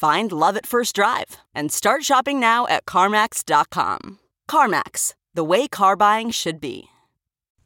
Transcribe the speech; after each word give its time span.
Find 0.00 0.32
love 0.32 0.56
at 0.56 0.64
first 0.64 0.94
drive 0.94 1.36
and 1.54 1.70
start 1.70 2.04
shopping 2.04 2.40
now 2.40 2.66
at 2.68 2.86
CarMax.com. 2.86 4.18
CarMax, 4.50 5.12
the 5.34 5.44
way 5.44 5.68
car 5.68 5.94
buying 5.94 6.30
should 6.30 6.58
be. 6.58 6.84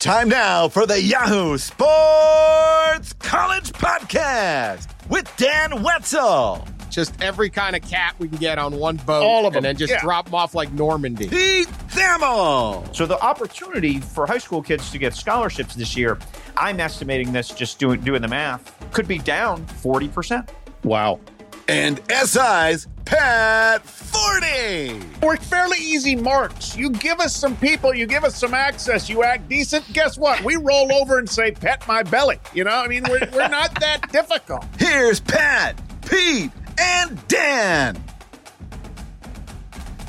Time 0.00 0.30
now 0.30 0.66
for 0.66 0.84
the 0.84 1.00
Yahoo 1.00 1.56
Sports 1.58 3.12
College 3.20 3.70
Podcast 3.74 4.88
with 5.08 5.32
Dan 5.36 5.84
Wetzel, 5.84 6.66
Just 6.90 7.14
every 7.22 7.50
kind 7.50 7.76
of 7.76 7.82
cat 7.82 8.16
we 8.18 8.26
can 8.26 8.38
get 8.38 8.58
on 8.58 8.80
one 8.80 8.96
boat. 8.96 9.22
All 9.22 9.46
of 9.46 9.52
them. 9.52 9.58
And 9.58 9.66
then 9.66 9.76
just 9.76 9.92
yeah. 9.92 10.00
drop 10.00 10.24
them 10.24 10.34
off 10.34 10.56
like 10.56 10.72
Normandy. 10.72 11.28
Pete 11.28 11.68
Thamel. 11.90 12.92
So 12.96 13.06
the 13.06 13.20
opportunity 13.20 14.00
for 14.00 14.26
high 14.26 14.38
school 14.38 14.60
kids 14.60 14.90
to 14.90 14.98
get 14.98 15.14
scholarships 15.14 15.76
this 15.76 15.96
year, 15.96 16.18
I'm 16.56 16.80
estimating 16.80 17.32
this 17.32 17.50
just 17.50 17.78
doing 17.78 18.00
doing 18.00 18.22
the 18.22 18.28
math, 18.28 18.76
could 18.92 19.06
be 19.06 19.18
down 19.18 19.64
40%. 19.66 20.48
Wow. 20.82 21.20
And 21.66 22.00
SI's 22.10 22.88
Pat 23.06 23.82
Forde. 23.86 25.02
We're 25.22 25.36
fairly 25.36 25.78
easy 25.78 26.14
marks. 26.14 26.76
You 26.76 26.90
give 26.90 27.20
us 27.20 27.34
some 27.34 27.56
people, 27.56 27.94
you 27.94 28.06
give 28.06 28.22
us 28.22 28.36
some 28.36 28.52
access, 28.52 29.08
you 29.08 29.22
act 29.22 29.48
decent. 29.48 29.90
Guess 29.94 30.18
what? 30.18 30.42
We 30.44 30.56
roll 30.56 30.92
over 30.92 31.18
and 31.18 31.28
say, 31.28 31.52
pet 31.52 31.86
my 31.88 32.02
belly. 32.02 32.38
You 32.52 32.64
know, 32.64 32.70
I 32.70 32.86
mean, 32.86 33.04
we're, 33.08 33.26
we're 33.32 33.48
not 33.48 33.78
that 33.80 34.00
difficult. 34.12 34.64
Here's 34.78 35.20
Pat, 35.20 35.80
Pete, 36.06 36.50
and 36.78 37.28
Dan. 37.28 38.02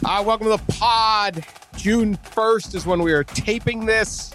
Uh, 0.03 0.23
welcome 0.25 0.45
to 0.45 0.57
the 0.57 0.73
pod. 0.73 1.45
June 1.77 2.17
1st 2.17 2.75
is 2.75 2.85
when 2.85 3.01
we 3.01 3.13
are 3.13 3.23
taping 3.23 3.85
this, 3.85 4.33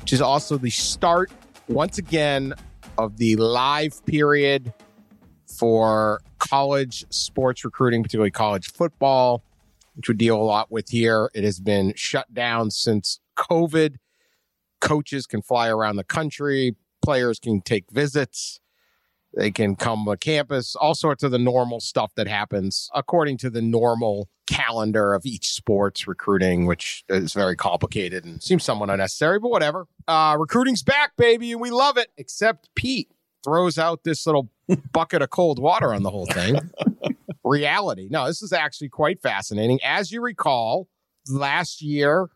which 0.00 0.12
is 0.12 0.20
also 0.20 0.58
the 0.58 0.70
start, 0.70 1.32
once 1.68 1.98
again, 1.98 2.54
of 2.98 3.16
the 3.16 3.34
live 3.36 4.04
period 4.06 4.72
for 5.46 6.20
college 6.48 7.04
sports 7.10 7.64
recruiting, 7.64 8.02
particularly 8.02 8.30
college 8.30 8.70
football, 8.70 9.42
which 9.94 10.08
we 10.08 10.14
deal 10.14 10.36
a 10.36 10.42
lot 10.42 10.70
with 10.70 10.90
here. 10.90 11.30
It 11.34 11.44
has 11.44 11.60
been 11.60 11.92
shut 11.96 12.32
down 12.32 12.70
since 12.70 13.20
COVID. 13.36 13.96
Coaches 14.80 15.26
can 15.26 15.42
fly 15.42 15.68
around 15.68 15.96
the 15.96 16.04
country, 16.04 16.76
players 17.02 17.38
can 17.38 17.60
take 17.60 17.90
visits. 17.90 18.60
They 19.34 19.50
can 19.50 19.76
come 19.76 20.06
to 20.08 20.16
campus, 20.16 20.74
all 20.74 20.94
sorts 20.94 21.22
of 21.22 21.30
the 21.30 21.38
normal 21.38 21.78
stuff 21.80 22.14
that 22.14 22.26
happens 22.26 22.88
according 22.94 23.36
to 23.38 23.50
the 23.50 23.60
normal 23.60 24.30
calendar 24.46 25.12
of 25.12 25.26
each 25.26 25.52
sports 25.52 26.06
recruiting, 26.06 26.64
which 26.64 27.04
is 27.10 27.34
very 27.34 27.54
complicated 27.54 28.24
and 28.24 28.42
seems 28.42 28.64
somewhat 28.64 28.88
unnecessary, 28.88 29.38
but 29.38 29.50
whatever. 29.50 29.86
Uh, 30.08 30.36
recruiting's 30.38 30.82
back, 30.82 31.16
baby, 31.16 31.52
and 31.52 31.60
we 31.60 31.70
love 31.70 31.98
it, 31.98 32.08
except 32.16 32.74
Pete 32.74 33.10
throws 33.46 33.78
out 33.78 34.02
this 34.04 34.26
little 34.26 34.50
bucket 34.92 35.22
of 35.22 35.30
cold 35.30 35.58
water 35.58 35.94
on 35.94 36.02
the 36.02 36.10
whole 36.10 36.26
thing. 36.26 36.58
Reality. 37.44 38.08
No, 38.10 38.26
this 38.26 38.42
is 38.42 38.52
actually 38.52 38.88
quite 38.88 39.22
fascinating. 39.22 39.78
As 39.84 40.10
you 40.10 40.20
recall, 40.20 40.88
last 41.28 41.80
year, 41.80 42.28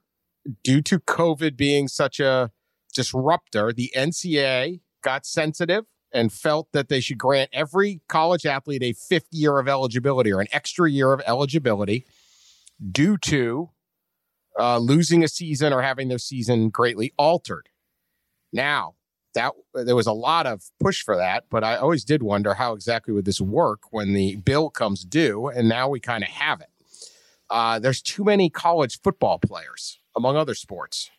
due 0.63 0.81
to 0.83 1.01
COVID 1.01 1.57
being 1.57 1.89
such 1.89 2.21
a 2.21 2.53
disruptor, 2.95 3.73
the 3.73 3.93
NCAA 3.97 4.81
got 5.03 5.27
sensitive 5.27 5.85
and 6.13 6.33
felt 6.33 6.69
that 6.73 6.89
they 6.89 7.01
should 7.01 7.19
grant 7.19 7.51
every 7.53 8.01
college 8.09 8.47
athlete 8.47 8.83
a 8.83 8.93
fifth 8.93 9.29
year 9.33 9.59
of 9.59 9.69
eligibility 9.69 10.33
or 10.33 10.41
an 10.41 10.49
extra 10.53 10.89
year 10.89 11.13
of 11.13 11.21
eligibility 11.27 12.07
due 12.91 13.17
to 13.17 13.71
uh, 14.59 14.79
losing 14.79 15.25
a 15.25 15.29
season 15.29 15.73
or 15.73 15.83
having 15.83 16.09
their 16.09 16.19
season 16.19 16.69
greatly 16.69 17.13
altered. 17.17 17.69
Now, 18.53 18.95
that 19.35 19.53
there 19.75 19.97
was 19.97 20.07
a 20.07 20.13
lot 20.13 20.47
of 20.47 20.63
push 20.81 21.03
for 21.03 21.17
that, 21.17 21.45
but 21.51 21.63
I 21.63 21.77
always 21.77 22.05
did 22.05 22.23
wonder 22.23 22.55
how 22.55 22.73
exactly 22.73 23.15
would 23.15 23.25
this 23.25 23.41
work 23.41 23.81
when 23.91 24.13
the 24.13 24.37
bill 24.37 24.71
comes 24.71 25.05
due, 25.05 25.49
and 25.49 25.69
now 25.69 25.89
we 25.89 26.01
kind 26.01 26.25
of 26.25 26.31
have 26.31 26.61
it. 26.61 26.71
Uh, 27.49 27.79
there's 27.79 28.03
too 28.03 28.25
many 28.25 28.49
college 28.49 29.01
football 29.03 29.39
players, 29.39 29.99
among 30.17 30.37
other 30.37 30.55
sports 30.55 31.11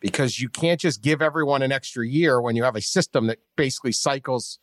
because 0.00 0.40
you 0.40 0.48
can't 0.48 0.80
just 0.80 1.02
give 1.02 1.22
everyone 1.22 1.62
an 1.62 1.72
extra 1.72 2.06
year 2.06 2.40
when 2.40 2.54
you 2.56 2.64
have 2.64 2.76
a 2.76 2.80
system 2.80 3.26
that 3.26 3.38
basically 3.56 3.92
cycles 3.92 4.58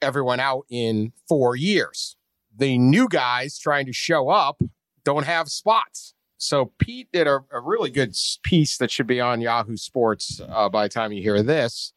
everyone 0.00 0.40
out 0.40 0.66
in 0.68 1.12
four 1.28 1.56
years. 1.56 2.16
The 2.56 2.76
new 2.78 3.08
guys 3.08 3.58
trying 3.58 3.86
to 3.86 3.92
show 3.92 4.28
up 4.28 4.60
don't 5.04 5.24
have 5.24 5.48
spots. 5.48 6.14
So 6.36 6.72
Pete 6.78 7.08
did 7.12 7.26
a, 7.26 7.38
a 7.52 7.60
really 7.60 7.90
good 7.90 8.14
piece 8.42 8.76
that 8.78 8.90
should 8.90 9.06
be 9.06 9.20
on 9.20 9.40
Yahoo 9.40 9.76
Sports 9.76 10.40
uh, 10.48 10.68
by 10.68 10.84
the 10.84 10.88
time 10.88 11.12
you 11.12 11.22
hear 11.22 11.42
this 11.42 11.92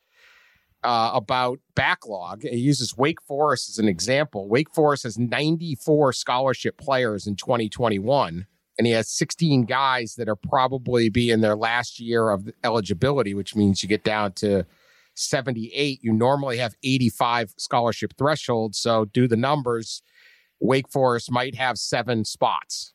uh, 0.85 1.11
about 1.13 1.59
backlog. 1.75 2.43
He 2.43 2.57
uses 2.57 2.95
Wake 2.95 3.21
Forest 3.23 3.69
as 3.69 3.79
an 3.79 3.87
example. 3.87 4.47
Wake 4.47 4.73
Forest 4.73 5.03
has 5.03 5.17
94 5.17 6.13
scholarship 6.13 6.77
players 6.77 7.25
in 7.25 7.35
2021 7.35 8.45
and 8.77 8.87
he 8.87 8.93
has 8.93 9.09
16 9.09 9.65
guys 9.65 10.15
that 10.15 10.29
are 10.29 10.35
probably 10.35 11.09
be 11.09 11.31
in 11.31 11.41
their 11.41 11.55
last 11.55 11.99
year 11.99 12.29
of 12.29 12.49
eligibility, 12.63 13.33
which 13.33 13.55
means 13.55 13.81
you 13.81 13.89
get 13.89 14.03
down 14.03 14.33
to 14.33 14.65
78. 15.15 16.03
You 16.03 16.13
normally 16.13 16.57
have 16.57 16.75
85 16.83 17.53
scholarship 17.57 18.13
threshold. 18.17 18.75
So 18.75 19.05
do 19.05 19.27
the 19.27 19.37
numbers. 19.37 20.01
Wake 20.59 20.89
Forest 20.89 21.31
might 21.31 21.55
have 21.55 21.77
seven 21.77 22.25
spots. 22.25 22.93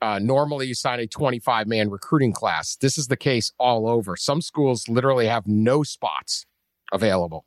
Uh, 0.00 0.18
normally, 0.18 0.66
you 0.66 0.74
sign 0.74 1.00
a 1.00 1.06
25 1.06 1.66
man 1.66 1.90
recruiting 1.90 2.32
class. 2.32 2.76
This 2.76 2.96
is 2.96 3.08
the 3.08 3.16
case 3.16 3.52
all 3.58 3.88
over. 3.88 4.16
Some 4.16 4.40
schools 4.40 4.88
literally 4.88 5.26
have 5.26 5.46
no 5.46 5.82
spots 5.82 6.46
available 6.92 7.44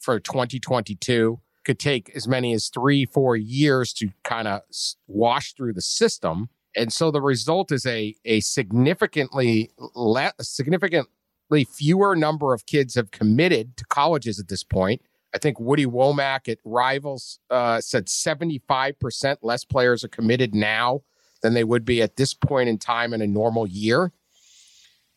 for 0.00 0.18
2022. 0.20 1.40
Could 1.64 1.78
take 1.78 2.10
as 2.16 2.26
many 2.26 2.52
as 2.54 2.68
three, 2.68 3.04
four 3.04 3.36
years 3.36 3.92
to 3.94 4.08
kind 4.24 4.48
of 4.48 4.62
wash 5.06 5.54
through 5.54 5.74
the 5.74 5.80
system. 5.80 6.48
And 6.74 6.92
so 6.92 7.12
the 7.12 7.20
result 7.20 7.70
is 7.70 7.86
a 7.86 8.16
a 8.24 8.40
significantly 8.40 9.70
le- 9.94 10.32
significantly 10.40 11.64
fewer 11.70 12.16
number 12.16 12.52
of 12.52 12.66
kids 12.66 12.96
have 12.96 13.12
committed 13.12 13.76
to 13.76 13.84
colleges 13.84 14.40
at 14.40 14.48
this 14.48 14.64
point. 14.64 15.02
I 15.34 15.38
think 15.38 15.58
Woody 15.58 15.86
Wommack 15.86 16.48
at 16.48 16.58
Rivals 16.64 17.38
uh, 17.50 17.80
said 17.80 18.06
75% 18.06 19.36
less 19.42 19.64
players 19.64 20.04
are 20.04 20.08
committed 20.08 20.54
now 20.54 21.02
than 21.42 21.54
they 21.54 21.64
would 21.64 21.84
be 21.84 22.02
at 22.02 22.16
this 22.16 22.34
point 22.34 22.68
in 22.68 22.78
time 22.78 23.14
in 23.14 23.22
a 23.22 23.26
normal 23.26 23.66
year. 23.66 24.12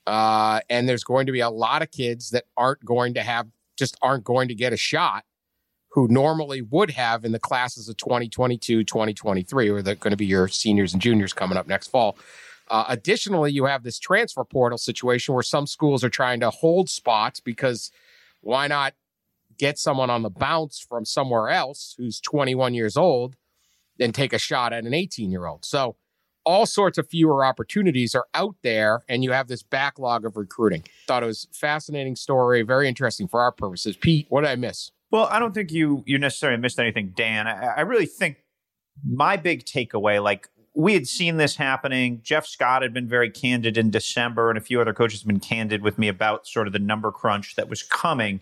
Uh, 0.08 0.62
and 0.70 0.88
there's 0.88 1.04
going 1.04 1.26
to 1.26 1.32
be 1.32 1.40
a 1.40 1.50
lot 1.50 1.82
of 1.82 1.92
kids 1.92 2.30
that 2.30 2.46
aren't 2.56 2.84
going 2.86 3.14
to 3.16 3.24
have, 3.24 3.48
just 3.76 3.98
aren't 4.02 4.24
going 4.24 4.48
to 4.48 4.56
get 4.56 4.74
a 4.74 4.78
shot 4.78 5.24
who 5.96 6.08
normally 6.10 6.62
would 6.62 6.92
have 6.92 7.24
in 7.24 7.32
the 7.32 7.40
classes 7.40 7.88
of 7.88 7.96
2022, 7.96 8.84
2023, 8.84 9.70
or 9.70 9.82
they're 9.82 9.96
going 9.96 10.12
to 10.12 10.18
be 10.18 10.26
your 10.26 10.50
seniors 10.50 10.92
and 10.92 11.02
juniors 11.02 11.32
coming 11.32 11.58
up 11.58 11.68
next 11.68 11.88
fall. 11.88 12.18
Uh, 12.70 12.84
additionally, 12.90 13.52
you 13.52 13.66
have 13.66 13.84
this 13.84 13.98
transfer 13.98 14.44
portal 14.44 14.78
situation 14.78 15.34
where 15.34 15.44
some 15.44 15.66
schools 15.66 16.04
are 16.04 16.10
trying 16.10 16.42
to 16.42 16.50
hold 16.50 16.90
spots 16.90 17.40
because 17.40 17.92
why 18.42 18.68
not 18.68 18.94
get 19.58 19.78
someone 19.78 20.10
on 20.10 20.22
the 20.22 20.30
bounce 20.30 20.80
from 20.80 21.06
somewhere 21.06 21.50
else 21.50 21.96
who's 21.98 22.20
21 22.20 22.74
years 22.74 22.98
old 22.98 23.36
and 23.98 24.14
take 24.14 24.34
a 24.34 24.38
shot 24.38 24.74
at 24.74 24.84
an 24.84 24.94
18 24.94 25.32
year 25.32 25.46
old? 25.46 25.64
So, 25.64 25.96
all 26.46 26.66
sorts 26.66 26.98
of 26.98 27.10
fewer 27.10 27.44
opportunities 27.44 28.16
are 28.16 28.28
out 28.34 28.56
there, 28.64 29.02
and 29.10 29.24
you 29.24 29.32
have 29.32 29.48
this 29.48 29.64
backlog 29.64 30.26
of 30.26 30.38
recruiting. 30.38 30.84
Thought 31.08 31.24
it 31.24 31.28
was 31.28 31.48
a 31.52 31.56
fascinating 31.56 32.16
story, 32.16 32.62
very 32.62 32.88
interesting 32.88 33.28
for 33.28 33.42
our 33.42 33.52
purposes. 33.52 33.98
Pete, 33.98 34.28
what 34.30 34.42
did 34.42 34.52
I 34.52 34.56
miss? 34.56 34.92
Well, 35.12 35.28
I 35.32 35.40
don't 35.40 35.54
think 35.54 35.72
you 35.72 36.04
you 36.06 36.18
necessarily 36.18 36.60
missed 36.60 36.80
anything, 36.80 37.14
Dan. 37.16 37.48
I, 37.48 37.76
I 37.78 37.82
really 37.82 38.06
think 38.06 38.44
my 39.04 39.38
big 39.38 39.66
takeaway, 39.66 40.22
like 40.22 40.50
we 40.76 40.94
had 40.94 41.08
seen 41.08 41.38
this 41.38 41.56
happening. 41.56 42.20
Jeff 42.24 42.46
Scott 42.46 42.82
had 42.82 42.94
been 42.94 43.08
very 43.08 43.30
candid 43.30 43.78
in 43.78 43.90
December, 43.90 44.50
and 44.50 44.58
a 44.58 44.62
few 44.62 44.82
other 44.82 44.94
coaches 44.94 45.22
have 45.22 45.28
been 45.28 45.40
candid 45.40 45.82
with 45.82 45.98
me 45.98 46.08
about 46.08 46.48
sort 46.48 46.68
of 46.68 46.74
the 46.74 46.80
number 46.80 47.12
crunch 47.12 47.56
that 47.56 47.70
was 47.70 47.82
coming. 47.82 48.42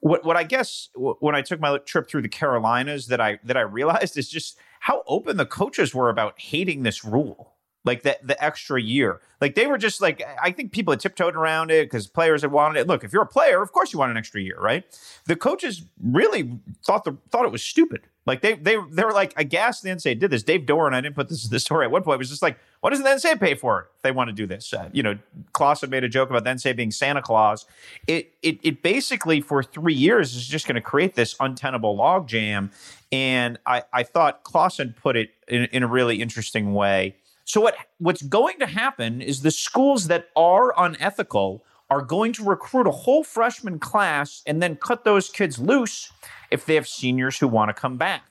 What, 0.00 0.24
what 0.24 0.36
I 0.36 0.44
guess 0.44 0.88
when 0.94 1.34
I 1.34 1.42
took 1.42 1.60
my 1.60 1.76
trip 1.78 2.08
through 2.08 2.22
the 2.22 2.28
Carolinas 2.28 3.08
that 3.08 3.20
I 3.20 3.38
that 3.44 3.56
I 3.56 3.60
realized 3.60 4.16
is 4.16 4.28
just 4.28 4.58
how 4.80 5.02
open 5.06 5.36
the 5.36 5.46
coaches 5.46 5.94
were 5.94 6.08
about 6.08 6.40
hating 6.40 6.82
this 6.82 7.04
rule 7.04 7.54
like 7.84 8.02
the 8.02 8.18
the 8.22 8.42
extra 8.42 8.80
year. 8.80 9.20
Like 9.40 9.54
they 9.54 9.66
were 9.66 9.78
just 9.78 10.00
like 10.00 10.22
I 10.42 10.50
think 10.50 10.72
people 10.72 10.92
had 10.92 11.00
tiptoed 11.00 11.34
around 11.34 11.70
it 11.70 11.86
because 11.86 12.06
players 12.06 12.42
had 12.42 12.52
wanted 12.52 12.80
it. 12.80 12.86
Look, 12.86 13.04
if 13.04 13.12
you're 13.12 13.22
a 13.22 13.26
player, 13.26 13.62
of 13.62 13.72
course 13.72 13.92
you 13.92 13.98
want 13.98 14.10
an 14.10 14.16
extra 14.16 14.40
year, 14.40 14.58
right? 14.60 14.84
The 15.26 15.36
coaches 15.36 15.82
really 16.02 16.58
thought 16.84 17.04
the 17.04 17.16
thought 17.30 17.44
it 17.44 17.52
was 17.52 17.62
stupid. 17.62 18.02
Like 18.26 18.42
they 18.42 18.54
they 18.54 18.76
they 18.90 19.04
were 19.04 19.12
like 19.12 19.32
aghast. 19.38 19.82
The 19.82 19.88
NCAA 19.88 20.18
did 20.18 20.30
this. 20.30 20.42
Dave 20.42 20.66
Doeren, 20.66 20.92
I 20.92 21.00
didn't 21.00 21.14
put 21.14 21.30
this 21.30 21.48
this 21.48 21.62
story 21.62 21.86
at 21.86 21.90
one 21.90 22.02
point. 22.02 22.18
Was 22.18 22.28
just 22.28 22.42
like, 22.42 22.58
what 22.80 22.90
does 22.90 23.02
the 23.02 23.08
NCAA 23.08 23.40
pay 23.40 23.54
for 23.54 23.80
it 23.80 23.86
if 23.96 24.02
they 24.02 24.10
want 24.10 24.28
to 24.28 24.34
do 24.34 24.46
this? 24.46 24.74
Uh, 24.74 24.90
you 24.92 25.02
know, 25.02 25.18
Claus 25.52 25.80
had 25.80 25.88
made 25.90 26.04
a 26.04 26.08
joke 26.08 26.28
about 26.28 26.44
the 26.44 26.50
NCAA 26.50 26.76
being 26.76 26.90
Santa 26.90 27.22
Claus. 27.22 27.64
It 28.06 28.34
it 28.42 28.58
it 28.62 28.82
basically 28.82 29.40
for 29.40 29.62
three 29.62 29.94
years 29.94 30.36
is 30.36 30.46
just 30.46 30.66
going 30.66 30.74
to 30.74 30.82
create 30.82 31.14
this 31.14 31.34
untenable 31.40 31.96
logjam. 31.96 32.70
And 33.10 33.58
I 33.64 33.84
I 33.90 34.02
thought 34.02 34.44
Clawson 34.44 34.94
put 35.00 35.16
it 35.16 35.30
in, 35.48 35.64
in 35.72 35.82
a 35.82 35.88
really 35.88 36.20
interesting 36.20 36.74
way 36.74 37.16
so 37.50 37.60
what 37.60 37.76
what's 37.98 38.22
going 38.22 38.58
to 38.60 38.66
happen 38.66 39.20
is 39.20 39.42
the 39.42 39.50
schools 39.50 40.06
that 40.06 40.28
are 40.36 40.72
unethical 40.78 41.64
are 41.90 42.02
going 42.02 42.32
to 42.34 42.44
recruit 42.44 42.86
a 42.86 42.92
whole 42.92 43.24
freshman 43.24 43.80
class 43.80 44.42
and 44.46 44.62
then 44.62 44.76
cut 44.76 45.04
those 45.04 45.28
kids 45.28 45.58
loose 45.58 46.12
if 46.52 46.64
they 46.64 46.76
have 46.76 46.86
seniors 46.86 47.38
who 47.38 47.48
want 47.48 47.68
to 47.68 47.74
come 47.74 47.96
back. 47.96 48.22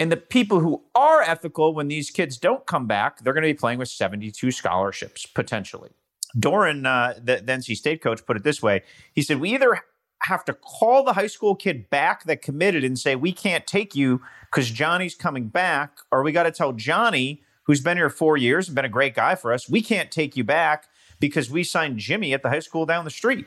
And 0.00 0.10
the 0.10 0.16
people 0.16 0.60
who 0.60 0.82
are 0.94 1.20
ethical, 1.20 1.74
when 1.74 1.88
these 1.88 2.10
kids 2.10 2.38
don't 2.38 2.64
come 2.66 2.86
back, 2.86 3.22
they're 3.22 3.34
going 3.34 3.42
to 3.42 3.48
be 3.48 3.54
playing 3.54 3.78
with 3.78 3.88
72 3.88 4.50
scholarships 4.50 5.26
potentially. 5.26 5.90
Doeren, 6.38 6.86
uh, 6.86 7.14
the, 7.14 7.36
the 7.36 7.52
NC 7.52 7.76
State 7.76 8.02
coach, 8.02 8.24
put 8.26 8.36
it 8.36 8.42
this 8.42 8.62
way 8.62 8.82
He 9.12 9.22
said, 9.22 9.40
We 9.40 9.54
either 9.54 9.82
have 10.22 10.44
to 10.46 10.54
call 10.54 11.04
the 11.04 11.12
high 11.12 11.26
school 11.26 11.54
kid 11.54 11.90
back 11.90 12.24
that 12.24 12.40
committed 12.40 12.84
and 12.84 12.98
say, 12.98 13.16
We 13.16 13.32
can't 13.32 13.66
take 13.66 13.94
you 13.94 14.22
because 14.50 14.70
Johnny's 14.70 15.14
coming 15.14 15.48
back, 15.48 15.98
or 16.10 16.22
we 16.22 16.32
got 16.32 16.44
to 16.44 16.50
tell 16.50 16.72
Johnny, 16.72 17.42
who's 17.66 17.80
been 17.80 17.96
here 17.96 18.10
four 18.10 18.36
years 18.36 18.68
and 18.68 18.74
been 18.74 18.84
a 18.84 18.90
great 18.90 19.14
guy 19.14 19.34
for 19.34 19.52
us. 19.52 19.68
We 19.68 19.82
can't 19.82 20.10
take 20.10 20.36
you 20.36 20.44
back 20.44 20.86
because 21.18 21.50
we 21.50 21.64
signed 21.64 21.98
Jimmy 21.98 22.32
at 22.32 22.42
the 22.42 22.48
high 22.48 22.60
school 22.60 22.86
down 22.86 23.04
the 23.04 23.10
street. 23.10 23.46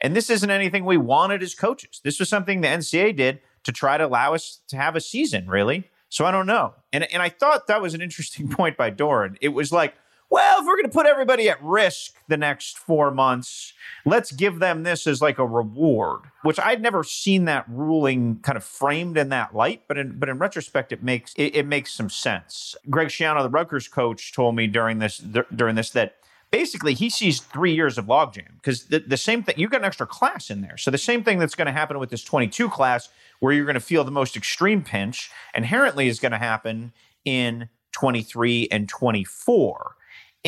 And 0.00 0.14
this 0.14 0.30
isn't 0.30 0.50
anything 0.50 0.84
we 0.84 0.96
wanted 0.96 1.42
as 1.42 1.54
coaches. 1.54 2.00
This 2.04 2.20
was 2.20 2.28
something 2.28 2.60
the 2.60 2.68
NCAA 2.68 3.16
did 3.16 3.40
to 3.64 3.72
try 3.72 3.98
to 3.98 4.06
allow 4.06 4.34
us 4.34 4.60
to 4.68 4.76
have 4.76 4.94
a 4.94 5.00
season, 5.00 5.48
really. 5.48 5.90
So 6.08 6.24
I 6.24 6.30
don't 6.30 6.46
know. 6.46 6.74
And, 6.92 7.10
and 7.12 7.20
I 7.22 7.28
thought 7.28 7.66
that 7.66 7.82
was 7.82 7.94
an 7.94 8.00
interesting 8.00 8.48
point 8.50 8.76
by 8.76 8.90
Doeren. 8.90 9.36
It 9.40 9.48
was 9.48 9.72
like, 9.72 9.94
well, 10.30 10.60
if 10.60 10.66
we're 10.66 10.76
going 10.76 10.84
to 10.84 10.90
put 10.90 11.06
everybody 11.06 11.48
at 11.48 11.62
risk 11.62 12.14
the 12.28 12.36
next 12.36 12.76
four 12.76 13.10
months, 13.10 13.72
let's 14.04 14.30
give 14.30 14.58
them 14.58 14.82
this 14.82 15.06
as 15.06 15.22
like 15.22 15.38
a 15.38 15.46
reward, 15.46 16.20
which 16.42 16.58
I'd 16.58 16.82
never 16.82 17.02
seen 17.02 17.46
that 17.46 17.64
ruling 17.68 18.40
kind 18.40 18.56
of 18.56 18.64
framed 18.64 19.16
in 19.16 19.30
that 19.30 19.54
light. 19.54 19.84
But 19.88 19.96
in, 19.96 20.18
but 20.18 20.28
in 20.28 20.38
retrospect, 20.38 20.92
it 20.92 21.02
makes 21.02 21.32
it, 21.36 21.56
it 21.56 21.66
makes 21.66 21.92
some 21.92 22.10
sense. 22.10 22.76
Greg 22.90 23.08
Schiano, 23.08 23.42
the 23.42 23.48
Rutgers 23.48 23.88
coach, 23.88 24.32
told 24.32 24.54
me 24.54 24.66
during 24.66 24.98
this 24.98 25.18
during 25.18 25.76
this 25.76 25.90
that 25.90 26.16
basically 26.50 26.94
he 26.94 27.08
sees 27.08 27.40
three 27.40 27.74
years 27.74 27.96
of 27.96 28.06
logjam 28.06 28.56
because 28.56 28.84
the, 28.84 28.98
the 28.98 29.16
same 29.16 29.42
thing 29.42 29.54
you 29.58 29.68
got 29.68 29.80
an 29.80 29.86
extra 29.86 30.06
class 30.06 30.50
in 30.50 30.62
there 30.62 30.78
so 30.78 30.90
the 30.90 30.96
same 30.96 31.22
thing 31.22 31.38
that's 31.38 31.54
going 31.54 31.66
to 31.66 31.72
happen 31.72 31.98
with 31.98 32.08
this 32.08 32.24
22 32.24 32.70
class 32.70 33.10
where 33.40 33.52
you're 33.52 33.66
going 33.66 33.74
to 33.74 33.80
feel 33.80 34.02
the 34.02 34.10
most 34.10 34.34
extreme 34.34 34.82
pinch 34.82 35.30
inherently 35.54 36.08
is 36.08 36.18
going 36.18 36.32
to 36.32 36.38
happen 36.38 36.90
in 37.26 37.68
23 37.92 38.68
and 38.70 38.88
24 38.88 39.96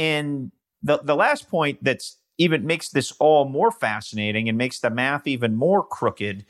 and 0.00 0.50
the, 0.82 0.99
the 1.02 1.14
last 1.14 1.50
point 1.50 1.85
that's 1.85 2.17
even 2.38 2.67
makes 2.67 2.88
this 2.88 3.12
all 3.19 3.44
more 3.44 3.70
fascinating 3.70 4.49
and 4.49 4.56
makes 4.56 4.81
the 4.81 4.88
math 4.88 5.26
even 5.26 5.55
more 5.55 5.85
crooked 5.85 6.47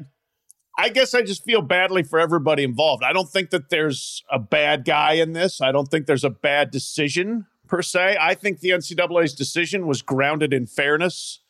I 0.77 0.89
guess 0.89 1.15
I 1.15 1.23
just 1.23 1.45
feel 1.45 1.63
badly 1.63 2.03
for 2.03 2.19
everybody 2.19 2.65
involved. 2.65 3.05
I 3.05 3.13
don't 3.13 3.29
think 3.29 3.51
that 3.51 3.71
there's 3.71 4.25
a 4.31 4.39
bad 4.39 4.85
guy 4.85 5.13
in 5.13 5.33
this. 5.33 5.61
I 5.61 5.71
don't 5.71 5.87
think 5.87 6.07
there's 6.07 6.25
a 6.25 6.31
bad 6.31 6.71
decision 6.71 7.47
per 7.69 7.81
se. 7.81 8.17
I 8.21 8.35
think 8.35 8.61
the 8.61 8.71
NCAA's 8.71 9.35
decision 9.35 9.87
was 9.87 10.03
grounded 10.03 10.53
in 10.53 10.67
fairness 10.67 11.41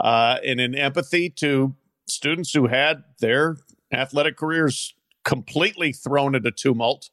uh, 0.00 0.38
and 0.44 0.60
in 0.60 0.74
empathy 0.74 1.28
to 1.30 1.74
students 2.08 2.54
who 2.54 2.68
had 2.68 3.04
their 3.20 3.58
athletic 3.92 4.36
careers 4.36 4.94
completely 5.24 5.92
thrown 5.92 6.34
into 6.34 6.50
tumult. 6.50 7.10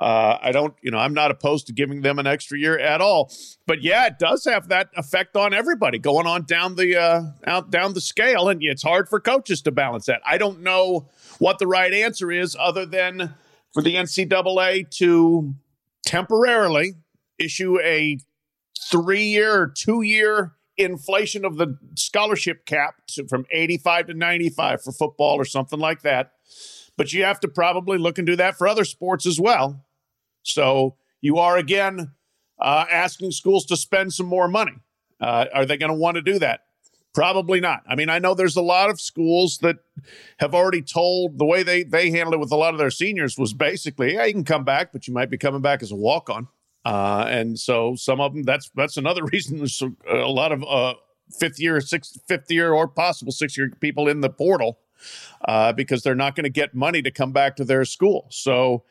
Uh, 0.00 0.38
I 0.42 0.50
don't, 0.50 0.74
you 0.82 0.90
know, 0.90 0.98
I'm 0.98 1.14
not 1.14 1.30
opposed 1.30 1.68
to 1.68 1.72
giving 1.72 2.02
them 2.02 2.18
an 2.18 2.26
extra 2.26 2.58
year 2.58 2.78
at 2.78 3.00
all. 3.00 3.32
But 3.66 3.82
yeah, 3.82 4.06
it 4.06 4.18
does 4.18 4.44
have 4.44 4.68
that 4.68 4.90
effect 4.96 5.36
on 5.36 5.54
everybody 5.54 5.98
going 5.98 6.26
on 6.26 6.44
down 6.44 6.74
the 6.74 7.00
uh, 7.00 7.22
out 7.46 7.70
down 7.70 7.94
the 7.94 8.00
scale, 8.00 8.48
and 8.48 8.60
it's 8.62 8.82
hard 8.82 9.08
for 9.08 9.20
coaches 9.20 9.62
to 9.62 9.70
balance 9.70 10.06
that. 10.06 10.20
I 10.26 10.38
don't 10.38 10.60
know 10.60 11.08
what 11.38 11.58
the 11.58 11.66
right 11.66 11.92
answer 11.92 12.32
is, 12.32 12.56
other 12.58 12.86
than 12.86 13.34
for 13.72 13.82
the 13.82 13.94
NCAA 13.94 14.90
to 14.98 15.54
temporarily 16.04 16.94
issue 17.38 17.80
a 17.80 18.18
three-year 18.90 19.62
or 19.62 19.72
two-year 19.76 20.52
inflation 20.76 21.44
of 21.44 21.56
the 21.56 21.78
scholarship 21.96 22.66
cap 22.66 22.96
to, 23.06 23.26
from 23.28 23.46
85 23.50 24.08
to 24.08 24.14
95 24.14 24.82
for 24.82 24.92
football 24.92 25.36
or 25.36 25.44
something 25.44 25.78
like 25.78 26.02
that 26.02 26.32
but 26.96 27.12
you 27.12 27.24
have 27.24 27.40
to 27.40 27.48
probably 27.48 27.98
look 27.98 28.18
and 28.18 28.26
do 28.26 28.36
that 28.36 28.56
for 28.56 28.68
other 28.68 28.84
sports 28.84 29.26
as 29.26 29.40
well. 29.40 29.84
So 30.42 30.96
you 31.20 31.38
are 31.38 31.56
again 31.56 32.12
uh, 32.60 32.86
asking 32.90 33.32
schools 33.32 33.64
to 33.66 33.76
spend 33.76 34.12
some 34.12 34.26
more 34.26 34.48
money. 34.48 34.74
Uh, 35.20 35.46
are 35.54 35.66
they 35.66 35.76
going 35.76 35.90
to 35.90 35.96
want 35.96 36.16
to 36.16 36.22
do 36.22 36.38
that? 36.38 36.60
Probably 37.14 37.60
not. 37.60 37.82
I 37.88 37.94
mean, 37.94 38.10
I 38.10 38.18
know 38.18 38.34
there's 38.34 38.56
a 38.56 38.62
lot 38.62 38.90
of 38.90 39.00
schools 39.00 39.58
that 39.58 39.76
have 40.40 40.54
already 40.54 40.82
told 40.82 41.38
the 41.38 41.44
way 41.44 41.62
they 41.62 41.84
they 41.84 42.10
handled 42.10 42.34
it 42.34 42.40
with 42.40 42.50
a 42.50 42.56
lot 42.56 42.74
of 42.74 42.78
their 42.78 42.90
seniors 42.90 43.38
was 43.38 43.54
basically, 43.54 44.14
yeah, 44.14 44.24
you 44.24 44.32
can 44.32 44.44
come 44.44 44.64
back, 44.64 44.92
but 44.92 45.06
you 45.06 45.14
might 45.14 45.30
be 45.30 45.38
coming 45.38 45.60
back 45.62 45.80
as 45.82 45.92
a 45.92 45.96
walk 45.96 46.28
on. 46.28 46.48
Uh, 46.84 47.24
and 47.28 47.58
so 47.58 47.94
some 47.94 48.20
of 48.20 48.34
them, 48.34 48.42
that's 48.42 48.68
that's 48.74 48.96
another 48.96 49.24
reason 49.32 49.58
there's 49.58 49.80
a 50.10 50.16
lot 50.26 50.50
of 50.50 50.64
uh, 50.64 50.94
fifth 51.38 51.60
year, 51.60 51.80
sixth, 51.80 52.18
fifth 52.26 52.50
year, 52.50 52.72
or 52.72 52.88
possible 52.88 53.32
six 53.32 53.56
year 53.56 53.70
people 53.80 54.08
in 54.08 54.20
the 54.20 54.28
portal 54.28 54.80
uh, 55.46 55.72
because 55.72 56.02
they're 56.02 56.14
not 56.14 56.34
going 56.34 56.44
to 56.44 56.50
get 56.50 56.74
money 56.74 57.02
to 57.02 57.10
come 57.10 57.32
back 57.32 57.56
to 57.56 57.64
their 57.64 57.84
school. 57.84 58.26
So 58.30 58.84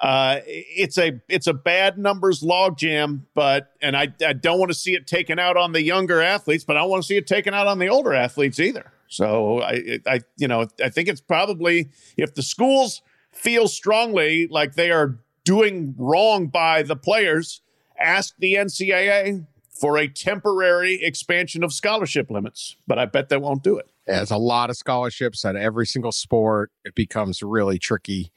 uh, 0.00 0.40
it's 0.46 0.96
a 0.96 1.20
it's 1.28 1.46
a 1.46 1.54
bad 1.54 1.98
numbers 1.98 2.40
logjam, 2.40 3.22
but 3.34 3.72
and 3.82 3.96
I, 3.96 4.12
I 4.24 4.32
don't 4.32 4.58
want 4.58 4.70
to 4.70 4.78
see 4.78 4.94
it 4.94 5.06
taken 5.06 5.38
out 5.38 5.56
on 5.56 5.72
the 5.72 5.82
younger 5.82 6.22
athletes, 6.22 6.64
but 6.64 6.76
I 6.76 6.80
don't 6.80 6.90
want 6.90 7.02
to 7.02 7.06
see 7.06 7.16
it 7.16 7.26
taken 7.26 7.52
out 7.52 7.66
on 7.66 7.78
the 7.78 7.88
older 7.88 8.14
athletes 8.14 8.60
either. 8.60 8.92
So 9.08 9.60
I 9.60 10.00
I 10.06 10.20
you 10.36 10.46
know 10.46 10.68
I 10.82 10.88
think 10.88 11.08
it's 11.08 11.20
probably 11.20 11.88
if 12.16 12.34
the 12.34 12.42
schools 12.42 13.02
feel 13.32 13.66
strongly 13.66 14.46
like 14.48 14.74
they 14.74 14.90
are 14.90 15.18
doing 15.44 15.94
wrong 15.98 16.46
by 16.46 16.82
the 16.82 16.96
players, 16.96 17.62
ask 17.98 18.36
the 18.38 18.54
NCAA 18.54 19.46
for 19.70 19.96
a 19.96 20.08
temporary 20.08 21.02
expansion 21.02 21.64
of 21.64 21.72
scholarship 21.72 22.30
limits, 22.30 22.76
but 22.86 22.98
I 22.98 23.06
bet 23.06 23.28
they 23.28 23.36
won't 23.36 23.62
do 23.62 23.78
it. 23.78 23.88
There's 24.08 24.30
a 24.30 24.38
lot 24.38 24.70
of 24.70 24.76
scholarships 24.76 25.44
at 25.44 25.54
every 25.54 25.86
single 25.86 26.12
sport. 26.12 26.70
It 26.84 26.94
becomes 26.94 27.42
really 27.42 27.78
tricky. 27.78 28.32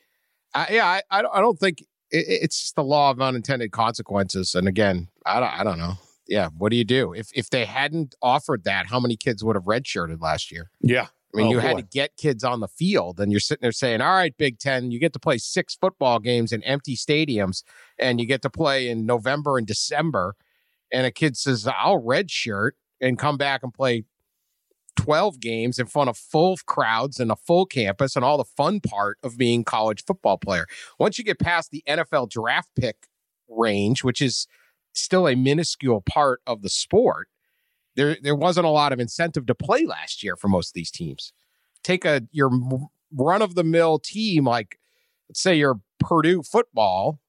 I, 0.53 0.67
yeah, 0.71 0.85
I, 0.85 1.01
I, 1.19 1.41
don't, 1.41 1.57
think 1.57 1.81
it, 2.11 2.25
it's 2.27 2.61
just 2.61 2.75
the 2.75 2.83
law 2.83 3.09
of 3.09 3.21
unintended 3.21 3.71
consequences. 3.71 4.53
And 4.53 4.67
again, 4.67 5.07
I 5.25 5.39
don't, 5.39 5.59
I 5.59 5.63
don't 5.63 5.79
know. 5.79 5.93
Yeah, 6.27 6.49
what 6.57 6.71
do 6.71 6.77
you 6.77 6.83
do 6.83 7.13
if 7.13 7.29
if 7.33 7.49
they 7.49 7.65
hadn't 7.65 8.15
offered 8.21 8.63
that? 8.63 8.87
How 8.87 8.99
many 8.99 9.17
kids 9.17 9.43
would 9.43 9.55
have 9.55 9.65
redshirted 9.65 10.21
last 10.21 10.51
year? 10.51 10.71
Yeah, 10.79 11.07
I 11.33 11.37
mean, 11.37 11.47
oh, 11.47 11.49
you 11.51 11.55
boy. 11.57 11.61
had 11.61 11.77
to 11.77 11.83
get 11.83 12.15
kids 12.15 12.43
on 12.43 12.61
the 12.61 12.69
field, 12.69 13.19
and 13.19 13.31
you're 13.31 13.41
sitting 13.41 13.63
there 13.63 13.73
saying, 13.73 13.99
"All 13.99 14.13
right, 14.13 14.35
Big 14.37 14.57
Ten, 14.57 14.91
you 14.91 14.99
get 14.99 15.11
to 15.13 15.19
play 15.19 15.37
six 15.39 15.75
football 15.75 16.19
games 16.19 16.53
in 16.53 16.63
empty 16.63 16.95
stadiums, 16.95 17.63
and 17.99 18.19
you 18.19 18.25
get 18.25 18.41
to 18.43 18.49
play 18.49 18.87
in 18.87 19.05
November 19.05 19.57
and 19.57 19.67
December." 19.67 20.35
And 20.93 21.05
a 21.05 21.11
kid 21.11 21.35
says, 21.35 21.67
"I'll 21.67 22.01
redshirt 22.01 22.71
and 23.01 23.17
come 23.17 23.37
back 23.37 23.61
and 23.63 23.73
play 23.73 24.05
12 24.98 25.39
games 25.39 25.79
in 25.79 25.86
front 25.86 26.10
of 26.10 26.17
full 26.17 26.57
crowds 26.65 27.19
and 27.19 27.31
a 27.31 27.36
full 27.36 27.65
campus 27.65 28.15
and 28.15 28.24
all 28.24 28.38
the 28.38 28.45
fun 28.45 28.79
part 28.79 29.17
of 29.24 29.38
being 29.38 29.63
college 29.63 30.03
football 30.05 30.38
player. 30.38 30.65
Once 31.00 31.17
you 31.17 31.24
get 31.24 31.39
past 31.39 31.71
the 31.71 31.83
NFL 31.88 32.29
draft 32.29 32.69
pick 32.75 33.07
range, 33.48 34.03
which 34.03 34.21
is 34.21 34.48
still 34.93 35.27
a 35.27 35.36
minuscule 35.36 36.01
part 36.01 36.41
of 36.45 36.62
the 36.62 36.69
sport, 36.69 37.27
there 37.95 38.17
there 38.21 38.36
wasn't 38.36 38.65
a 38.65 38.69
lot 38.69 38.93
of 38.93 39.00
incentive 39.00 39.45
to 39.48 39.55
play 39.55 39.86
last 39.86 40.24
year 40.24 40.36
for 40.36 40.48
most 40.48 40.69
of 40.69 40.74
these 40.74 40.91
teams. 40.91 41.33
Take 41.83 42.05
a 42.05 42.24
your 42.31 42.51
run 43.13 43.41
of 43.41 43.55
the 43.55 43.63
mill 43.63 44.00
team 44.00 44.45
like 44.45 44.77
let's 45.29 45.41
say 45.41 45.55
you're 45.55 45.79
Purdue 46.00 46.41
football. 46.43 47.19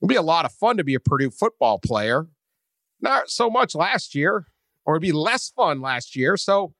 It'd 0.00 0.08
be 0.08 0.16
a 0.16 0.22
lot 0.22 0.44
of 0.44 0.52
fun 0.52 0.76
to 0.76 0.84
be 0.84 0.94
a 0.94 1.00
Purdue 1.00 1.30
football 1.30 1.78
player. 1.78 2.28
Not 3.00 3.30
so 3.30 3.50
much 3.50 3.74
last 3.74 4.14
year, 4.14 4.46
or 4.84 4.94
it'd 4.94 5.02
be 5.02 5.12
less 5.12 5.50
fun 5.50 5.80
last 5.80 6.16
year. 6.16 6.36
So, 6.36 6.72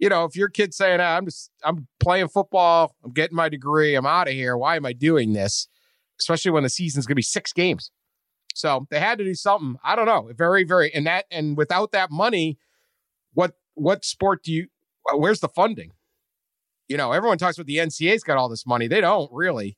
you 0.00 0.08
know, 0.08 0.24
if 0.24 0.34
your 0.34 0.48
kid's 0.48 0.76
saying, 0.76 0.98
ah, 1.00 1.16
"I'm 1.16 1.26
just 1.26 1.50
I'm 1.62 1.86
playing 2.00 2.28
football, 2.28 2.96
I'm 3.04 3.12
getting 3.12 3.36
my 3.36 3.48
degree, 3.48 3.94
I'm 3.94 4.06
out 4.06 4.28
of 4.28 4.34
here. 4.34 4.56
Why 4.56 4.76
am 4.76 4.86
I 4.86 4.94
doing 4.94 5.34
this?" 5.34 5.68
Especially 6.18 6.50
when 6.50 6.62
the 6.62 6.70
season's 6.70 7.06
going 7.06 7.12
to 7.12 7.16
be 7.16 7.22
six 7.22 7.52
games. 7.52 7.90
So 8.54 8.86
they 8.90 8.98
had 8.98 9.18
to 9.18 9.24
do 9.24 9.34
something. 9.34 9.76
I 9.84 9.94
don't 9.94 10.06
know. 10.06 10.30
Very, 10.36 10.64
very, 10.64 10.92
and 10.92 11.06
that, 11.06 11.26
and 11.30 11.56
without 11.56 11.92
that 11.92 12.10
money, 12.10 12.58
what 13.34 13.52
what 13.74 14.04
sport 14.04 14.42
do 14.42 14.52
you? 14.52 14.68
Where's 15.14 15.40
the 15.40 15.48
funding? 15.48 15.92
You 16.88 16.96
know, 16.96 17.12
everyone 17.12 17.38
talks 17.38 17.56
about 17.56 17.66
the 17.66 17.76
NCAA's 17.76 18.24
got 18.24 18.38
all 18.38 18.48
this 18.48 18.66
money. 18.66 18.88
They 18.88 19.00
don't 19.00 19.30
really. 19.32 19.76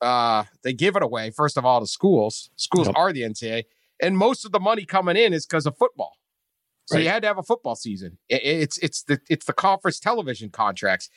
Uh, 0.00 0.44
they 0.62 0.72
give 0.72 0.96
it 0.96 1.02
away 1.02 1.30
first 1.30 1.58
of 1.58 1.64
all 1.66 1.80
to 1.80 1.86
schools. 1.86 2.50
Schools 2.56 2.86
yep. 2.86 2.96
are 2.96 3.12
the 3.12 3.22
NCAA, 3.22 3.64
and 4.00 4.16
most 4.16 4.46
of 4.46 4.52
the 4.52 4.60
money 4.60 4.84
coming 4.84 5.16
in 5.16 5.32
is 5.32 5.44
because 5.44 5.66
of 5.66 5.76
football. 5.76 6.19
So 6.90 6.96
right. 6.96 7.04
you 7.04 7.08
had 7.08 7.22
to 7.22 7.28
have 7.28 7.38
a 7.38 7.42
football 7.44 7.76
season. 7.76 8.18
It, 8.28 8.42
it's 8.42 8.78
it's 8.78 9.04
the 9.04 9.20
it's 9.30 9.46
the 9.46 9.52
conference 9.52 10.00
television 10.00 10.50
contracts. 10.50 11.08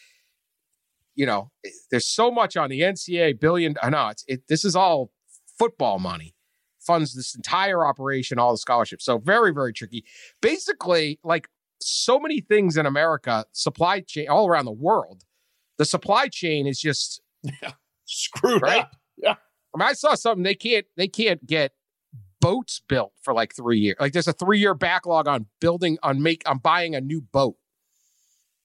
You 1.16 1.26
know, 1.26 1.52
there's 1.90 2.08
so 2.08 2.30
much 2.30 2.56
on 2.56 2.70
the 2.70 2.82
NCAA 2.82 3.40
billion. 3.40 3.76
I 3.82 3.90
know 3.90 4.10
it's 4.10 4.24
it. 4.28 4.44
This 4.48 4.64
is 4.64 4.76
all 4.76 5.12
football 5.58 5.98
money 5.98 6.36
funds 6.80 7.16
this 7.16 7.34
entire 7.36 7.86
operation, 7.86 8.38
all 8.38 8.52
the 8.52 8.58
scholarships. 8.58 9.06
So 9.06 9.18
very, 9.18 9.52
very 9.52 9.74
tricky. 9.74 10.04
Basically, 10.42 11.20
like 11.24 11.48
so 11.82 12.20
many 12.20 12.42
things 12.42 12.78
in 12.78 12.86
America, 12.86 13.46
supply 13.52 14.02
chain 14.02 14.28
all 14.30 14.48
around 14.48 14.66
the 14.66 14.72
world, 14.72 15.24
the 15.78 15.86
supply 15.86 16.28
chain 16.28 16.68
is 16.68 16.80
just 16.80 17.22
yeah, 17.44 17.72
screwed 18.06 18.62
right? 18.62 18.82
up. 18.82 18.96
Yeah. 19.18 19.36
I 19.76 19.80
mean, 19.80 19.88
I 19.88 19.94
saw 19.94 20.14
something 20.14 20.44
they 20.44 20.56
can't 20.56 20.86
they 20.98 21.08
can't 21.08 21.44
get 21.48 21.72
boats 22.44 22.82
built 22.88 23.14
for 23.22 23.34
like 23.34 23.56
three 23.56 23.80
years. 23.80 23.96
Like 24.00 24.14
there's 24.14 24.28
a 24.28 24.34
three 24.34 24.60
year 24.60 24.74
backlog 24.74 25.28
on 25.28 25.48
building 25.60 25.98
on 26.04 26.22
make 26.22 26.48
on 26.48 26.60
buying 26.60 26.96
a 26.96 27.02
new 27.02 27.22
boat. 27.22 27.56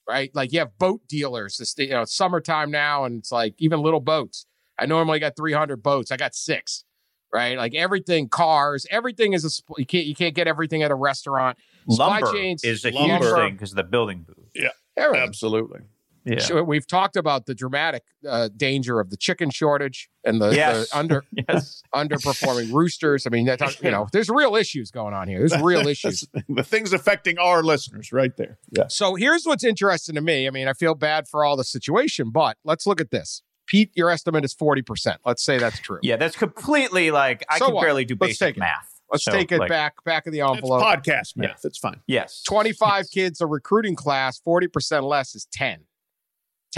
Right, 0.09 0.31
like 0.35 0.53
you 0.53 0.61
have 0.61 0.79
boat 0.79 1.03
dealers. 1.07 1.61
It's 1.61 1.75
you 1.79 1.91
know 1.91 2.05
summertime 2.05 2.71
now, 2.71 3.05
and 3.05 3.19
it's 3.19 3.31
like 3.31 3.55
even 3.59 3.81
little 3.81 4.01
boats. 4.01 4.47
I 4.79 4.87
normally 4.87 5.19
got 5.19 5.37
300 5.37 5.83
boats. 5.83 6.11
I 6.11 6.17
got 6.17 6.35
six 6.35 6.85
right? 7.33 7.59
Like 7.59 7.75
everything, 7.75 8.29
cars, 8.29 8.87
everything 8.91 9.33
is 9.33 9.45
a 9.45 9.51
you 9.79 9.87
can't 9.87 10.07
you 10.07 10.15
can't 10.15 10.35
get 10.35 10.47
everything 10.47 10.83
at 10.83 10.91
a 10.91 10.95
restaurant. 10.95 11.59
Lumber 11.87 12.27
Supply 12.27 12.33
chains 12.33 12.65
is 12.65 12.85
a 12.85 12.91
lumber. 12.91 13.25
huge 13.25 13.35
thing 13.35 13.53
because 13.55 13.73
of 13.73 13.77
the 13.77 13.83
building 13.85 14.23
boom. 14.27 14.47
Yeah, 14.55 14.69
everything. 14.97 15.27
absolutely. 15.27 15.81
Yeah. 16.29 16.41
So 16.41 16.63
we've 16.63 16.87
talked 16.87 17.17
about 17.17 17.47
the 17.47 17.55
dramatic 17.55 18.03
uh, 18.29 18.49
danger 18.57 19.01
of 19.01 19.11
the 19.11 19.17
chicken 19.17 19.51
shortage 19.51 20.11
and 20.25 20.41
the, 20.41 20.51
yes. 20.51 20.91
the 20.91 20.99
under 20.99 21.25
yes. 21.49 21.83
underperforming 21.95 22.73
roosters. 22.73 23.27
I 23.27 23.31
mean, 23.31 23.47
that's, 23.47 23.81
you 23.83 23.91
know, 23.91 24.07
there's 24.13 24.29
real 24.29 24.55
issues 24.55 24.91
going 24.91 25.15
on 25.15 25.29
here. 25.29 25.39
There's 25.39 25.63
real 25.63 25.87
issues. 25.89 26.27
the 26.49 26.63
things 26.63 26.93
affecting 26.93 27.39
our 27.39 27.63
listeners, 27.63 28.13
right 28.13 28.37
there. 28.37 28.59
Yeah. 28.71 28.89
So 28.89 29.15
here's 29.15 29.47
what's 29.47 29.65
interesting 29.65 30.15
to 30.17 30.21
me. 30.21 30.47
I 30.47 30.51
mean, 30.51 30.69
I 30.69 30.75
feel 30.75 30.95
bad 30.95 31.29
for 31.29 31.45
all 31.45 31.57
the 31.57 31.65
situation, 31.65 32.31
but 32.31 32.57
let's 32.65 32.87
look 32.87 33.01
at 33.01 33.11
this. 33.11 33.43
Pete, 33.67 33.91
your 33.95 34.11
estimate 34.11 34.45
is 34.45 34.55
40%. 34.55 35.17
Let's 35.25 35.45
say 35.45 35.59
that's 35.59 35.79
true. 35.79 35.99
Yeah, 36.03 36.17
that's 36.17 36.37
completely 36.37 37.11
like 37.11 37.45
I 37.49 37.59
so 37.59 37.67
can 37.67 37.75
what? 37.75 37.83
barely 37.83 38.05
do 38.05 38.17
Let's 38.19 38.39
basic 38.39 38.57
math. 38.57 38.99
Let's 39.11 39.25
so, 39.25 39.33
take 39.33 39.53
it 39.53 39.59
like, 39.59 39.69
back 39.69 40.05
back 40.05 40.27
of 40.27 40.33
the 40.33 40.41
envelope. 40.41 40.83
podcast 40.83 41.37
math. 41.37 41.51
Yeah. 41.51 41.55
That's 41.63 41.79
fine. 41.79 42.01
Yes. 42.07 42.43
25 42.47 42.99
yes. 42.99 43.09
kids 43.09 43.41
a 43.41 43.47
recruiting 43.47 43.95
class, 43.95 44.41
40% 44.47 45.03
less 45.03 45.35
is 45.35 45.47
10. 45.53 45.81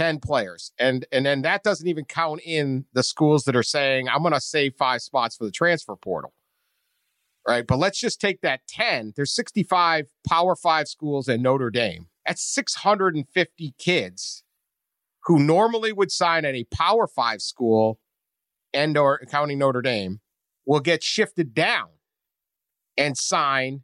10 0.01 0.19
players. 0.19 0.71
And 0.79 1.05
and 1.11 1.27
then 1.27 1.43
that 1.43 1.61
doesn't 1.61 1.87
even 1.87 2.05
count 2.05 2.41
in 2.43 2.85
the 2.91 3.03
schools 3.03 3.43
that 3.43 3.55
are 3.55 3.61
saying 3.61 4.09
I'm 4.09 4.23
going 4.23 4.33
to 4.33 4.41
save 4.41 4.73
5 4.75 4.99
spots 4.99 5.37
for 5.37 5.45
the 5.45 5.51
transfer 5.51 5.95
portal. 5.95 6.33
Right? 7.47 7.65
But 7.67 7.77
let's 7.77 7.99
just 7.99 8.19
take 8.19 8.41
that 8.41 8.61
10. 8.67 9.13
There's 9.15 9.33
65 9.33 10.07
Power 10.27 10.55
5 10.55 10.87
schools 10.87 11.27
in 11.27 11.43
Notre 11.43 11.69
Dame. 11.69 12.07
That's 12.25 12.43
650 12.43 13.75
kids 13.77 14.43
who 15.25 15.37
normally 15.37 15.91
would 15.91 16.11
sign 16.11 16.45
at 16.45 16.55
a 16.55 16.65
Power 16.73 17.05
Five 17.07 17.41
school 17.41 17.99
and 18.73 18.97
or 18.97 19.19
counting 19.29 19.59
Notre 19.59 19.83
Dame 19.83 20.19
will 20.65 20.79
get 20.79 21.03
shifted 21.03 21.53
down 21.53 21.89
and 22.97 23.15
sign 23.15 23.81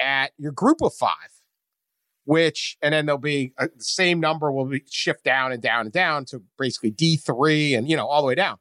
at 0.00 0.32
your 0.36 0.52
group 0.52 0.78
of 0.82 0.92
five, 0.92 1.31
which, 2.24 2.76
and 2.80 2.94
then 2.94 3.06
there'll 3.06 3.18
be 3.18 3.52
a, 3.58 3.64
uh, 3.64 3.68
the 3.76 3.84
same 3.84 4.20
number 4.20 4.52
will 4.52 4.66
be 4.66 4.82
shift 4.90 5.24
down 5.24 5.52
and 5.52 5.62
down 5.62 5.86
and 5.86 5.92
down 5.92 6.24
to 6.26 6.42
basically 6.58 6.92
D3 6.92 7.76
and, 7.76 7.88
you 7.88 7.96
know, 7.96 8.06
all 8.06 8.22
the 8.22 8.28
way 8.28 8.34
down. 8.34 8.58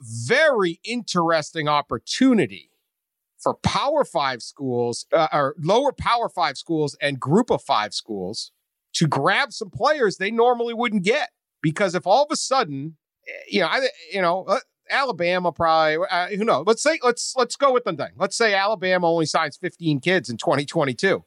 Very 0.00 0.80
interesting 0.84 1.68
opportunity 1.68 2.70
for 3.38 3.54
Power 3.54 4.04
Five 4.04 4.42
schools 4.42 5.06
uh, 5.12 5.28
or 5.32 5.54
lower 5.58 5.92
Power 5.92 6.28
Five 6.28 6.58
schools 6.58 6.96
and 7.00 7.20
group 7.20 7.50
of 7.50 7.62
five 7.62 7.94
schools 7.94 8.50
to 8.94 9.06
grab 9.06 9.52
some 9.52 9.70
players 9.70 10.16
they 10.16 10.30
normally 10.30 10.74
wouldn't 10.74 11.04
get. 11.04 11.30
Because 11.62 11.94
if 11.94 12.06
all 12.06 12.24
of 12.24 12.30
a 12.30 12.36
sudden, 12.36 12.96
eh, 13.26 13.32
you 13.50 13.60
know, 13.60 13.66
I, 13.66 13.88
you 14.12 14.20
know, 14.20 14.44
uh, 14.44 14.58
Alabama 14.90 15.52
probably, 15.52 16.04
uh, 16.10 16.28
who 16.28 16.44
knows? 16.44 16.64
Let's 16.66 16.82
say, 16.82 16.98
let's, 17.02 17.34
let's 17.36 17.56
go 17.56 17.72
with 17.72 17.84
the 17.84 17.92
thing. 17.94 18.12
Let's 18.16 18.36
say 18.36 18.54
Alabama 18.54 19.10
only 19.10 19.26
signs 19.26 19.56
15 19.56 20.00
kids 20.00 20.28
in 20.28 20.36
2022. 20.36 21.24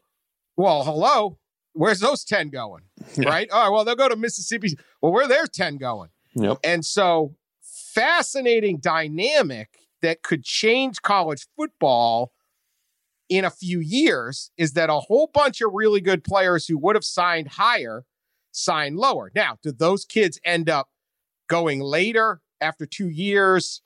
Well, 0.55 0.83
hello, 0.83 1.37
where's 1.79 2.01
those 2.01 2.25
10 2.25 2.49
going? 2.49 2.83
Yeah. 3.15 3.29
Right. 3.29 3.49
All 3.49 3.63
right. 3.63 3.69
Well, 3.69 3.85
they'll 3.85 3.95
go 3.95 4.09
to 4.09 4.17
Mississippi. 4.17 4.77
Well, 5.01 5.13
where 5.13 5.23
are 5.23 5.29
their 5.29 5.47
10 5.47 5.77
going? 5.77 6.09
Yep. 6.35 6.57
And 6.63 6.83
so 6.85 7.35
fascinating 7.61 8.79
dynamic 8.79 9.69
that 10.01 10.21
could 10.21 10.43
change 10.43 11.01
college 11.01 11.47
football 11.55 12.33
in 13.29 13.45
a 13.45 13.49
few 13.49 13.79
years 13.79 14.51
is 14.57 14.73
that 14.73 14.89
a 14.89 14.99
whole 14.99 15.29
bunch 15.33 15.61
of 15.61 15.71
really 15.73 16.01
good 16.01 16.23
players 16.23 16.67
who 16.67 16.77
would 16.77 16.97
have 16.97 17.05
signed 17.05 17.47
higher 17.47 18.03
sign 18.51 18.97
lower. 18.97 19.31
Now, 19.33 19.57
do 19.63 19.71
those 19.71 20.03
kids 20.03 20.37
end 20.43 20.69
up 20.69 20.89
going 21.47 21.79
later 21.79 22.41
after 22.59 22.85
two 22.85 23.07
years 23.07 23.81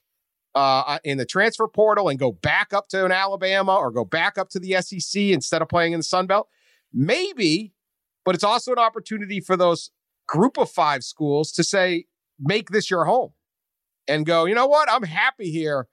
uh, 0.55 0.83
uh, 0.88 1.00
in 1.03 1.19
the 1.19 1.25
transfer 1.25 1.67
portal 1.67 2.09
and 2.09 2.17
go 2.17 2.31
back 2.31 2.73
up 2.73 2.88
to 2.88 3.05
an 3.05 3.12
Alabama 3.12 3.75
or 3.75 3.91
go 3.91 4.05
back 4.05 4.38
up 4.39 4.50
to 4.50 4.59
the 4.59 4.81
SEC 4.81 5.21
instead 5.21 5.62
of 5.62 5.69
playing 5.69 5.93
in 5.93 6.00
the 6.00 6.03
Sun 6.03 6.25
Belt? 6.25 6.47
Maybe, 6.93 7.72
but 8.25 8.35
it's 8.35 8.43
also 8.43 8.71
an 8.71 8.79
opportunity 8.79 9.39
for 9.39 9.57
those 9.57 9.91
group 10.27 10.57
of 10.57 10.69
five 10.69 11.03
schools 11.03 11.51
to 11.53 11.63
say, 11.63 12.05
make 12.39 12.69
this 12.69 12.89
your 12.89 13.05
home 13.05 13.31
and 14.07 14.25
go, 14.25 14.45
you 14.45 14.55
know 14.55 14.67
what? 14.67 14.89
I'm 14.91 15.03
happy 15.03 15.51
here 15.51 15.87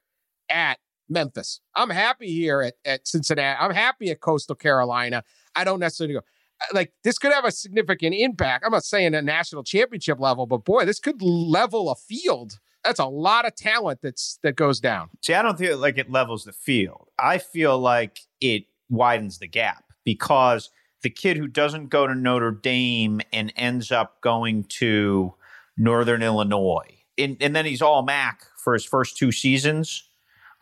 at 0.48 0.78
Memphis. 1.08 1.60
I'm 1.74 1.90
happy 1.90 2.28
here 2.32 2.62
at, 2.62 2.74
at 2.84 3.06
Cincinnati. 3.06 3.58
I'm 3.60 3.74
happy 3.74 4.10
at 4.10 4.20
Coastal 4.20 4.56
Carolina. 4.56 5.24
I 5.54 5.64
don't 5.64 5.80
necessarily 5.80 6.14
go 6.14 6.20
uh, 6.20 6.66
like 6.72 6.92
this 7.04 7.18
could 7.18 7.32
have 7.32 7.44
a 7.44 7.50
significant 7.50 8.14
impact. 8.14 8.64
I'm 8.64 8.72
not 8.72 8.84
saying 8.84 9.14
a 9.14 9.22
national 9.22 9.64
championship 9.64 10.20
level, 10.20 10.46
but 10.46 10.64
boy, 10.64 10.84
this 10.84 11.00
could 11.00 11.20
level 11.20 11.90
a 11.90 11.96
field. 11.96 12.58
That's 12.84 13.00
a 13.00 13.06
lot 13.06 13.46
of 13.46 13.54
talent 13.56 14.00
that's 14.02 14.38
that 14.42 14.56
goes 14.56 14.80
down. 14.80 15.10
See, 15.22 15.34
I 15.34 15.42
don't 15.42 15.58
feel 15.58 15.76
like 15.78 15.98
it 15.98 16.10
levels 16.10 16.44
the 16.44 16.52
field. 16.52 17.08
I 17.18 17.38
feel 17.38 17.78
like 17.78 18.20
it 18.40 18.64
widens 18.88 19.38
the 19.38 19.48
gap 19.48 19.84
because 20.04 20.70
the 21.02 21.10
kid 21.10 21.36
who 21.36 21.46
doesn't 21.46 21.88
go 21.88 22.06
to 22.06 22.14
Notre 22.14 22.50
Dame 22.50 23.20
and 23.32 23.52
ends 23.56 23.90
up 23.90 24.20
going 24.20 24.64
to 24.64 25.34
Northern 25.76 26.22
Illinois, 26.22 26.98
and, 27.16 27.36
and 27.40 27.54
then 27.54 27.64
he's 27.64 27.82
all 27.82 28.02
MAC 28.02 28.44
for 28.56 28.72
his 28.72 28.84
first 28.84 29.16
two 29.16 29.32
seasons. 29.32 30.04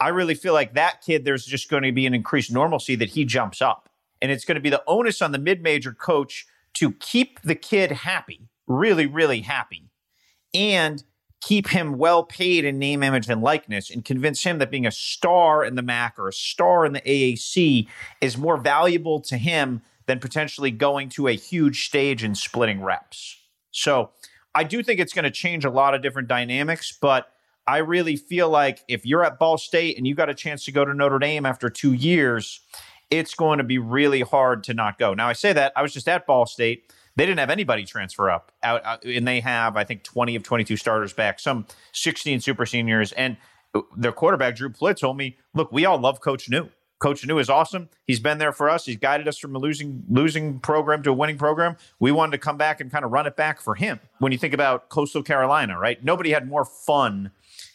I 0.00 0.08
really 0.08 0.34
feel 0.34 0.52
like 0.52 0.74
that 0.74 1.02
kid, 1.02 1.24
there's 1.24 1.44
just 1.44 1.68
going 1.68 1.82
to 1.82 1.90
be 1.90 2.06
an 2.06 2.14
increased 2.14 2.52
normalcy 2.52 2.94
that 2.96 3.10
he 3.10 3.24
jumps 3.24 3.60
up 3.60 3.88
and 4.20 4.32
it's 4.32 4.44
going 4.44 4.56
to 4.56 4.60
be 4.60 4.70
the 4.70 4.82
onus 4.86 5.22
on 5.22 5.32
the 5.32 5.38
mid 5.38 5.62
major 5.62 5.92
coach 5.92 6.46
to 6.74 6.92
keep 6.92 7.40
the 7.42 7.54
kid 7.54 7.90
happy, 7.90 8.48
really, 8.66 9.06
really 9.06 9.40
happy, 9.40 9.90
and 10.54 11.02
keep 11.40 11.68
him 11.68 11.98
well 11.98 12.24
paid 12.24 12.64
in 12.64 12.78
name, 12.78 13.02
image, 13.02 13.28
and 13.28 13.42
likeness, 13.42 13.90
and 13.90 14.04
convince 14.04 14.42
him 14.42 14.58
that 14.58 14.70
being 14.70 14.86
a 14.86 14.90
star 14.90 15.64
in 15.64 15.76
the 15.76 15.82
MAC 15.82 16.18
or 16.18 16.28
a 16.28 16.32
star 16.32 16.84
in 16.84 16.92
the 16.92 17.00
AAC 17.00 17.86
is 18.20 18.36
more 18.36 18.56
valuable 18.56 19.20
to 19.20 19.36
him 19.36 19.82
than 20.08 20.18
potentially 20.18 20.70
going 20.72 21.10
to 21.10 21.28
a 21.28 21.32
huge 21.32 21.86
stage 21.86 22.24
and 22.24 22.36
splitting 22.36 22.82
reps. 22.82 23.36
So 23.70 24.10
I 24.54 24.64
do 24.64 24.82
think 24.82 24.98
it's 24.98 25.12
going 25.12 25.26
to 25.26 25.30
change 25.30 25.64
a 25.64 25.70
lot 25.70 25.94
of 25.94 26.02
different 26.02 26.26
dynamics, 26.28 26.96
but 27.00 27.30
I 27.66 27.78
really 27.78 28.16
feel 28.16 28.48
like 28.48 28.80
if 28.88 29.04
you're 29.04 29.22
at 29.22 29.38
Ball 29.38 29.58
State 29.58 29.98
and 29.98 30.06
you 30.06 30.14
got 30.14 30.30
a 30.30 30.34
chance 30.34 30.64
to 30.64 30.72
go 30.72 30.84
to 30.86 30.94
Notre 30.94 31.18
Dame 31.18 31.44
after 31.44 31.68
two 31.68 31.92
years, 31.92 32.60
it's 33.10 33.34
going 33.34 33.58
to 33.58 33.64
be 33.64 33.76
really 33.76 34.22
hard 34.22 34.64
to 34.64 34.74
not 34.74 34.98
go. 34.98 35.12
Now, 35.12 35.28
I 35.28 35.34
say 35.34 35.52
that 35.52 35.74
I 35.76 35.82
was 35.82 35.92
just 35.92 36.08
at 36.08 36.26
Ball 36.26 36.46
State. 36.46 36.90
They 37.16 37.26
didn't 37.26 37.40
have 37.40 37.50
anybody 37.50 37.84
transfer 37.84 38.30
up, 38.30 38.50
out, 38.62 39.04
and 39.04 39.28
they 39.28 39.40
have, 39.40 39.76
I 39.76 39.84
think, 39.84 40.04
20 40.04 40.36
of 40.36 40.42
22 40.42 40.78
starters 40.78 41.12
back, 41.12 41.38
some 41.38 41.66
16 41.92 42.40
super 42.40 42.64
seniors. 42.64 43.12
And 43.12 43.36
their 43.94 44.12
quarterback, 44.12 44.56
Drew 44.56 44.70
Plitt, 44.70 44.96
told 44.96 45.18
me, 45.18 45.36
look, 45.52 45.70
we 45.70 45.84
all 45.84 45.98
love 45.98 46.22
Coach 46.22 46.48
Neu. 46.48 46.70
Coach 46.98 47.24
Anu 47.24 47.38
is 47.38 47.48
awesome. 47.48 47.88
He's 48.04 48.18
been 48.20 48.38
there 48.38 48.52
for 48.52 48.68
us. 48.68 48.84
He's 48.84 48.96
guided 48.96 49.28
us 49.28 49.38
from 49.38 49.54
a 49.54 49.58
losing 49.58 50.02
losing 50.08 50.58
program 50.58 51.02
to 51.04 51.10
a 51.10 51.12
winning 51.12 51.38
program. 51.38 51.76
We 52.00 52.10
wanted 52.10 52.32
to 52.32 52.38
come 52.38 52.56
back 52.56 52.80
and 52.80 52.90
kind 52.90 53.04
of 53.04 53.12
run 53.12 53.26
it 53.26 53.36
back 53.36 53.60
for 53.60 53.74
him. 53.76 54.00
When 54.18 54.32
you 54.32 54.38
think 54.38 54.54
about 54.54 54.88
Coastal 54.88 55.22
Carolina, 55.22 55.78
right? 55.78 56.02
Nobody 56.02 56.30
had 56.30 56.48
more 56.48 56.64
fun 56.64 57.30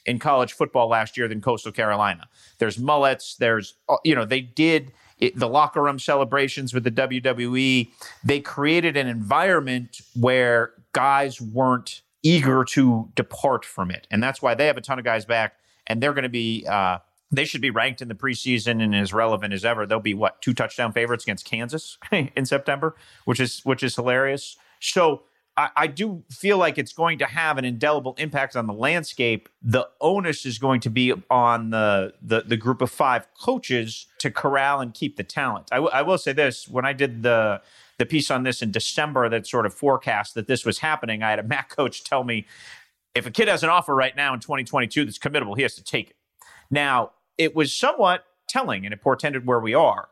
in 0.05 0.19
college 0.19 0.53
football 0.53 0.89
last 0.89 1.17
year 1.17 1.27
than 1.27 1.41
Coastal 1.41 1.71
Carolina. 1.71 2.27
There's 2.57 2.77
mullets. 2.77 3.35
There's 3.35 3.75
uh, 3.87 3.97
you 4.03 4.15
know 4.15 4.25
they 4.25 4.41
did 4.41 4.91
it, 5.19 5.37
the 5.37 5.47
locker 5.47 5.81
room 5.81 5.99
celebrations 5.99 6.73
with 6.73 6.83
the 6.83 6.91
WWE. 6.91 7.89
They 8.23 8.39
created 8.41 8.97
an 8.97 9.07
environment 9.07 10.01
where 10.19 10.73
guys 10.91 11.39
weren't 11.39 12.01
eager 12.23 12.65
to 12.65 13.09
depart 13.15 13.63
from 13.63 13.89
it, 13.89 14.05
and 14.11 14.21
that's 14.21 14.41
why 14.41 14.53
they 14.53 14.67
have 14.67 14.77
a 14.77 14.81
ton 14.81 14.99
of 14.99 15.05
guys 15.05 15.25
back, 15.25 15.55
and 15.87 16.03
they're 16.03 16.13
going 16.13 16.23
to 16.23 16.29
be. 16.29 16.65
Uh, 16.69 16.99
they 17.33 17.45
should 17.45 17.61
be 17.61 17.71
ranked 17.71 18.01
in 18.01 18.07
the 18.07 18.15
preseason 18.15 18.81
and 18.81 18.95
as 18.95 19.11
relevant 19.11 19.53
as 19.53 19.65
ever. 19.65 19.85
They'll 19.85 19.99
be 19.99 20.13
what 20.13 20.41
two 20.41 20.53
touchdown 20.53 20.93
favorites 20.93 21.23
against 21.23 21.45
Kansas 21.45 21.97
in 22.11 22.45
September, 22.45 22.95
which 23.25 23.39
is 23.39 23.61
which 23.63 23.81
is 23.81 23.95
hilarious. 23.95 24.55
So 24.79 25.23
I, 25.57 25.69
I, 25.75 25.87
do 25.87 26.23
feel 26.29 26.57
like 26.57 26.77
it's 26.77 26.93
going 26.93 27.19
to 27.19 27.25
have 27.25 27.57
an 27.57 27.65
indelible 27.65 28.15
impact 28.17 28.55
on 28.55 28.67
the 28.67 28.73
landscape. 28.73 29.49
The 29.61 29.87
onus 30.01 30.45
is 30.45 30.59
going 30.59 30.81
to 30.81 30.89
be 30.89 31.13
on 31.29 31.71
the 31.71 32.13
the, 32.21 32.41
the 32.41 32.57
group 32.57 32.81
of 32.81 32.91
five 32.91 33.27
coaches 33.39 34.05
to 34.19 34.29
corral 34.29 34.79
and 34.79 34.93
keep 34.93 35.17
the 35.17 35.23
talent. 35.23 35.67
I, 35.71 35.77
w- 35.77 35.91
I 35.91 36.03
will 36.03 36.19
say 36.19 36.33
this: 36.33 36.67
when 36.67 36.85
I 36.85 36.93
did 36.93 37.23
the 37.23 37.61
the 37.97 38.05
piece 38.05 38.29
on 38.29 38.43
this 38.43 38.61
in 38.61 38.71
December, 38.71 39.27
that 39.29 39.47
sort 39.47 39.65
of 39.65 39.73
forecast 39.73 40.35
that 40.35 40.47
this 40.47 40.65
was 40.65 40.79
happening, 40.79 41.23
I 41.23 41.31
had 41.31 41.39
a 41.39 41.43
MAC 41.47 41.75
coach 41.75 42.03
tell 42.03 42.23
me 42.23 42.45
if 43.15 43.25
a 43.25 43.31
kid 43.31 43.47
has 43.47 43.63
an 43.63 43.69
offer 43.69 43.95
right 43.95 44.15
now 44.15 44.33
in 44.33 44.39
2022 44.39 45.05
that's 45.05 45.19
committable, 45.19 45.55
he 45.55 45.63
has 45.63 45.75
to 45.75 45.83
take 45.83 46.11
it. 46.11 46.15
Now, 46.69 47.11
it 47.37 47.55
was 47.55 47.75
somewhat 47.75 48.25
telling 48.47 48.85
and 48.85 48.93
it 48.93 49.01
portended 49.01 49.45
where 49.45 49.59
we 49.59 49.73
are, 49.73 50.09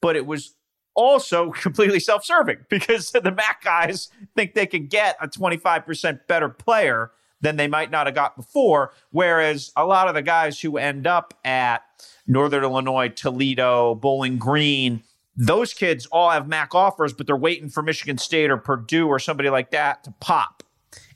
but 0.00 0.16
it 0.16 0.26
was 0.26 0.54
also 0.94 1.50
completely 1.62 2.00
self 2.00 2.24
serving 2.24 2.58
because 2.68 3.10
the 3.12 3.32
MAC 3.32 3.62
guys 3.62 4.08
think 4.36 4.54
they 4.54 4.66
can 4.66 4.86
get 4.86 5.16
a 5.20 5.28
25% 5.28 6.20
better 6.26 6.48
player 6.48 7.10
than 7.40 7.56
they 7.56 7.68
might 7.68 7.90
not 7.90 8.06
have 8.06 8.14
got 8.14 8.36
before. 8.36 8.92
Whereas 9.10 9.70
a 9.76 9.84
lot 9.84 10.08
of 10.08 10.14
the 10.14 10.22
guys 10.22 10.60
who 10.60 10.78
end 10.78 11.06
up 11.06 11.34
at 11.44 11.82
Northern 12.26 12.64
Illinois, 12.64 13.08
Toledo, 13.08 13.94
Bowling 13.94 14.38
Green, 14.38 15.02
those 15.36 15.74
kids 15.74 16.06
all 16.06 16.30
have 16.30 16.48
MAC 16.48 16.74
offers, 16.74 17.12
but 17.12 17.26
they're 17.26 17.36
waiting 17.36 17.68
for 17.68 17.82
Michigan 17.82 18.18
State 18.18 18.50
or 18.50 18.56
Purdue 18.56 19.08
or 19.08 19.18
somebody 19.18 19.50
like 19.50 19.72
that 19.72 20.04
to 20.04 20.14
pop. 20.20 20.62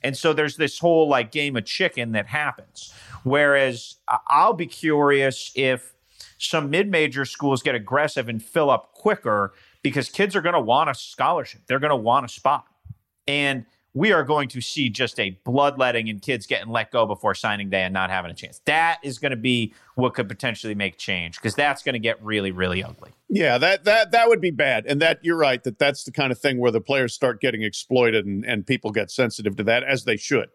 And 0.03 0.15
so 0.15 0.33
there's 0.33 0.57
this 0.57 0.79
whole 0.79 1.07
like 1.07 1.31
game 1.31 1.55
of 1.55 1.65
chicken 1.65 2.11
that 2.11 2.27
happens. 2.27 2.93
Whereas 3.23 3.95
I'll 4.27 4.53
be 4.53 4.67
curious 4.67 5.51
if 5.55 5.93
some 6.37 6.69
mid-major 6.69 7.25
schools 7.25 7.61
get 7.61 7.75
aggressive 7.75 8.29
and 8.29 8.41
fill 8.41 8.69
up 8.69 8.93
quicker 8.93 9.53
because 9.81 10.09
kids 10.09 10.35
are 10.35 10.41
going 10.41 10.53
to 10.53 10.61
want 10.61 10.89
a 10.89 10.93
scholarship. 10.93 11.61
They're 11.67 11.79
going 11.79 11.89
to 11.89 11.95
want 11.95 12.25
a 12.25 12.29
spot. 12.29 12.65
And 13.27 13.65
we 13.93 14.11
are 14.11 14.23
going 14.23 14.47
to 14.49 14.61
see 14.61 14.89
just 14.89 15.19
a 15.19 15.31
bloodletting 15.43 16.09
and 16.09 16.21
kids 16.21 16.45
getting 16.45 16.69
let 16.69 16.91
go 16.91 17.05
before 17.05 17.33
signing 17.33 17.69
day 17.69 17.83
and 17.83 17.93
not 17.93 18.09
having 18.09 18.29
a 18.31 18.33
chance. 18.33 18.61
That 18.65 18.99
is 19.03 19.17
going 19.17 19.31
to 19.31 19.37
be 19.37 19.73
what 19.95 20.13
could 20.13 20.27
potentially 20.27 20.75
make 20.75 20.97
change 20.97 21.35
because 21.35 21.55
that's 21.55 21.81
going 21.83 21.93
to 21.93 21.99
get 21.99 22.23
really, 22.23 22.51
really 22.51 22.83
ugly. 22.83 23.11
Yeah, 23.29 23.57
that 23.57 23.85
that 23.85 24.11
that 24.11 24.27
would 24.27 24.41
be 24.41 24.51
bad. 24.51 24.85
And 24.85 25.01
that 25.01 25.19
you're 25.23 25.37
right 25.37 25.63
that 25.63 25.79
that's 25.79 26.03
the 26.03 26.11
kind 26.11 26.31
of 26.31 26.39
thing 26.39 26.59
where 26.59 26.71
the 26.71 26.81
players 26.81 27.13
start 27.13 27.41
getting 27.41 27.63
exploited 27.63 28.25
and, 28.25 28.45
and 28.45 28.65
people 28.65 28.91
get 28.91 29.11
sensitive 29.11 29.55
to 29.57 29.63
that 29.63 29.83
as 29.83 30.05
they 30.05 30.17
should. 30.17 30.49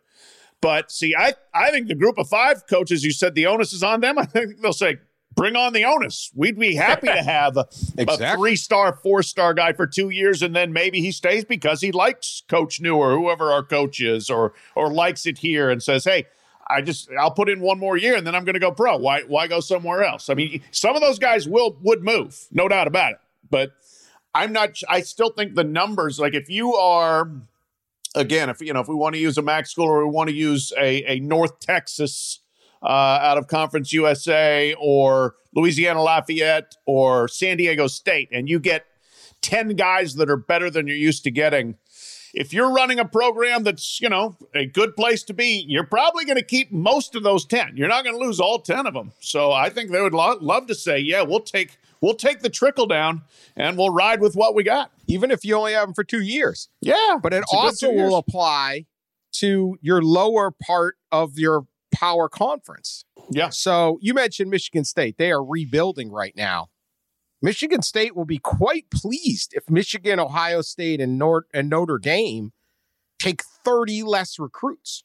But 0.64 0.90
see, 0.90 1.14
I 1.14 1.35
I 1.52 1.71
think 1.71 1.88
the 1.88 1.94
group 1.94 2.16
of 2.16 2.26
five 2.26 2.66
coaches, 2.66 3.04
you 3.04 3.12
said 3.12 3.35
the 3.35 3.44
onus 3.44 3.75
is 3.75 3.83
on 3.83 4.00
them. 4.00 4.18
I 4.18 4.25
think 4.25 4.62
they'll 4.62 4.73
say, 4.73 4.97
bring 5.37 5.56
on 5.56 5.75
the 5.75 5.85
onus. 5.85 6.30
We'd 6.35 6.59
be 6.59 6.75
happy 6.75 7.09
to 7.09 7.23
have 7.23 7.59
a, 7.59 7.66
exactly. 7.99 8.26
a 8.26 8.35
three 8.35 8.56
star, 8.56 8.99
four 9.02 9.23
star 9.23 9.52
guy 9.52 9.75
for 9.75 9.87
two 9.87 10.09
years, 10.09 10.40
and 10.40 10.56
then 10.56 10.73
maybe 10.73 11.02
he 11.02 11.12
stays 11.12 11.44
because 11.44 11.83
he 11.83 11.92
likes 11.92 12.44
Coach 12.49 12.80
Neu 12.80 12.97
or 12.97 13.12
whoever 13.12 13.52
our 13.52 13.62
coach 13.62 14.00
is, 14.00 14.30
or 14.30 14.54
or 14.75 14.90
likes 14.90 15.26
it 15.26 15.37
here 15.37 15.68
and 15.68 15.83
says, 15.83 16.05
"Hey, 16.05 16.24
I 16.66 16.81
just 16.81 17.11
I'll 17.20 17.31
put 17.31 17.50
in 17.50 17.61
one 17.61 17.79
more 17.79 17.98
year 17.98 18.16
and 18.16 18.27
then 18.27 18.35
I'm 18.35 18.46
going 18.46 18.55
to 18.55 18.59
go 18.59 18.72
pro. 18.72 18.96
Why 18.96 19.20
why 19.24 19.48
go 19.48 19.61
somewhere 19.61 20.03
else?" 20.03 20.31
I 20.31 20.35
mean, 20.35 20.62
some 20.70 20.96
of 20.96 21.03
those 21.03 21.18
guys 21.18 21.46
will 21.46 21.77
would 21.83 22.03
move, 22.03 22.46
no 22.50 22.68
doubt 22.68 22.87
about 22.87 23.12
it. 23.12 23.18
But 23.50 23.72
I'm 24.35 24.55
not. 24.55 24.81
I 24.88 25.03
still 25.03 25.29
think 25.29 25.57
the 25.57 25.64
numbers, 25.64 26.18
like 26.18 26.33
if 26.33 26.48
you 26.48 26.72
are. 26.74 27.31
Again, 28.14 28.48
if 28.48 28.61
you 28.61 28.72
know, 28.72 28.81
if 28.81 28.88
we 28.88 28.94
want 28.94 29.14
to 29.14 29.20
use 29.20 29.38
a 29.38 29.42
MAC 29.42 29.66
school 29.66 29.87
or 29.87 30.07
we 30.07 30.12
want 30.12 30.29
to 30.29 30.35
use 30.35 30.72
a, 30.79 31.05
a 31.11 31.20
North 31.20 31.59
Texas 31.61 32.40
uh, 32.83 32.87
out 32.87 33.38
of 33.38 33.48
Conference 33.48 33.92
USA 33.92 34.74
or 34.79 35.35
Louisiana 35.55 36.03
Lafayette 36.03 36.77
or 36.87 37.29
San 37.29 37.57
Diego 37.57 37.87
State, 37.87 38.29
and 38.33 38.48
you 38.48 38.61
get 38.61 38.87
10 39.44 39.77
guys 39.77 40.14
that 40.14 40.31
are 40.31 40.37
better 40.37 40.70
than 40.70 40.87
you're 40.87 40.96
used 40.96 41.24
to 41.24 41.31
getting. 41.31 41.77
If 42.33 42.53
you're 42.53 42.72
running 42.72 42.98
a 42.98 43.05
program 43.05 43.62
that's, 43.62 44.00
you 44.00 44.09
know, 44.09 44.37
a 44.55 44.66
good 44.66 44.96
place 44.96 45.22
to 45.24 45.35
be, 45.35 45.64
you're 45.68 45.87
probably 45.87 46.24
going 46.24 46.38
to 46.38 46.44
keep 46.44 46.72
most 46.72 47.14
of 47.14 47.22
those 47.22 47.44
10. 47.46 47.77
You're 47.77 47.88
not 47.88 48.05
going 48.05 48.18
to 48.18 48.24
lose 48.24 48.40
all 48.40 48.59
10 48.59 48.87
of 48.87 48.94
them. 48.94 49.12
So 49.20 49.53
I 49.53 49.70
think 49.70 49.92
they 49.92 50.00
would 50.00 50.14
lo- 50.14 50.38
love 50.40 50.66
to 50.66 50.74
say, 50.74 50.98
yeah, 50.98 51.22
we'll 51.22 51.40
take 51.40 51.79
we'll 52.05 52.14
take 52.14 52.40
the 52.40 52.51
trickle 52.51 52.87
down 52.87 53.23
and 53.57 53.79
we'll 53.79 53.88
ride 53.88 54.21
with 54.21 54.37
what 54.37 54.55
we 54.55 54.62
got. 54.62 54.90
Even 55.07 55.31
if 55.31 55.43
you 55.43 55.57
only 55.57 55.73
have 55.73 55.88
them 55.88 55.95
for 55.95 56.05
2 56.05 56.21
years. 56.21 56.69
Yeah. 56.83 57.17
But 57.23 57.33
it 57.33 57.45
also 57.51 57.90
will 57.90 58.17
apply 58.17 58.85
to 59.37 59.79
your 59.81 60.03
lower 60.03 60.51
part 60.51 60.97
of 61.11 61.38
your 61.38 61.67
power 61.95 62.29
conference. 62.29 63.07
Yeah. 63.31 63.49
So 63.49 63.99
you 64.03 64.12
mentioned 64.12 64.51
Michigan 64.51 64.85
State. 64.85 65.17
They 65.17 65.31
are 65.33 65.43
rebuilding 65.43 66.11
right 66.11 66.35
now. 66.37 66.69
Michigan 67.40 67.81
State 67.81 68.14
will 68.14 68.27
be 68.27 68.38
quite 68.38 68.90
pleased 68.90 69.55
if 69.55 69.71
Michigan, 69.71 70.21
Ohio 70.21 70.61
State, 70.61 71.01
and, 71.01 71.19
Nord- 71.19 71.47
and 71.55 71.71
Notre 71.71 71.99
Dame 71.99 72.53
take 73.19 73.43
30 73.64 74.03
less 74.03 74.38
recruits. 74.38 75.05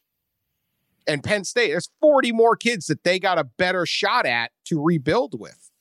And 1.08 1.24
Penn 1.24 1.46
State, 1.46 1.70
there's 1.70 1.90
40 2.02 2.34
more 2.34 2.58
kids 2.58 2.88
that 2.88 3.04
they 3.04 3.20
got 3.20 3.40
a 3.40 3.46
better 3.46 3.86
shot 3.86 4.26
at 4.26 4.52
to 4.66 4.84
rebuild 4.84 5.40
with. 5.40 5.72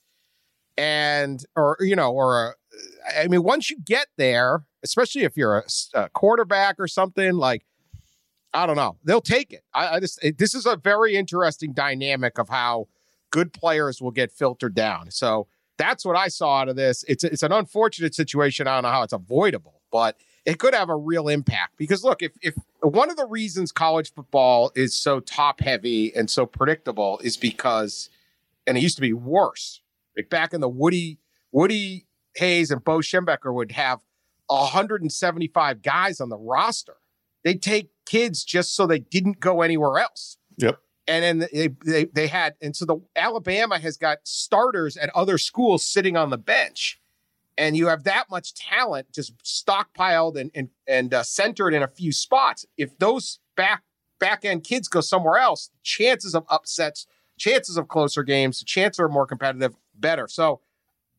And, 0.78 1.44
or, 1.56 1.76
you 1.80 1.96
know, 1.96 2.12
or, 2.12 2.54
a, 3.16 3.22
I 3.22 3.28
mean, 3.28 3.42
once 3.42 3.70
you 3.70 3.78
get 3.84 4.06
there, 4.16 4.64
especially 4.82 5.22
if 5.22 5.36
you're 5.36 5.58
a, 5.58 5.64
a 5.94 6.08
quarterback 6.10 6.76
or 6.78 6.86
something, 6.86 7.34
like 7.34 7.64
I 8.54 8.66
don't 8.66 8.76
know. 8.76 8.96
They'll 9.04 9.20
take 9.20 9.52
it. 9.52 9.62
I, 9.74 9.96
I 9.96 10.00
just 10.00 10.22
it, 10.24 10.38
this 10.38 10.54
is 10.54 10.66
a 10.66 10.76
very 10.76 11.16
interesting 11.16 11.72
dynamic 11.72 12.38
of 12.38 12.48
how 12.48 12.88
good 13.30 13.52
players 13.52 14.00
will 14.00 14.10
get 14.10 14.32
filtered 14.32 14.74
down. 14.74 15.10
So 15.10 15.48
that's 15.76 16.04
what 16.04 16.16
I 16.16 16.28
saw 16.28 16.60
out 16.60 16.68
of 16.68 16.76
this. 16.76 17.04
It's 17.08 17.24
it's 17.24 17.42
an 17.42 17.52
unfortunate 17.52 18.14
situation. 18.14 18.66
I 18.66 18.74
don't 18.74 18.84
know 18.84 18.90
how 18.90 19.02
it's 19.02 19.12
avoidable, 19.12 19.82
but 19.92 20.16
it 20.44 20.58
could 20.58 20.74
have 20.74 20.88
a 20.88 20.96
real 20.96 21.28
impact 21.28 21.76
because 21.76 22.02
look, 22.02 22.22
if 22.22 22.32
if 22.40 22.54
one 22.80 23.10
of 23.10 23.16
the 23.16 23.26
reasons 23.26 23.70
college 23.70 24.12
football 24.12 24.72
is 24.74 24.94
so 24.94 25.20
top 25.20 25.60
heavy 25.60 26.14
and 26.14 26.30
so 26.30 26.46
predictable 26.46 27.20
is 27.22 27.36
because, 27.36 28.08
and 28.66 28.78
it 28.78 28.82
used 28.82 28.96
to 28.96 29.02
be 29.02 29.12
worse. 29.12 29.82
Like 30.18 30.28
back 30.28 30.52
in 30.52 30.60
the 30.60 30.68
Woody 30.68 31.20
Woody 31.52 32.06
Hayes 32.36 32.70
and 32.70 32.84
Bo 32.84 32.98
Schembechler 32.98 33.54
would 33.54 33.72
have 33.72 34.00
175 34.48 35.82
guys 35.82 36.20
on 36.20 36.28
the 36.28 36.36
roster. 36.36 36.96
They 37.44 37.54
take 37.54 37.90
kids 38.04 38.44
just 38.44 38.74
so 38.74 38.86
they 38.86 38.98
didn't 38.98 39.40
go 39.40 39.62
anywhere 39.62 39.98
else. 40.00 40.36
Yep. 40.56 40.78
And 41.06 41.24
then 41.24 41.48
they, 41.52 41.68
they 41.84 42.04
they 42.06 42.26
had 42.26 42.54
and 42.60 42.76
so 42.76 42.84
the 42.84 42.98
Alabama 43.16 43.78
has 43.78 43.96
got 43.96 44.18
starters 44.24 44.96
at 44.96 45.08
other 45.14 45.38
schools 45.38 45.86
sitting 45.86 46.16
on 46.16 46.28
the 46.28 46.36
bench, 46.36 47.00
and 47.56 47.76
you 47.76 47.86
have 47.86 48.04
that 48.04 48.28
much 48.30 48.52
talent 48.54 49.06
just 49.14 49.32
stockpiled 49.42 50.38
and 50.38 50.50
and 50.54 50.68
and 50.86 51.14
uh, 51.14 51.22
centered 51.22 51.72
in 51.72 51.82
a 51.82 51.88
few 51.88 52.12
spots. 52.12 52.66
If 52.76 52.98
those 52.98 53.38
back 53.56 53.84
back 54.18 54.44
end 54.44 54.64
kids 54.64 54.88
go 54.88 55.00
somewhere 55.00 55.38
else, 55.38 55.70
chances 55.82 56.34
of 56.34 56.44
upsets, 56.50 57.06
chances 57.38 57.76
of 57.76 57.88
closer 57.88 58.22
games, 58.22 58.62
chances 58.64 59.00
are 59.00 59.08
more 59.08 59.26
competitive, 59.26 59.74
better. 59.94 60.28
So 60.28 60.60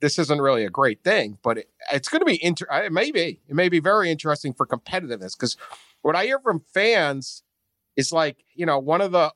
this 0.01 0.17
isn't 0.19 0.41
really 0.41 0.65
a 0.65 0.69
great 0.69 1.03
thing, 1.03 1.37
but 1.43 1.59
it, 1.59 1.69
it's 1.91 2.09
going 2.09 2.21
to 2.21 2.25
be 2.25 2.43
inter. 2.43 2.65
It 2.71 2.91
may 2.91 3.11
be. 3.11 3.39
It 3.47 3.55
may 3.55 3.69
be 3.69 3.79
very 3.79 4.09
interesting 4.11 4.53
for 4.53 4.65
competitiveness 4.65 5.37
because 5.37 5.57
what 6.01 6.15
I 6.15 6.25
hear 6.25 6.39
from 6.39 6.61
fans 6.73 7.43
is 7.95 8.11
like, 8.11 8.43
you 8.55 8.65
know, 8.65 8.79
one 8.79 9.01
of 9.01 9.11
the, 9.11 9.33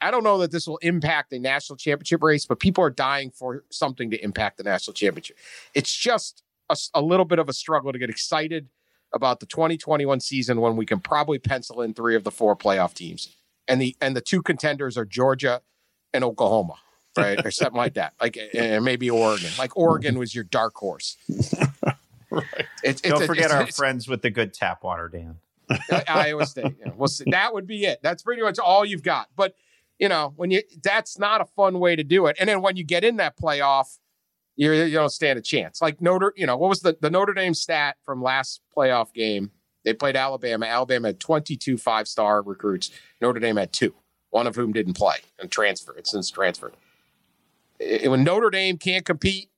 I 0.00 0.10
don't 0.10 0.24
know 0.24 0.38
that 0.38 0.50
this 0.50 0.66
will 0.66 0.78
impact 0.78 1.30
the 1.30 1.38
national 1.38 1.76
championship 1.76 2.22
race, 2.22 2.46
but 2.46 2.60
people 2.60 2.84
are 2.84 2.90
dying 2.90 3.30
for 3.30 3.64
something 3.70 4.10
to 4.10 4.22
impact 4.22 4.58
the 4.58 4.62
national 4.62 4.94
championship. 4.94 5.36
It's 5.74 5.94
just 5.94 6.42
a, 6.70 6.76
a 6.94 7.02
little 7.02 7.24
bit 7.24 7.38
of 7.38 7.48
a 7.48 7.52
struggle 7.52 7.92
to 7.92 7.98
get 7.98 8.10
excited 8.10 8.68
about 9.12 9.40
the 9.40 9.46
2021 9.46 10.20
season 10.20 10.60
when 10.60 10.76
we 10.76 10.86
can 10.86 11.00
probably 11.00 11.38
pencil 11.38 11.82
in 11.82 11.94
three 11.94 12.16
of 12.16 12.24
the 12.24 12.30
four 12.30 12.56
playoff 12.56 12.94
teams. 12.94 13.34
And 13.68 13.80
the 13.80 13.96
and 14.00 14.14
the 14.14 14.20
two 14.20 14.42
contenders 14.42 14.96
are 14.96 15.04
Georgia 15.04 15.60
and 16.16 16.24
Oklahoma, 16.24 16.74
right? 17.16 17.44
or 17.44 17.50
something 17.50 17.76
like 17.76 17.94
that. 17.94 18.14
Like 18.20 18.38
and 18.54 18.84
maybe 18.84 19.08
Oregon. 19.10 19.50
Like 19.58 19.76
Oregon 19.76 20.12
mm-hmm. 20.12 20.20
was 20.20 20.34
your 20.34 20.44
dark 20.44 20.74
horse. 20.74 21.16
right. 22.30 22.44
It's, 22.82 23.00
Don't 23.00 23.18
it's, 23.18 23.26
forget 23.26 23.46
it's, 23.46 23.54
our 23.54 23.66
friends 23.68 24.08
with 24.08 24.22
the 24.22 24.30
good 24.30 24.52
tap 24.52 24.82
water, 24.82 25.08
Dan. 25.08 25.36
Iowa 26.08 26.46
State. 26.46 26.76
Yeah, 26.80 26.92
we'll 26.96 27.08
see. 27.08 27.24
That 27.30 27.54
would 27.54 27.66
be 27.66 27.84
it. 27.84 28.00
That's 28.02 28.22
pretty 28.22 28.42
much 28.42 28.58
all 28.58 28.84
you've 28.84 29.02
got. 29.02 29.28
But 29.36 29.54
you 29.98 30.08
know, 30.08 30.32
when 30.36 30.50
you 30.50 30.62
that's 30.82 31.18
not 31.18 31.40
a 31.40 31.44
fun 31.44 31.78
way 31.78 31.96
to 31.96 32.04
do 32.04 32.26
it. 32.26 32.36
And 32.38 32.48
then 32.48 32.62
when 32.62 32.76
you 32.76 32.84
get 32.84 33.04
in 33.04 33.16
that 33.16 33.38
playoff, 33.38 33.98
you 34.56 34.72
you 34.72 34.92
don't 34.92 35.10
stand 35.10 35.38
a 35.38 35.42
chance. 35.42 35.80
Like 35.80 36.00
Notre, 36.00 36.32
you 36.36 36.46
know, 36.46 36.56
what 36.56 36.68
was 36.68 36.80
the 36.80 36.96
the 37.00 37.10
Notre 37.10 37.34
Dame 37.34 37.54
stat 37.54 37.96
from 38.04 38.22
last 38.22 38.60
playoff 38.76 39.12
game? 39.12 39.50
They 39.84 39.94
played 39.94 40.16
Alabama. 40.16 40.66
Alabama 40.66 41.08
had 41.08 41.20
22 41.20 41.78
five 41.78 42.08
star 42.08 42.42
recruits. 42.42 42.90
Notre 43.20 43.40
Dame 43.40 43.56
had 43.56 43.72
two, 43.72 43.94
one 44.36 44.46
of 44.46 44.54
whom 44.54 44.70
didn't 44.70 44.92
play 44.92 45.16
and 45.38 45.50
transferred. 45.50 46.06
Since 46.06 46.30
transferred. 46.30 46.74
It- 47.80 48.10
when 48.10 48.22
Notre 48.22 48.50
Dame 48.50 48.76
can't 48.76 49.02
compete, 49.06 49.48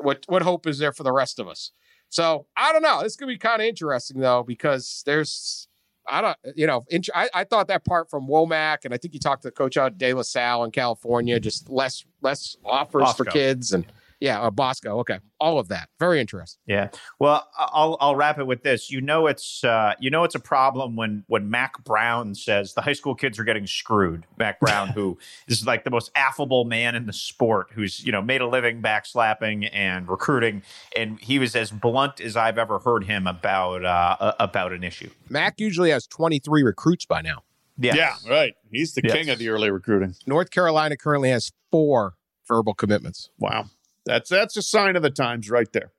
what 0.00 0.24
what 0.28 0.42
hope 0.42 0.66
is 0.66 0.78
there 0.78 0.92
for 0.92 1.04
the 1.04 1.12
rest 1.12 1.38
of 1.38 1.48
us? 1.48 1.72
So 2.10 2.46
I 2.54 2.70
don't 2.74 2.82
know. 2.82 3.02
This 3.02 3.16
could 3.16 3.28
be 3.28 3.38
kind 3.38 3.62
of 3.62 3.66
interesting 3.66 4.20
though 4.20 4.42
because 4.42 5.02
there's 5.06 5.68
I 6.06 6.20
don't 6.20 6.36
you 6.54 6.66
know 6.66 6.84
int- 6.88 7.08
I, 7.14 7.30
I 7.32 7.44
thought 7.44 7.68
that 7.68 7.86
part 7.86 8.10
from 8.10 8.28
Wommack 8.28 8.84
and 8.84 8.92
I 8.92 8.98
think 8.98 9.14
you 9.14 9.20
talked 9.20 9.42
to 9.44 9.50
Coach 9.50 9.78
out 9.78 9.96
De 9.96 10.12
La 10.12 10.20
Salle 10.22 10.64
in 10.64 10.70
California 10.70 11.40
just 11.40 11.70
less 11.70 12.04
less 12.20 12.56
offers 12.66 13.00
for 13.14 13.24
kids 13.32 13.72
and 13.72 13.86
yeah 14.20 14.40
uh, 14.40 14.50
Bosco 14.50 14.98
okay 15.00 15.18
all 15.40 15.58
of 15.60 15.68
that 15.68 15.88
very 16.00 16.20
interesting. 16.20 16.60
Yeah. 16.66 16.88
Well, 17.20 17.48
I- 17.56 17.68
I'll 17.72 17.96
I'll 18.00 18.16
wrap 18.16 18.38
it 18.40 18.46
with 18.48 18.64
this. 18.64 18.90
You 18.90 19.00
know, 19.00 19.28
it's 19.28 19.62
uh, 19.62 19.94
you 20.00 20.10
know 20.10 20.24
it's 20.24 20.34
a 20.34 20.40
problem 20.40 20.96
when 20.96 21.22
when 21.28 21.48
Mack 21.48 21.84
Brown 21.84 22.34
says 22.34 22.74
the 22.74 22.80
high 22.82 22.92
school 22.92 23.14
kids 23.14 23.38
are 23.38 23.44
getting 23.44 23.66
screwed. 23.68 24.24
Mack 24.36 24.58
Brown, 24.58 24.88
who 24.88 25.16
is 25.48 25.64
like 25.64 25.84
the 25.84 25.90
most 25.90 26.10
affable 26.16 26.64
man 26.64 26.96
in 26.96 27.06
the 27.06 27.12
sport, 27.12 27.68
who's 27.72 28.04
you 28.04 28.10
know 28.10 28.20
made 28.20 28.40
a 28.40 28.48
living 28.48 28.82
backslapping 28.82 29.70
and 29.72 30.08
recruiting, 30.08 30.62
and 30.96 31.20
he 31.20 31.38
was 31.38 31.54
as 31.54 31.70
blunt 31.70 32.20
as 32.20 32.36
I've 32.36 32.58
ever 32.58 32.80
heard 32.80 33.04
him 33.04 33.28
about 33.28 33.84
uh, 33.84 34.34
about 34.40 34.72
an 34.72 34.82
issue. 34.82 35.10
Mack 35.28 35.60
usually 35.60 35.90
has 35.90 36.06
23 36.08 36.62
recruits 36.64 37.06
by 37.06 37.22
now. 37.22 37.44
Yeah. 37.78 37.94
Yeah, 37.94 38.14
right. 38.28 38.54
He's 38.72 38.94
the 38.94 39.02
Yes. 39.04 39.12
king 39.12 39.30
of 39.30 39.38
the 39.38 39.50
early 39.50 39.70
recruiting. 39.70 40.16
North 40.26 40.50
Carolina 40.50 40.96
currently 40.96 41.30
has 41.30 41.52
four 41.70 42.14
verbal 42.48 42.74
commitments. 42.74 43.30
Wow. 43.38 43.66
That's 44.08 44.30
that's 44.30 44.56
a 44.56 44.62
sign 44.62 44.96
of 44.96 45.02
the 45.02 45.10
times 45.10 45.50
right 45.50 45.70
there. 45.72 45.92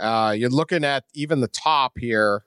Uh, 0.00 0.30
you're 0.30 0.48
looking 0.48 0.84
at 0.84 1.04
even 1.12 1.40
the 1.40 1.48
top 1.48 1.98
here. 1.98 2.44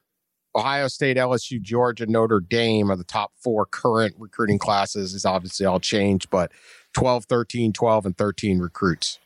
Ohio 0.55 0.87
State, 0.87 1.17
LSU, 1.17 1.61
Georgia, 1.61 2.05
Notre 2.05 2.39
Dame 2.39 2.89
are 2.89 2.95
the 2.95 3.03
top 3.03 3.33
four 3.35 3.65
current 3.65 4.15
recruiting 4.17 4.57
classes. 4.57 5.13
Is 5.13 5.25
obviously 5.25 5.65
all 5.65 5.81
changed, 5.81 6.29
but 6.29 6.51
12, 6.93 7.25
13, 7.25 7.73
12, 7.73 8.05
and 8.05 8.17
13 8.17 8.59
recruits. 8.59 9.19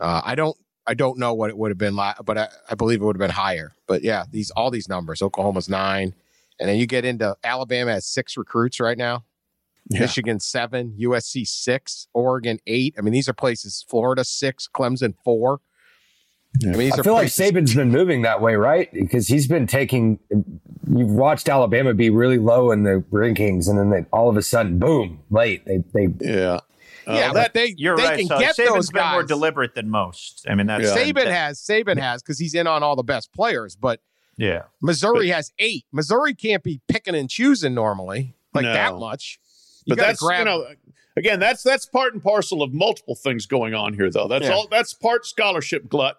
Uh, 0.00 0.22
I 0.24 0.34
don't 0.34 0.56
I 0.88 0.94
don't 0.94 1.18
know 1.18 1.34
what 1.34 1.50
it 1.50 1.56
would 1.56 1.70
have 1.70 1.78
been 1.78 1.94
like, 1.94 2.16
but 2.24 2.36
I, 2.36 2.48
I 2.68 2.74
believe 2.74 3.00
it 3.00 3.04
would 3.04 3.14
have 3.14 3.20
been 3.20 3.30
higher. 3.30 3.72
But 3.86 4.02
yeah, 4.02 4.24
these 4.28 4.50
all 4.50 4.72
these 4.72 4.88
numbers. 4.88 5.22
Oklahoma's 5.22 5.68
nine. 5.68 6.14
And 6.58 6.68
then 6.68 6.78
you 6.78 6.86
get 6.86 7.04
into 7.04 7.36
Alabama 7.44 7.92
has 7.92 8.06
six 8.06 8.36
recruits 8.36 8.80
right 8.80 8.98
now. 8.98 9.24
Yeah. 9.90 10.00
Michigan 10.00 10.38
seven, 10.40 10.96
USC 11.00 11.46
six, 11.46 12.06
Oregon 12.14 12.58
eight. 12.66 12.94
I 12.96 13.00
mean, 13.02 13.12
these 13.12 13.28
are 13.28 13.32
places. 13.32 13.84
Florida 13.88 14.24
six, 14.24 14.68
Clemson 14.72 15.14
four. 15.24 15.60
I 16.62 16.66
mean, 16.66 16.78
these 16.78 16.94
I 16.94 17.00
are 17.00 17.04
feel 17.04 17.12
like 17.14 17.28
Saban's 17.28 17.74
been 17.74 17.90
moving 17.90 18.22
that 18.22 18.40
way, 18.40 18.54
right? 18.56 18.92
Because 18.92 19.28
he's 19.28 19.46
been 19.46 19.66
taking. 19.66 20.18
You've 20.30 21.10
watched 21.10 21.48
Alabama 21.48 21.94
be 21.94 22.10
really 22.10 22.38
low 22.38 22.70
in 22.72 22.82
the 22.84 23.04
rankings, 23.12 23.68
and 23.68 23.78
then 23.78 23.90
they, 23.90 24.04
all 24.12 24.28
of 24.28 24.36
a 24.36 24.42
sudden, 24.42 24.78
boom, 24.78 25.20
late. 25.30 25.64
They 25.64 25.82
they 25.94 26.08
Yeah. 26.20 26.60
Uh, 27.06 27.14
yeah, 27.14 27.32
that 27.32 27.54
they 27.54 27.74
You're 27.76 27.96
they 27.96 28.02
right. 28.04 28.18
can 28.18 28.26
so 28.28 28.38
get 28.38 28.56
Saban's 28.56 28.68
those 28.74 28.90
been 28.90 29.10
more 29.10 29.22
deliberate 29.24 29.74
than 29.74 29.90
most. 29.90 30.46
I 30.48 30.54
mean, 30.54 30.66
that's 30.66 30.84
Yeah. 30.84 30.96
Saban 30.96 31.14
that- 31.24 31.26
has 31.32 31.58
Saban 31.60 31.98
has 31.98 32.22
because 32.22 32.38
he's 32.38 32.54
in 32.54 32.66
on 32.66 32.82
all 32.82 32.94
the 32.94 33.02
best 33.02 33.32
players, 33.32 33.74
but 33.74 34.00
Yeah. 34.36 34.62
Missouri 34.82 35.28
has 35.28 35.50
eight. 35.58 35.84
Missouri 35.92 36.34
can't 36.34 36.62
be 36.62 36.80
picking 36.88 37.14
and 37.14 37.28
choosing 37.30 37.74
normally 37.74 38.34
like 38.54 38.64
No. 38.64 38.72
that 38.72 38.94
much. 38.96 39.38
But 39.86 39.98
that's 39.98 40.20
grab 40.20 40.40
you 40.40 40.44
know 40.44 40.66
again 41.16 41.40
that's 41.40 41.62
that's 41.62 41.86
part 41.86 42.12
and 42.14 42.22
parcel 42.22 42.62
of 42.62 42.72
multiple 42.72 43.14
things 43.14 43.46
going 43.46 43.74
on 43.74 43.94
here 43.94 44.10
though. 44.10 44.28
That's 44.28 44.46
Yeah. 44.46 44.52
all 44.52 44.68
that's 44.70 44.92
part 44.94 45.26
scholarship 45.26 45.88
glut 45.88 46.18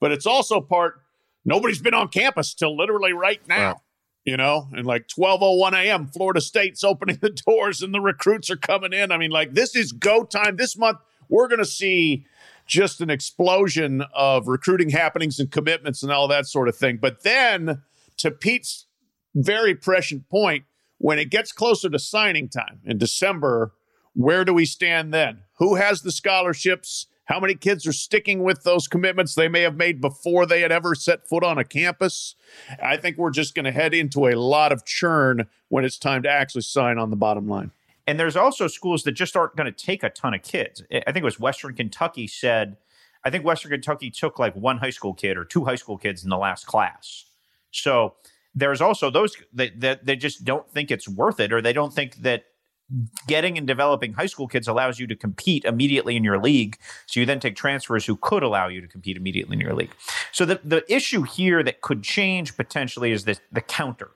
but 0.00 0.12
it's 0.12 0.26
also 0.26 0.60
part 0.60 1.00
nobody's 1.44 1.80
been 1.80 1.94
on 1.94 2.08
campus 2.08 2.54
till 2.54 2.76
literally 2.76 3.12
right 3.12 3.40
now 3.48 3.68
Right. 3.72 3.76
you 4.24 4.36
know? 4.36 4.68
And 4.72 4.86
like 4.86 5.06
1201 5.14 5.74
a.m 5.74 6.06
florida 6.08 6.40
state's 6.40 6.84
opening 6.92 7.18
the 7.20 7.30
doors 7.30 7.82
and 7.82 7.92
the 7.94 8.00
recruits 8.00 8.50
are 8.50 8.56
coming 8.56 8.92
in. 8.92 9.10
I 9.12 9.16
mean 9.16 9.30
like 9.30 9.54
this 9.54 9.74
is 9.76 9.92
go 9.92 10.24
time. 10.24 10.56
This 10.56 10.76
month 10.76 10.98
we're 11.28 11.48
going 11.48 11.58
to 11.60 11.64
see 11.64 12.26
just 12.66 13.00
an 13.00 13.10
explosion 13.10 14.02
of 14.14 14.46
recruiting 14.48 14.90
happenings 14.90 15.40
and 15.40 15.50
commitments 15.50 16.02
and 16.02 16.12
all 16.12 16.28
that 16.28 16.46
sort 16.46 16.68
of 16.68 16.76
thing. 16.76 16.96
But 16.98 17.22
then 17.22 17.82
to 18.18 18.30
pete's 18.30 18.86
very 19.34 19.74
prescient 19.74 20.28
point 20.28 20.64
when 21.02 21.18
it 21.18 21.30
gets 21.30 21.50
closer 21.50 21.90
to 21.90 21.98
signing 21.98 22.48
time 22.48 22.78
in 22.84 22.96
December, 22.96 23.72
where 24.14 24.44
do 24.44 24.54
we 24.54 24.64
stand 24.64 25.12
then? 25.12 25.40
Who 25.58 25.74
has 25.74 26.02
the 26.02 26.12
scholarships? 26.12 27.06
How 27.24 27.40
many 27.40 27.56
kids 27.56 27.88
are 27.88 27.92
sticking 27.92 28.44
with 28.44 28.62
those 28.62 28.86
commitments 28.86 29.34
they 29.34 29.48
may 29.48 29.62
have 29.62 29.76
made 29.76 30.00
before 30.00 30.46
they 30.46 30.60
had 30.60 30.70
ever 30.70 30.94
set 30.94 31.26
foot 31.28 31.42
on 31.42 31.58
a 31.58 31.64
campus? 31.64 32.36
I 32.80 32.96
think 32.96 33.18
we're 33.18 33.32
just 33.32 33.56
going 33.56 33.64
to 33.64 33.72
head 33.72 33.94
into 33.94 34.28
a 34.28 34.36
lot 34.36 34.70
of 34.70 34.84
churn 34.84 35.48
when 35.68 35.84
it's 35.84 35.98
time 35.98 36.22
to 36.22 36.30
actually 36.30 36.62
sign 36.62 36.98
on 36.98 37.10
the 37.10 37.16
bottom 37.16 37.48
line. 37.48 37.72
And 38.06 38.18
there's 38.18 38.36
also 38.36 38.68
schools 38.68 39.02
that 39.02 39.12
just 39.12 39.36
aren't 39.36 39.56
going 39.56 39.72
to 39.72 39.86
take 39.86 40.04
a 40.04 40.10
ton 40.10 40.34
of 40.34 40.42
kids. 40.42 40.84
I 40.92 41.10
think 41.10 41.18
it 41.18 41.24
was 41.24 41.40
Western 41.40 41.74
Kentucky 41.74 42.28
said, 42.28 42.76
I 43.24 43.30
think 43.30 43.44
Western 43.44 43.72
Kentucky 43.72 44.10
took 44.10 44.38
like 44.38 44.54
one 44.54 44.78
high 44.78 44.90
school 44.90 45.14
kid 45.14 45.36
or 45.36 45.44
two 45.44 45.64
high 45.64 45.74
school 45.74 45.98
kids 45.98 46.22
in 46.22 46.30
the 46.30 46.38
last 46.38 46.66
class. 46.66 47.24
So 47.72 48.14
there's 48.54 48.80
also 48.80 49.10
those 49.10 49.36
that, 49.54 49.80
that 49.80 50.06
they 50.06 50.16
just 50.16 50.44
don't 50.44 50.68
think 50.70 50.90
it's 50.90 51.08
worth 51.08 51.40
it, 51.40 51.52
or 51.52 51.62
they 51.62 51.72
don't 51.72 51.92
think 51.92 52.16
that 52.16 52.44
getting 53.26 53.56
and 53.56 53.66
developing 53.66 54.12
high 54.12 54.26
school 54.26 54.46
kids 54.46 54.68
allows 54.68 54.98
you 54.98 55.06
to 55.06 55.16
compete 55.16 55.64
immediately 55.64 56.16
in 56.16 56.24
your 56.24 56.38
league. 56.38 56.76
So 57.06 57.20
you 57.20 57.26
then 57.26 57.40
take 57.40 57.56
transfers 57.56 58.04
who 58.04 58.16
could 58.16 58.42
allow 58.42 58.68
you 58.68 58.80
to 58.80 58.88
compete 58.88 59.16
immediately 59.16 59.54
in 59.54 59.60
your 59.60 59.74
league. 59.74 59.94
So 60.30 60.44
the, 60.44 60.60
the 60.62 60.84
issue 60.92 61.22
here 61.22 61.62
that 61.62 61.80
could 61.80 62.02
change 62.02 62.56
potentially 62.56 63.12
is 63.12 63.24
the, 63.24 63.38
the 63.50 63.60
counter. 63.60 64.10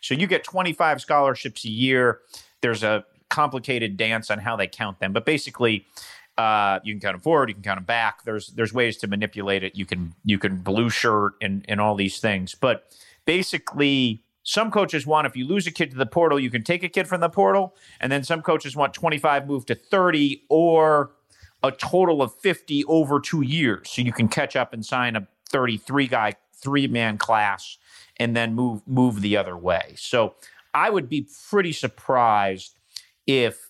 So 0.00 0.14
you 0.14 0.26
get 0.26 0.44
25 0.44 1.00
scholarships 1.00 1.64
a 1.64 1.70
year. 1.70 2.20
There's 2.60 2.82
a 2.82 3.04
complicated 3.30 3.96
dance 3.96 4.30
on 4.30 4.38
how 4.40 4.56
they 4.56 4.66
count 4.66 5.00
them, 5.00 5.12
but 5.12 5.24
basically, 5.24 5.86
uh, 6.36 6.78
you 6.84 6.94
can 6.94 7.00
count 7.00 7.14
them 7.14 7.20
forward, 7.20 7.48
you 7.48 7.54
can 7.54 7.64
count 7.64 7.78
them 7.78 7.84
back. 7.84 8.22
There's 8.22 8.48
there's 8.48 8.72
ways 8.72 8.96
to 8.98 9.08
manipulate 9.08 9.64
it. 9.64 9.74
You 9.74 9.84
can 9.84 10.14
you 10.24 10.38
can 10.38 10.58
blue 10.58 10.88
shirt 10.88 11.32
and 11.42 11.64
and 11.68 11.80
all 11.80 11.96
these 11.96 12.20
things, 12.20 12.54
but 12.54 12.84
basically. 13.28 14.24
Some 14.42 14.70
coaches 14.70 15.06
want 15.06 15.26
if 15.26 15.36
you 15.36 15.46
lose 15.46 15.66
a 15.66 15.70
kid 15.70 15.90
to 15.90 15.96
the 15.98 16.06
portal, 16.06 16.40
you 16.40 16.50
can 16.50 16.64
take 16.64 16.82
a 16.82 16.88
kid 16.88 17.06
from 17.06 17.20
the 17.20 17.28
portal, 17.28 17.76
and 18.00 18.10
then 18.10 18.24
some 18.24 18.40
coaches 18.40 18.74
want 18.74 18.94
25 18.94 19.46
move 19.46 19.66
to 19.66 19.74
30 19.74 20.44
or 20.48 21.10
a 21.62 21.70
total 21.70 22.22
of 22.22 22.34
50 22.34 22.86
over 22.86 23.20
two 23.20 23.42
years. 23.42 23.90
So 23.90 24.00
you 24.00 24.12
can 24.12 24.28
catch 24.28 24.56
up 24.56 24.72
and 24.72 24.86
sign 24.86 25.14
a 25.14 25.28
33 25.50 26.06
guy, 26.06 26.32
three 26.54 26.86
man 26.86 27.18
class, 27.18 27.76
and 28.16 28.34
then 28.34 28.54
move 28.54 28.80
move 28.86 29.20
the 29.20 29.36
other 29.36 29.58
way. 29.58 29.92
So 29.98 30.34
I 30.72 30.88
would 30.88 31.10
be 31.10 31.28
pretty 31.50 31.72
surprised 31.72 32.78
if 33.26 33.68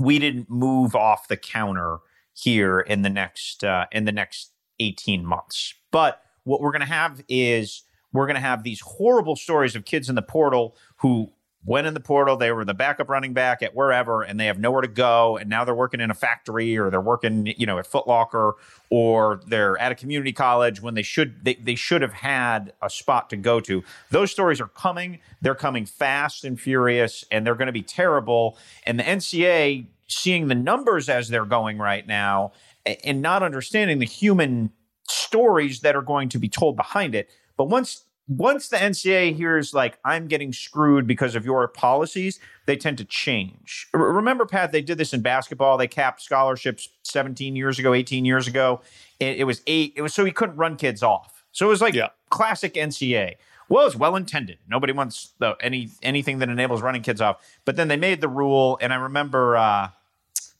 we 0.00 0.18
didn't 0.18 0.48
move 0.48 0.96
off 0.96 1.28
the 1.28 1.36
counter 1.36 1.98
here 2.32 2.80
in 2.80 3.02
the 3.02 3.10
next 3.10 3.62
uh, 3.62 3.84
in 3.92 4.06
the 4.06 4.12
next 4.12 4.52
18 4.80 5.26
months. 5.26 5.74
But 5.90 6.22
what 6.44 6.62
we're 6.62 6.72
going 6.72 6.80
to 6.80 6.86
have 6.86 7.22
is 7.28 7.82
we're 8.14 8.26
going 8.26 8.36
to 8.36 8.40
have 8.40 8.62
these 8.62 8.80
horrible 8.80 9.36
stories 9.36 9.76
of 9.76 9.84
kids 9.84 10.08
in 10.08 10.14
the 10.14 10.22
portal 10.22 10.74
who 10.98 11.30
went 11.66 11.86
in 11.86 11.94
the 11.94 12.00
portal, 12.00 12.36
they 12.36 12.52
were 12.52 12.64
the 12.64 12.74
backup 12.74 13.08
running 13.08 13.32
back 13.32 13.62
at 13.62 13.74
wherever, 13.74 14.22
and 14.22 14.38
they 14.38 14.46
have 14.46 14.58
nowhere 14.58 14.82
to 14.82 14.88
go, 14.88 15.36
and 15.38 15.48
now 15.48 15.64
they're 15.64 15.74
working 15.74 16.00
in 16.00 16.10
a 16.10 16.14
factory 16.14 16.76
or 16.76 16.90
they're 16.90 17.00
working, 17.00 17.52
you 17.56 17.64
know, 17.64 17.78
at 17.78 17.86
Foot 17.86 18.06
Locker 18.06 18.54
or 18.90 19.40
they're 19.46 19.78
at 19.78 19.90
a 19.90 19.94
community 19.94 20.32
college 20.32 20.82
when 20.82 20.94
they 20.94 21.02
should 21.02 21.44
they, 21.44 21.54
they 21.54 21.74
should 21.74 22.02
have 22.02 22.12
had 22.12 22.72
a 22.82 22.90
spot 22.90 23.30
to 23.30 23.36
go 23.36 23.60
to. 23.60 23.82
Those 24.10 24.30
stories 24.30 24.60
are 24.60 24.68
coming. 24.68 25.20
They're 25.40 25.54
coming 25.54 25.86
fast 25.86 26.44
and 26.44 26.60
furious, 26.60 27.24
and 27.30 27.46
they're 27.46 27.54
going 27.54 27.66
to 27.66 27.72
be 27.72 27.82
terrible. 27.82 28.58
And 28.84 28.98
the 28.98 29.04
NCA 29.04 29.86
seeing 30.06 30.48
the 30.48 30.54
numbers 30.54 31.08
as 31.08 31.28
they're 31.28 31.46
going 31.46 31.78
right 31.78 32.06
now 32.06 32.52
and 32.84 33.22
not 33.22 33.42
understanding 33.42 33.98
the 33.98 34.06
human 34.06 34.70
stories 35.08 35.80
that 35.80 35.96
are 35.96 36.02
going 36.02 36.28
to 36.30 36.38
be 36.38 36.48
told 36.48 36.76
behind 36.76 37.14
it. 37.14 37.30
But 37.56 37.64
once 37.66 38.04
once 38.26 38.68
the 38.68 38.76
NCAA 38.78 39.34
hears 39.36 39.74
like 39.74 39.98
I'm 40.04 40.28
getting 40.28 40.52
screwed 40.52 41.06
because 41.06 41.34
of 41.34 41.44
your 41.44 41.68
policies, 41.68 42.40
they 42.66 42.74
tend 42.76 42.96
to 42.98 43.04
change. 43.04 43.86
R- 43.92 44.00
remember, 44.00 44.46
Pat, 44.46 44.72
they 44.72 44.80
did 44.80 44.96
this 44.96 45.12
in 45.12 45.20
basketball. 45.20 45.76
They 45.76 45.86
capped 45.88 46.22
scholarships 46.22 46.88
17 47.02 47.54
years 47.54 47.78
ago, 47.78 47.92
18 47.92 48.24
years 48.24 48.46
ago. 48.48 48.80
It, 49.20 49.40
it 49.40 49.44
was 49.44 49.60
eight. 49.66 49.92
It 49.96 50.02
was 50.02 50.14
so 50.14 50.24
he 50.24 50.32
couldn't 50.32 50.56
run 50.56 50.76
kids 50.76 51.02
off. 51.02 51.44
So 51.52 51.66
it 51.66 51.68
was 51.68 51.82
like 51.82 51.92
Yeah. 51.94 52.08
classic 52.30 52.74
NCAA. 52.74 53.34
Well, 53.68 53.86
it's 53.86 53.96
well 53.96 54.16
intended. 54.16 54.58
Nobody 54.68 54.92
wants 54.92 55.32
the, 55.38 55.56
any 55.60 55.90
anything 56.02 56.38
that 56.38 56.48
enables 56.48 56.80
running 56.82 57.02
kids 57.02 57.20
off. 57.20 57.42
But 57.64 57.76
then 57.76 57.88
they 57.88 57.96
made 57.96 58.20
the 58.22 58.28
rule, 58.28 58.78
and 58.80 58.92
I 58.92 58.96
remember 58.96 59.56
uh, 59.56 59.88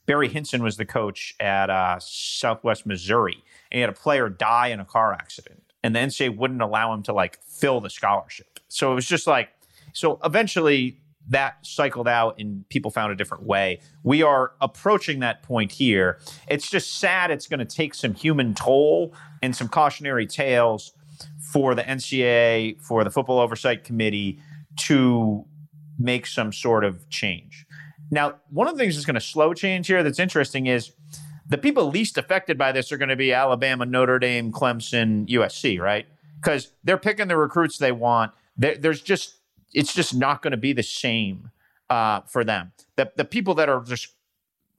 Barry 0.06 0.28
Hinson 0.28 0.62
was 0.62 0.76
the 0.76 0.84
coach 0.86 1.34
at 1.40 1.70
uh, 1.70 1.98
Southwest 1.98 2.84
Missouri, 2.86 3.42
and 3.70 3.76
he 3.78 3.80
had 3.80 3.90
a 3.90 3.94
player 3.94 4.28
die 4.28 4.68
in 4.68 4.80
a 4.80 4.84
car 4.84 5.12
accident, 5.12 5.62
and 5.84 5.94
the 5.94 6.00
NCAA 6.00 6.36
wouldn't 6.36 6.62
allow 6.62 6.94
him 6.94 7.02
to 7.04 7.12
like 7.12 7.38
fill 7.44 7.80
the 7.80 7.90
scholarship. 7.90 8.58
So 8.68 8.90
it 8.90 8.94
was 8.94 9.06
just 9.06 9.26
like, 9.26 9.50
so 9.92 10.18
eventually 10.24 10.98
that 11.28 11.58
cycled 11.64 12.08
out 12.08 12.38
and 12.38 12.68
people 12.70 12.90
found 12.90 13.12
a 13.12 13.14
different 13.14 13.44
way. 13.44 13.80
We 14.02 14.22
are 14.22 14.52
approaching 14.60 15.20
that 15.20 15.42
point 15.42 15.72
here. 15.72 16.18
It's 16.48 16.68
just 16.68 16.98
sad 16.98 17.30
it's 17.30 17.46
going 17.46 17.60
to 17.60 17.66
take 17.66 17.94
some 17.94 18.14
human 18.14 18.54
toll 18.54 19.14
and 19.42 19.54
some 19.54 19.68
cautionary 19.68 20.26
tales 20.26 20.92
for 21.52 21.74
the 21.74 21.82
NCAA, 21.82 22.80
for 22.80 23.04
the 23.04 23.10
Football 23.10 23.38
Oversight 23.38 23.84
Committee 23.84 24.40
to 24.86 25.44
make 25.98 26.26
some 26.26 26.52
sort 26.52 26.84
of 26.84 27.08
change. 27.10 27.66
Now, 28.10 28.36
one 28.50 28.68
of 28.68 28.74
the 28.74 28.82
things 28.82 28.94
that's 28.94 29.06
going 29.06 29.14
to 29.14 29.20
slow 29.20 29.52
change 29.54 29.86
here 29.86 30.02
that's 30.02 30.18
interesting 30.18 30.66
is 30.66 30.92
the 31.46 31.58
people 31.58 31.88
least 31.88 32.16
affected 32.16 32.56
by 32.56 32.72
this 32.72 32.90
are 32.90 32.96
going 32.96 33.08
to 33.08 33.16
be 33.16 33.32
Alabama, 33.32 33.84
Notre 33.84 34.18
Dame, 34.18 34.50
Clemson, 34.52 35.28
USC, 35.28 35.78
right? 35.78 36.06
Because 36.36 36.72
they're 36.82 36.98
picking 36.98 37.28
the 37.28 37.36
recruits 37.36 37.78
they 37.78 37.92
want. 37.92 38.32
There, 38.56 38.76
there's 38.76 39.02
just 39.02 39.36
it's 39.72 39.92
just 39.92 40.14
not 40.14 40.42
going 40.42 40.52
to 40.52 40.56
be 40.56 40.72
the 40.72 40.82
same 40.82 41.50
uh, 41.90 42.20
for 42.22 42.44
them. 42.44 42.72
The 42.96 43.12
the 43.16 43.24
people 43.24 43.54
that 43.54 43.68
are 43.68 43.82
just 43.82 44.08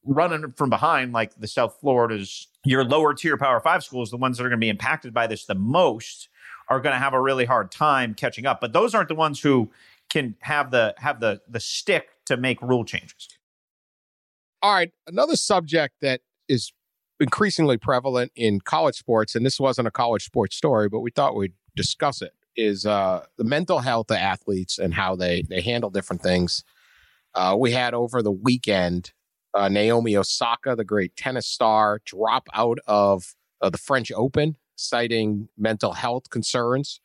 running 0.03 0.53
from 0.53 0.69
behind, 0.69 1.13
like 1.13 1.35
the 1.39 1.47
South 1.47 1.77
Floridas, 1.79 2.47
your 2.63 2.83
lower 2.83 3.13
tier 3.13 3.37
Power 3.37 3.59
Five 3.59 3.83
schools, 3.83 4.09
the 4.11 4.17
ones 4.17 4.37
that 4.37 4.45
are 4.45 4.49
going 4.49 4.59
to 4.59 4.65
be 4.65 4.69
impacted 4.69 5.13
by 5.13 5.27
this 5.27 5.45
the 5.45 5.55
most, 5.55 6.29
are 6.69 6.79
going 6.79 6.93
to 6.93 6.99
have 6.99 7.13
a 7.13 7.21
really 7.21 7.45
hard 7.45 7.71
time 7.71 8.13
catching 8.13 8.45
up. 8.45 8.61
But 8.61 8.73
those 8.73 8.95
aren't 8.95 9.09
the 9.09 9.15
ones 9.15 9.41
who 9.41 9.69
can 10.09 10.35
have 10.39 10.71
the 10.71 10.95
have 10.97 11.19
the 11.19 11.41
the 11.47 11.59
stick 11.59 12.09
to 12.25 12.37
make 12.37 12.61
rule 12.61 12.85
changes. 12.85 13.29
All 14.61 14.73
right, 14.73 14.91
another 15.05 15.35
subject 15.35 15.95
that 16.01 16.21
is 16.47 16.73
increasingly 17.19 17.77
prevalent 17.77 18.31
in 18.35 18.59
college 18.61 18.95
sports, 18.95 19.35
and 19.35 19.45
this 19.45 19.59
wasn't 19.59 19.87
a 19.87 19.91
college 19.91 20.23
sports 20.23 20.55
story, 20.55 20.89
but 20.89 20.99
we 20.99 21.11
thought 21.11 21.35
we'd 21.35 21.53
discuss 21.75 22.21
it 22.21 22.33
is 22.57 22.85
uh, 22.85 23.25
the 23.37 23.43
mental 23.43 23.79
health 23.79 24.09
of 24.09 24.17
athletes 24.17 24.79
and 24.79 24.93
how 24.93 25.15
they 25.15 25.43
they 25.49 25.61
handle 25.61 25.89
different 25.89 26.21
things. 26.21 26.63
Uh, 27.33 27.55
we 27.59 27.71
had 27.71 27.93
over 27.93 28.21
the 28.21 28.31
weekend 28.31 29.11
uh, 29.53 29.67
Naomi 29.67 30.15
Osaka, 30.15 30.75
the 30.75 30.85
great 30.85 31.15
tennis 31.15 31.47
star, 31.47 32.01
drop 32.05 32.47
out 32.53 32.79
of 32.87 33.35
the 33.61 33.77
French 33.77 34.11
Open, 34.15 34.57
citing 34.75 35.49
mental 35.57 35.93
health 35.93 36.29
concerns. 36.29 36.99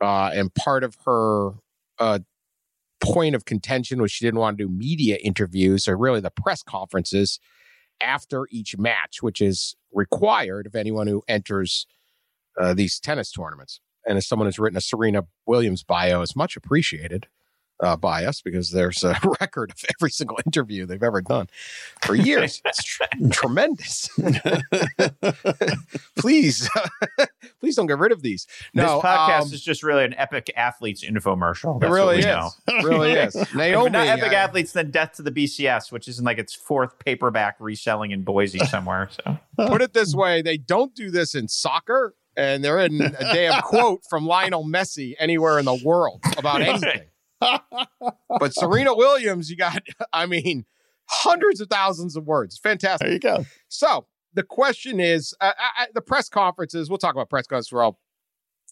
Uh, 0.00 0.30
and 0.34 0.54
part 0.54 0.82
of 0.82 0.96
her 1.04 1.52
uh, 1.98 2.18
point 3.00 3.34
of 3.34 3.44
contention 3.44 4.00
was 4.00 4.10
she 4.10 4.24
didn't 4.24 4.40
want 4.40 4.58
to 4.58 4.64
do 4.64 4.72
media 4.72 5.16
interviews 5.22 5.86
or 5.86 5.96
really 5.96 6.20
the 6.20 6.30
press 6.30 6.62
conferences 6.62 7.38
after 8.00 8.46
each 8.50 8.76
match, 8.76 9.22
which 9.22 9.40
is 9.40 9.76
required 9.92 10.66
of 10.66 10.74
anyone 10.74 11.06
who 11.06 11.22
enters 11.28 11.86
uh, 12.60 12.74
these 12.74 13.00
tennis 13.00 13.30
tournaments. 13.32 13.80
And 14.06 14.18
as 14.18 14.26
someone 14.26 14.46
who's 14.46 14.58
written 14.58 14.76
a 14.76 14.82
Serena 14.82 15.22
Williams 15.46 15.82
bio, 15.82 16.20
is 16.20 16.36
much 16.36 16.56
appreciated 16.56 17.26
uh, 17.80 17.96
by 17.96 18.24
us 18.24 18.40
because 18.40 18.70
there's 18.70 19.02
a 19.02 19.18
record 19.40 19.70
of 19.70 19.84
every 19.98 20.10
single 20.10 20.38
interview 20.46 20.86
they've 20.86 21.02
ever 21.02 21.20
done 21.20 21.48
for 22.02 22.14
years. 22.14 22.60
it's 22.64 22.82
tr- 22.82 23.02
tremendous. 23.30 24.08
please, 26.16 26.68
please 27.60 27.76
don't 27.76 27.86
get 27.86 27.98
rid 27.98 28.12
of 28.12 28.22
these. 28.22 28.46
No, 28.74 28.96
this 28.96 29.04
podcast 29.04 29.42
um, 29.42 29.52
is 29.52 29.62
just 29.62 29.82
really 29.82 30.04
an 30.04 30.14
epic 30.14 30.50
athletes 30.56 31.04
infomercial. 31.04 31.82
It 31.82 31.88
really 31.88 32.18
is. 32.18 32.24
know. 32.24 32.50
Really 32.82 33.12
is. 33.12 33.34
Naomi, 33.54 33.86
If 33.86 33.92
not 33.92 34.06
epic 34.06 34.32
uh, 34.32 34.36
athletes, 34.36 34.72
then 34.72 34.90
Death 34.90 35.14
to 35.14 35.22
the 35.22 35.32
BCS, 35.32 35.90
which 35.90 36.08
is 36.08 36.18
in 36.18 36.24
like 36.24 36.38
its 36.38 36.54
fourth 36.54 36.98
paperback 36.98 37.56
reselling 37.58 38.12
in 38.12 38.22
Boise 38.22 38.60
somewhere. 38.60 39.08
So 39.10 39.38
put 39.56 39.82
it 39.82 39.92
this 39.92 40.14
way: 40.14 40.42
they 40.42 40.56
don't 40.56 40.94
do 40.94 41.10
this 41.10 41.34
in 41.34 41.48
soccer, 41.48 42.14
and 42.36 42.62
they're 42.62 42.78
in 42.78 43.00
a 43.00 43.10
damn 43.10 43.60
quote 43.62 44.02
from 44.08 44.26
Lionel 44.26 44.64
Messi 44.64 45.14
anywhere 45.18 45.58
in 45.58 45.64
the 45.64 45.80
world 45.84 46.20
about 46.36 46.62
anything. 46.62 47.02
But 48.38 48.54
Serena 48.54 48.94
Williams, 48.94 49.50
you 49.50 49.56
got, 49.56 49.82
I 50.12 50.26
mean, 50.26 50.64
hundreds 51.08 51.60
of 51.60 51.68
thousands 51.68 52.16
of 52.16 52.26
words. 52.26 52.58
Fantastic. 52.58 53.06
There 53.06 53.12
you 53.12 53.18
go. 53.20 53.46
So 53.68 54.06
the 54.32 54.42
question 54.42 55.00
is, 55.00 55.34
uh, 55.40 55.52
I, 55.58 55.84
I- 55.84 55.88
the 55.94 56.00
press 56.02 56.28
conferences. 56.28 56.88
We'll 56.88 56.98
talk 56.98 57.14
about 57.14 57.30
press 57.30 57.46
conferences. 57.46 57.72
We're 57.72 57.82
all 57.82 57.98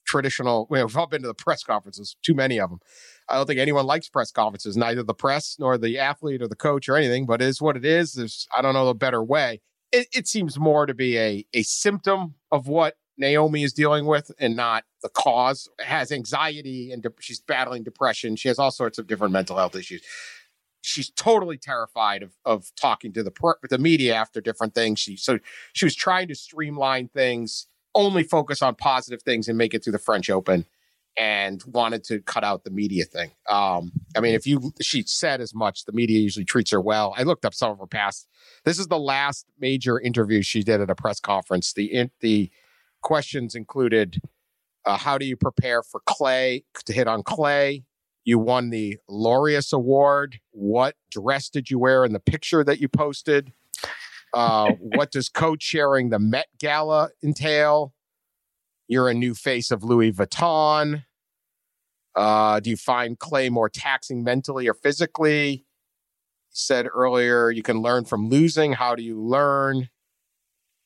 traditional. 0.07 0.67
we- 0.71 0.83
We've 0.83 0.97
all 0.97 1.07
been 1.07 1.23
to 1.23 1.29
the 1.29 1.35
press 1.35 1.63
conferences. 1.63 2.17
Too 2.25 2.35
many 2.35 2.59
of 2.59 2.71
them. 2.71 2.81
I 3.29 3.37
don't 3.37 3.47
think 3.47 3.61
anyone 3.61 3.87
likes 3.87 4.09
press 4.09 4.31
conferences, 4.31 4.77
neither 4.77 5.03
the 5.03 5.15
press 5.15 5.57
nor 5.59 5.79
the 5.79 5.99
athlete 5.99 6.43
or 6.43 6.49
the 6.49 6.57
coach 6.57 6.89
or 6.89 6.97
anything. 6.97 7.27
But 7.27 7.41
it 7.41 7.47
is 7.49 7.61
what 7.63 7.77
it 7.77 7.85
is. 7.85 8.13
There's, 8.15 8.47
I 8.57 8.63
don't 8.63 8.75
know, 8.75 8.89
a 8.89 8.95
better 8.95 9.23
way. 9.23 9.61
It, 9.93 10.09
it 10.13 10.27
seems 10.27 10.59
more 10.59 10.87
to 10.87 10.95
be 10.95 11.19
a 11.19 11.45
a 11.53 11.63
symptom 11.63 12.35
of 12.51 12.67
what 12.67 12.95
Naomi 13.19 13.63
is 13.63 13.73
dealing 13.73 14.07
with, 14.07 14.31
and 14.39 14.57
not 14.57 14.85
the 15.03 15.09
cause. 15.09 15.69
Has 15.81 16.11
anxiety 16.11 16.93
and 16.93 17.03
de- 17.03 17.13
she's 17.21 17.41
battling 17.41 17.83
depression. 17.83 18.37
She 18.37 18.49
has 18.49 18.59
all 18.59 18.71
sorts 18.71 18.99
of 18.99 19.07
different 19.07 19.33
mental 19.33 19.57
health 19.57 19.77
issues 19.77 20.03
she's 20.83 21.11
totally 21.11 21.57
terrified 21.57 22.23
of 22.23 22.33
of 22.45 22.73
talking 22.77 23.13
to 23.13 23.23
the 23.23 23.31
per- 23.31 23.59
the 23.71 23.79
media 23.79 24.15
after 24.15 24.41
different 24.41 24.75
things. 24.75 25.01
She 25.01 25.17
so 25.17 25.39
she 25.73 25.87
was 25.87 25.95
trying 25.95 26.29
to 26.29 26.35
streamline 26.35 27.09
things, 27.09 27.67
only 27.95 28.23
focus 28.25 28.61
on 28.61 28.75
positive 28.75 29.23
things, 29.23 29.49
and 29.49 29.57
make 29.57 29.73
it 29.75 29.83
through 29.83 29.93
the 29.93 29.99
French 29.99 30.29
Open, 30.29 30.67
and 31.17 31.63
wanted 31.67 32.05
to 32.05 32.21
cut 32.21 32.45
out 32.45 32.65
the 32.65 32.71
media 32.71 33.05
thing. 33.05 33.31
Um, 33.49 33.93
I 34.17 34.21
mean, 34.21 34.35
if 34.35 34.47
you 34.47 34.73
she 34.81 35.03
said 35.07 35.41
as 35.41 35.55
much, 35.55 35.85
the 35.85 35.93
media 35.93 36.19
usually 36.19 36.45
treats 36.45 36.73
her 36.73 36.81
well. 36.81 37.15
I 37.17 37.23
looked 37.23 37.45
up 37.45 37.55
some 37.55 37.71
of 37.71 37.79
her 37.79 37.87
past. 37.87 38.29
This 38.65 38.79
is 38.79 38.89
the 38.89 38.99
last 38.99 39.47
major 39.59 39.99
interview 39.99 40.43
she 40.43 40.63
did 40.63 40.81
at 40.81 40.91
a 40.91 40.95
press 40.95 41.21
conference. 41.21 41.73
The 41.73 41.93
in, 41.93 42.11
the 42.21 42.51
questions 43.03 43.55
included. 43.55 44.21
Uh, 44.85 44.97
how 44.97 45.19
do 45.19 45.25
you 45.25 45.37
prepare 45.37 45.83
for 45.83 46.01
clay 46.07 46.65
to 46.85 46.93
hit 46.93 47.07
on 47.07 47.23
clay? 47.23 47.85
You 48.25 48.39
won 48.39 48.71
the 48.71 48.99
Laureus 49.11 49.73
Award. 49.73 50.41
What 50.53 50.95
dress 51.11 51.49
did 51.49 51.71
you 51.71 51.79
wear 51.79 52.05
in 52.05 52.13
the 52.13 52.21
picture 52.21 52.65
that 52.65 52.81
you 52.81 52.89
posted? 52.89 53.53
Uh, 54.33 54.73
what 54.81 55.11
does 55.11 55.29
co-chairing 55.29 56.11
the 56.11 56.19
Met 56.19 56.47
Gala 56.59 57.11
entail? 57.23 57.93
You're 58.89 59.09
a 59.09 59.15
new 59.15 59.35
face 59.35 59.71
of 59.71 59.83
Louis 59.83 60.13
Vuitton. 60.13 61.05
Uh, 62.15 62.61
do 62.61 62.71
you 62.71 62.77
find 62.77 63.19
Clay 63.19 63.49
more 63.49 63.69
taxing 63.69 64.23
mentally 64.23 64.69
or 64.69 64.75
physically? 64.75 65.51
You 65.51 66.51
said 66.51 66.87
earlier 66.93 67.51
you 67.51 67.63
can 67.63 67.81
learn 67.81 68.05
from 68.05 68.29
losing. 68.29 68.75
How 68.75 68.95
do 68.95 69.03
you 69.03 69.21
learn? 69.21 69.89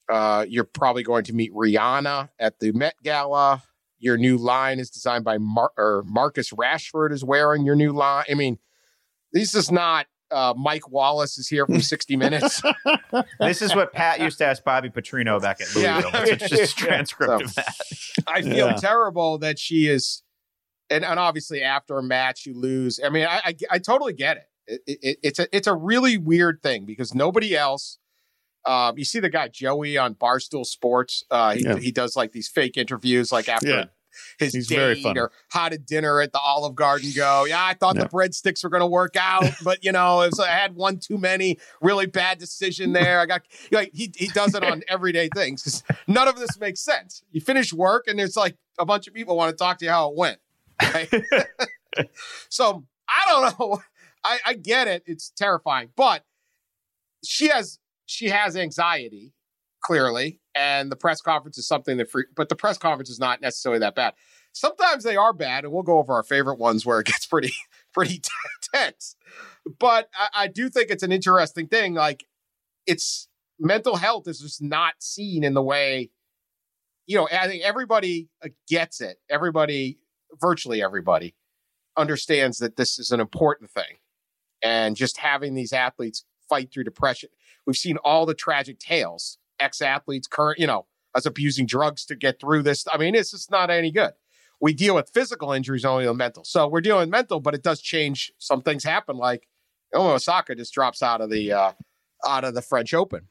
Uh, 0.08 0.44
you're 0.48 0.64
probably 0.64 1.02
going 1.02 1.24
to 1.24 1.32
meet 1.32 1.52
Rihanna 1.52 2.28
at 2.38 2.58
the 2.60 2.72
Met 2.72 2.94
Gala. 3.02 3.62
Your 3.98 4.16
new 4.16 4.36
line 4.36 4.78
is 4.78 4.90
designed 4.90 5.24
by 5.24 5.38
Mar- 5.38 5.72
or 5.76 6.04
Marcus 6.06 6.50
Rashford 6.52 7.12
is 7.12 7.24
wearing 7.24 7.64
your 7.64 7.74
new 7.76 7.92
line. 7.92 8.24
I 8.30 8.34
mean, 8.34 8.58
this 9.32 9.54
is 9.54 9.70
not 9.72 10.06
uh, 10.30 10.54
Mike 10.56 10.88
Wallace 10.90 11.38
is 11.38 11.48
here 11.48 11.66
from 11.66 11.80
60 11.80 12.16
Minutes. 12.24 12.60
this 13.40 13.62
is 13.62 13.74
what 13.74 13.92
Pat 13.92 14.20
used 14.20 14.38
to 14.38 14.46
ask 14.46 14.62
Bobby 14.64 14.90
Petrino 14.90 15.40
back 15.40 15.60
at 15.60 15.74
Yeah. 15.74 15.96
Louisville. 15.98 16.22
It's 16.34 16.48
just 16.48 16.72
a 16.72 16.76
transcript 16.84 17.30
So- 17.40 17.44
of 17.44 17.54
that. 17.54 17.74
I 18.26 18.42
feel 18.42 18.66
Yeah. 18.68 18.72
terrible 18.74 19.38
that 19.38 19.58
she 19.58 19.86
is, 19.88 20.22
and, 20.90 21.04
and 21.04 21.18
obviously 21.18 21.62
after 21.62 21.96
a 21.98 22.02
match 22.02 22.44
you 22.46 22.54
lose. 22.58 23.00
I 23.04 23.08
mean, 23.08 23.24
I 23.26 23.40
I, 23.44 23.54
I 23.72 23.78
totally 23.78 24.12
get 24.12 24.36
it. 24.66 24.80
It, 24.86 24.98
it. 25.02 25.18
It's 25.22 25.38
a 25.38 25.56
it's 25.56 25.66
a 25.68 25.74
really 25.74 26.18
weird 26.18 26.60
thing 26.62 26.84
because 26.86 27.14
nobody 27.14 27.56
else. 27.56 27.98
Um, 28.66 28.98
you 28.98 29.04
see 29.04 29.20
the 29.20 29.30
guy 29.30 29.48
Joey 29.48 29.96
on 29.96 30.14
Barstool 30.14 30.66
Sports. 30.66 31.24
Uh, 31.30 31.54
he, 31.54 31.62
Yeah. 31.62 31.76
he 31.78 31.92
does 31.92 32.16
like 32.16 32.32
these 32.32 32.48
fake 32.48 32.76
interviews, 32.76 33.30
like 33.30 33.48
after 33.48 33.68
Yeah. 33.68 33.84
his 34.38 34.54
He's 34.54 34.66
date 34.66 35.04
or 35.16 35.30
how 35.50 35.68
did 35.68 35.84
dinner 35.86 36.20
at 36.20 36.32
the 36.32 36.38
Olive 36.40 36.74
Garden 36.74 37.10
go? 37.14 37.44
Yeah, 37.44 37.64
I 37.64 37.74
thought 37.74 37.96
Yeah. 37.96 38.04
the 38.04 38.08
breadsticks 38.08 38.64
were 38.64 38.70
going 38.70 38.80
to 38.80 38.86
work 38.86 39.14
out, 39.16 39.44
but 39.62 39.84
you 39.84 39.92
know, 39.92 40.16
was, 40.16 40.40
I 40.40 40.48
had 40.48 40.74
one 40.74 40.98
too 40.98 41.18
many. 41.18 41.58
Really 41.80 42.06
bad 42.06 42.38
decision 42.38 42.92
there. 42.92 43.20
I 43.20 43.26
got 43.26 43.42
like 43.70 43.90
he 43.94 44.12
he 44.16 44.28
does 44.28 44.54
it 44.54 44.64
on 44.64 44.82
everyday 44.88 45.28
things 45.34 45.62
'cause 45.62 45.82
none 46.06 46.26
of 46.28 46.38
this 46.38 46.58
makes 46.58 46.80
sense. 46.80 47.22
You 47.30 47.40
finish 47.40 47.72
work 47.72 48.06
and 48.08 48.18
there's 48.18 48.36
like 48.36 48.56
a 48.78 48.84
bunch 48.86 49.06
of 49.06 49.14
people 49.14 49.36
want 49.36 49.50
to 49.50 49.56
talk 49.56 49.78
to 49.78 49.84
you 49.84 49.90
how 49.90 50.10
it 50.10 50.16
went. 50.16 50.38
right? 50.82 51.08
so 52.48 52.84
I 53.08 53.24
don't 53.54 53.58
know. 53.60 53.82
I, 54.24 54.38
I 54.44 54.54
get 54.54 54.88
it. 54.88 55.04
It's 55.06 55.30
terrifying, 55.30 55.90
but 55.94 56.24
she 57.24 57.48
has 57.48 57.78
she 58.06 58.28
has 58.28 58.56
anxiety 58.56 59.32
clearly, 59.82 60.40
and 60.54 60.90
the 60.90 60.96
press 60.96 61.20
conference 61.20 61.58
is 61.58 61.66
something 61.66 61.96
that. 61.98 62.10
Free, 62.10 62.24
but 62.34 62.48
the 62.48 62.56
press 62.56 62.78
conference 62.78 63.10
is 63.10 63.20
not 63.20 63.40
necessarily 63.40 63.80
that 63.80 63.94
bad. 63.94 64.14
Sometimes 64.52 65.04
they 65.04 65.16
are 65.16 65.32
bad, 65.32 65.64
and 65.64 65.72
we'll 65.72 65.82
go 65.82 65.98
over 65.98 66.14
our 66.14 66.22
favorite 66.22 66.58
ones 66.58 66.86
where 66.86 67.00
it 67.00 67.06
gets 67.06 67.26
pretty 67.30 67.52
pretty 67.92 68.22
tense. 68.74 69.16
But 69.78 70.08
I, 70.14 70.44
I 70.44 70.46
do 70.48 70.68
think 70.68 70.90
it's 70.90 71.02
an 71.02 71.12
interesting 71.12 71.66
thing. 71.66 71.94
Like 71.94 72.24
it's 72.86 73.28
mental 73.58 73.96
health 73.96 74.28
is 74.28 74.40
just 74.40 74.62
not 74.62 74.94
seen 75.00 75.44
in 75.44 75.54
the 75.54 75.62
way. 75.62 76.10
You 77.06 77.18
know, 77.18 77.28
I 77.32 77.46
think 77.46 77.62
everybody 77.62 78.28
uh, 78.44 78.48
gets 78.68 79.00
it. 79.00 79.18
Everybody, 79.30 79.98
virtually 80.40 80.82
everybody, 80.82 81.34
understands 81.96 82.58
that 82.58 82.76
this 82.76 82.98
is 82.98 83.10
an 83.10 83.20
important 83.20 83.70
thing. 83.70 83.98
And 84.62 84.96
just 84.96 85.18
having 85.18 85.54
these 85.54 85.72
athletes 85.72 86.24
fight 86.48 86.72
through 86.72 86.84
depression. 86.84 87.28
We've 87.66 87.76
seen 87.76 87.96
all 87.98 88.26
the 88.26 88.34
tragic 88.34 88.78
tales, 88.78 89.38
ex 89.58 89.80
athletes, 89.80 90.26
current, 90.28 90.58
you 90.58 90.66
know, 90.66 90.86
us 91.14 91.26
abusing 91.26 91.66
drugs 91.66 92.04
to 92.06 92.14
get 92.14 92.40
through 92.40 92.62
this. 92.62 92.86
I 92.92 92.98
mean, 92.98 93.14
it's 93.14 93.30
just 93.32 93.50
not 93.50 93.70
any 93.70 93.90
good. 93.90 94.12
we 94.60 94.72
deal 94.72 94.94
with 94.94 95.10
physical 95.10 95.52
injuries 95.52 95.84
only 95.84 96.06
with 96.06 96.16
mental. 96.16 96.44
So 96.44 96.68
we're 96.68 96.80
dealing 96.80 97.00
with 97.00 97.08
mental, 97.10 97.40
but 97.40 97.54
it 97.54 97.62
does 97.62 97.80
change. 97.80 98.32
Some 98.38 98.62
things 98.62 98.84
happen, 98.84 99.16
like 99.16 99.48
Naomi 99.92 100.14
Osaka 100.14 100.54
just 100.54 100.72
drops 100.72 101.02
out 101.02 101.20
of 101.20 101.30
the 101.30 101.52
uh, 101.52 101.72
out 102.26 102.44
of 102.44 102.54
the 102.54 102.62
French 102.62 102.94
Open. 102.94 103.28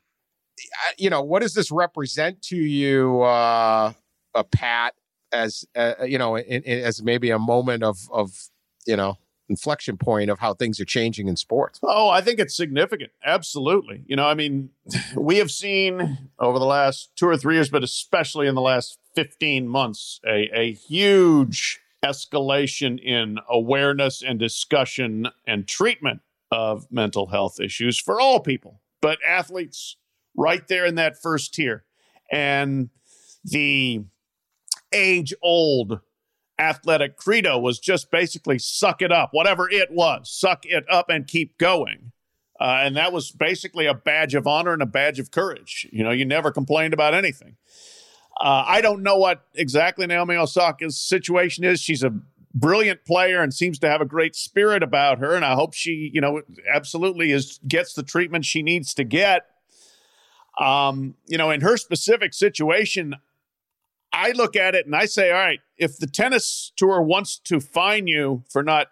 You 0.97 1.09
know, 1.09 1.21
what 1.21 1.41
does 1.41 1.53
this 1.53 1.71
represent 1.71 2.41
to 2.43 2.55
you, 2.55 3.21
uh, 3.21 3.93
a 4.33 4.43
Pat, 4.43 4.93
as 5.31 5.65
uh, 5.75 5.93
you 6.05 6.17
know, 6.17 6.35
in, 6.37 6.63
in, 6.63 6.83
as 6.83 7.03
maybe 7.03 7.29
a 7.29 7.39
moment 7.39 7.83
of 7.83 8.09
of 8.11 8.49
you 8.85 8.95
know 8.95 9.17
inflection 9.49 9.97
point 9.97 10.29
of 10.29 10.39
how 10.39 10.53
things 10.53 10.79
are 10.79 10.85
changing 10.85 11.27
in 11.27 11.35
sports? 11.35 11.79
Oh, 11.83 12.09
I 12.09 12.21
think 12.21 12.39
it's 12.39 12.55
significant. 12.55 13.11
Absolutely. 13.23 14.03
You 14.07 14.15
know, 14.15 14.27
I 14.27 14.33
mean, 14.33 14.69
we 15.15 15.37
have 15.37 15.51
seen 15.51 16.29
over 16.39 16.59
the 16.59 16.65
last 16.65 17.11
two 17.15 17.27
or 17.27 17.37
three 17.37 17.55
years, 17.55 17.69
but 17.69 17.83
especially 17.83 18.47
in 18.47 18.55
the 18.55 18.61
last 18.61 18.97
15 19.15 19.67
months, 19.67 20.19
a, 20.25 20.49
a 20.53 20.73
huge 20.73 21.79
escalation 22.03 22.99
in 23.01 23.39
awareness 23.49 24.21
and 24.21 24.39
discussion 24.39 25.27
and 25.47 25.67
treatment 25.67 26.21
of 26.51 26.85
mental 26.91 27.27
health 27.27 27.59
issues 27.59 27.99
for 27.99 28.19
all 28.19 28.39
people, 28.39 28.81
but 29.01 29.17
athletes 29.27 29.97
right 30.35 30.67
there 30.67 30.85
in 30.85 30.95
that 30.95 31.19
first 31.21 31.53
tier. 31.53 31.83
And 32.31 32.89
the 33.43 34.03
age 34.93 35.33
old 35.41 35.99
athletic 36.57 37.17
credo 37.17 37.59
was 37.59 37.79
just 37.79 38.11
basically 38.11 38.59
suck 38.59 39.01
it 39.01 39.11
up, 39.11 39.29
whatever 39.31 39.69
it 39.69 39.91
was, 39.91 40.29
suck 40.29 40.65
it 40.65 40.85
up 40.89 41.09
and 41.09 41.27
keep 41.27 41.57
going. 41.57 42.11
Uh, 42.59 42.79
and 42.83 42.95
that 42.95 43.11
was 43.11 43.31
basically 43.31 43.85
a 43.85 43.93
badge 43.93 44.33
of 44.33 44.47
honor 44.47 44.73
and 44.73 44.81
a 44.81 44.85
badge 44.85 45.19
of 45.19 45.31
courage. 45.31 45.87
You 45.91 46.03
know, 46.03 46.11
you 46.11 46.23
never 46.23 46.51
complained 46.51 46.93
about 46.93 47.13
anything. 47.13 47.57
Uh, 48.39 48.63
I 48.65 48.81
don't 48.81 49.03
know 49.03 49.17
what 49.17 49.45
exactly 49.53 50.07
Naomi 50.07 50.35
Osaka's 50.35 50.97
situation 50.97 51.63
is. 51.63 51.81
She's 51.81 52.03
a 52.03 52.13
brilliant 52.53 53.05
player 53.05 53.41
and 53.41 53.53
seems 53.53 53.77
to 53.79 53.89
have 53.89 54.01
a 54.01 54.05
great 54.05 54.35
spirit 54.35 54.83
about 54.83 55.19
her, 55.19 55.35
and 55.35 55.43
I 55.43 55.53
hope 55.53 55.73
she, 55.73 56.09
you 56.13 56.21
know, 56.21 56.41
absolutely 56.73 57.31
is 57.31 57.59
gets 57.67 57.93
the 57.93 58.03
treatment 58.03 58.45
she 58.45 58.63
needs 58.63 58.93
to 58.95 59.03
get. 59.03 59.47
Um, 60.59 61.15
you 61.27 61.37
know, 61.37 61.51
in 61.51 61.61
her 61.61 61.75
specific 61.75 62.33
situation, 62.33 63.15
I 64.13 64.31
look 64.31 64.55
at 64.55 64.73
it 64.75 64.85
and 64.85 64.95
I 64.95 65.05
say, 65.05 65.31
all 65.31 65.37
right, 65.37 65.59
if 65.77 65.97
the 65.97 66.07
tennis 66.07 66.71
tour 66.75 67.01
wants 67.01 67.37
to 67.39 67.59
fine 67.59 68.07
you 68.07 68.43
for 68.49 68.63
not 68.63 68.87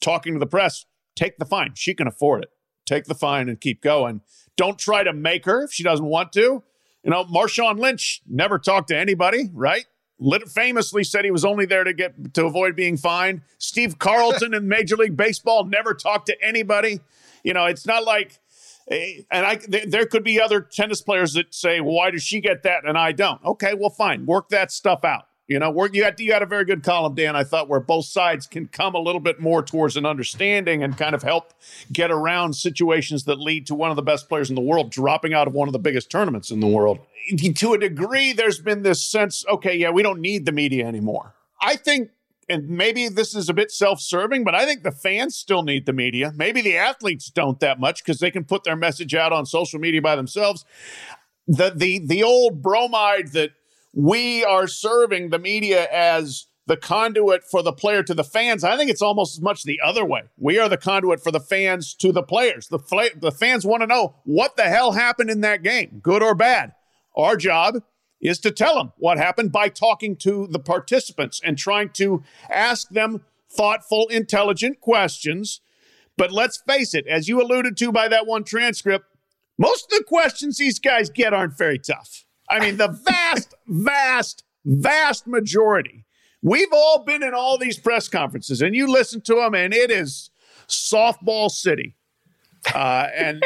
talking 0.00 0.34
to 0.34 0.38
the 0.38 0.46
press, 0.46 0.86
take 1.14 1.38
the 1.38 1.44
fine. 1.44 1.72
She 1.74 1.94
can 1.94 2.06
afford 2.06 2.44
it. 2.44 2.50
Take 2.86 3.04
the 3.04 3.14
fine 3.14 3.48
and 3.48 3.60
keep 3.60 3.82
going. 3.82 4.22
Don't 4.56 4.78
try 4.78 5.02
to 5.02 5.12
make 5.12 5.44
her 5.44 5.64
if 5.64 5.72
she 5.72 5.82
doesn't 5.82 6.06
want 6.06 6.32
to. 6.32 6.62
You 7.04 7.10
know, 7.10 7.24
Marshawn 7.24 7.78
Lynch 7.78 8.22
never 8.26 8.58
talked 8.58 8.88
to 8.88 8.98
anybody, 8.98 9.50
right? 9.52 9.84
famously 10.48 11.04
said 11.04 11.24
he 11.24 11.30
was 11.30 11.44
only 11.44 11.64
there 11.64 11.84
to 11.84 11.92
get 11.92 12.34
to 12.34 12.44
avoid 12.44 12.74
being 12.74 12.96
fined. 12.96 13.42
Steve 13.58 13.98
Carlton 13.98 14.52
in 14.52 14.66
Major 14.66 14.96
League 14.96 15.16
Baseball 15.16 15.64
never 15.64 15.94
talked 15.94 16.26
to 16.26 16.36
anybody. 16.42 17.00
You 17.44 17.54
know, 17.54 17.66
it's 17.66 17.86
not 17.86 18.04
like 18.04 18.40
eh, 18.90 19.22
and 19.30 19.46
I 19.46 19.60
there 19.86 20.06
could 20.06 20.24
be 20.24 20.40
other 20.40 20.60
tennis 20.60 21.00
players 21.00 21.34
that 21.34 21.54
say, 21.54 21.80
"Why 21.80 22.10
does 22.10 22.24
she 22.24 22.40
get 22.40 22.64
that 22.64 22.84
and 22.84 22.98
I 22.98 23.12
don't?" 23.12 23.42
Okay, 23.44 23.74
well, 23.74 23.90
fine, 23.90 24.26
work 24.26 24.48
that 24.48 24.72
stuff 24.72 25.04
out. 25.04 25.27
You 25.48 25.58
know. 25.58 25.88
You 25.92 26.04
had 26.04 26.20
you 26.20 26.32
had 26.32 26.42
a 26.42 26.46
very 26.46 26.64
good 26.64 26.84
column, 26.84 27.14
Dan. 27.14 27.34
I 27.34 27.42
thought 27.42 27.68
where 27.68 27.80
both 27.80 28.04
sides 28.04 28.46
can 28.46 28.68
come 28.68 28.94
a 28.94 29.00
little 29.00 29.20
bit 29.20 29.40
more 29.40 29.62
towards 29.62 29.96
an 29.96 30.06
understanding 30.06 30.84
and 30.84 30.96
kind 30.96 31.14
of 31.14 31.22
help 31.22 31.54
get 31.92 32.10
around 32.10 32.54
situations 32.54 33.24
that 33.24 33.40
lead 33.40 33.66
to 33.66 33.74
one 33.74 33.90
of 33.90 33.96
the 33.96 34.02
best 34.02 34.28
players 34.28 34.50
in 34.50 34.54
the 34.54 34.62
world 34.62 34.90
dropping 34.90 35.34
out 35.34 35.48
of 35.48 35.54
one 35.54 35.68
of 35.68 35.72
the 35.72 35.78
biggest 35.78 36.10
tournaments 36.10 36.50
in 36.50 36.60
the 36.60 36.66
world. 36.66 37.00
To 37.56 37.72
a 37.72 37.78
degree, 37.78 38.32
there's 38.32 38.60
been 38.60 38.82
this 38.82 39.02
sense, 39.02 39.44
okay, 39.48 39.76
yeah, 39.76 39.90
we 39.90 40.02
don't 40.02 40.20
need 40.20 40.46
the 40.46 40.52
media 40.52 40.86
anymore. 40.86 41.34
I 41.60 41.76
think 41.76 42.10
and 42.48 42.68
maybe 42.68 43.08
this 43.08 43.34
is 43.34 43.48
a 43.48 43.54
bit 43.54 43.70
self-serving, 43.70 44.44
but 44.44 44.54
I 44.54 44.64
think 44.64 44.82
the 44.82 44.90
fans 44.90 45.36
still 45.36 45.62
need 45.62 45.86
the 45.86 45.92
media. 45.92 46.32
Maybe 46.34 46.62
the 46.62 46.76
athletes 46.76 47.30
don't 47.30 47.60
that 47.60 47.78
much 47.78 48.02
because 48.02 48.20
they 48.20 48.30
can 48.30 48.44
put 48.44 48.64
their 48.64 48.76
message 48.76 49.14
out 49.14 49.32
on 49.32 49.44
social 49.44 49.78
media 49.78 50.00
by 50.00 50.16
themselves. 50.16 50.64
The 51.46 51.72
the 51.74 51.98
the 52.06 52.22
old 52.22 52.62
bromide 52.62 53.32
that 53.32 53.52
we 53.92 54.44
are 54.44 54.66
serving 54.66 55.30
the 55.30 55.38
media 55.38 55.86
as 55.92 56.46
the 56.66 56.76
conduit 56.76 57.42
for 57.44 57.62
the 57.62 57.72
player 57.72 58.02
to 58.02 58.14
the 58.14 58.22
fans. 58.22 58.62
I 58.62 58.76
think 58.76 58.90
it's 58.90 59.02
almost 59.02 59.36
as 59.36 59.40
much 59.40 59.62
the 59.62 59.80
other 59.82 60.04
way. 60.04 60.24
We 60.36 60.58
are 60.58 60.68
the 60.68 60.76
conduit 60.76 61.22
for 61.22 61.30
the 61.30 61.40
fans 61.40 61.94
to 61.94 62.12
the 62.12 62.22
players. 62.22 62.68
The, 62.68 62.78
the 63.16 63.32
fans 63.32 63.64
want 63.64 63.80
to 63.80 63.86
know 63.86 64.16
what 64.24 64.56
the 64.56 64.64
hell 64.64 64.92
happened 64.92 65.30
in 65.30 65.40
that 65.40 65.62
game, 65.62 66.00
good 66.02 66.22
or 66.22 66.34
bad. 66.34 66.74
Our 67.16 67.36
job 67.36 67.82
is 68.20 68.38
to 68.40 68.50
tell 68.50 68.76
them 68.76 68.92
what 68.98 69.16
happened 69.16 69.50
by 69.50 69.70
talking 69.70 70.14
to 70.16 70.46
the 70.46 70.58
participants 70.58 71.40
and 71.42 71.56
trying 71.56 71.90
to 71.90 72.22
ask 72.50 72.90
them 72.90 73.24
thoughtful, 73.50 74.06
intelligent 74.08 74.80
questions. 74.80 75.60
But 76.18 76.32
let's 76.32 76.60
face 76.66 76.94
it, 76.94 77.06
as 77.06 77.28
you 77.28 77.40
alluded 77.40 77.76
to 77.78 77.92
by 77.92 78.08
that 78.08 78.26
one 78.26 78.44
transcript, 78.44 79.06
most 79.56 79.84
of 79.84 79.98
the 79.98 80.04
questions 80.04 80.58
these 80.58 80.78
guys 80.78 81.08
get 81.08 81.32
aren't 81.32 81.56
very 81.56 81.78
tough. 81.78 82.26
I 82.50 82.60
mean, 82.60 82.76
the 82.76 82.88
vast, 82.88 83.54
vast, 83.66 84.44
vast 84.64 85.26
majority. 85.26 86.04
We've 86.42 86.72
all 86.72 87.04
been 87.04 87.22
in 87.22 87.34
all 87.34 87.58
these 87.58 87.78
press 87.78 88.08
conferences 88.08 88.62
and 88.62 88.74
you 88.74 88.90
listen 88.90 89.20
to 89.22 89.34
them, 89.34 89.54
and 89.54 89.74
it 89.74 89.90
is 89.90 90.30
softball 90.68 91.50
city. 91.50 91.94
Uh, 92.74 93.06
and 93.14 93.42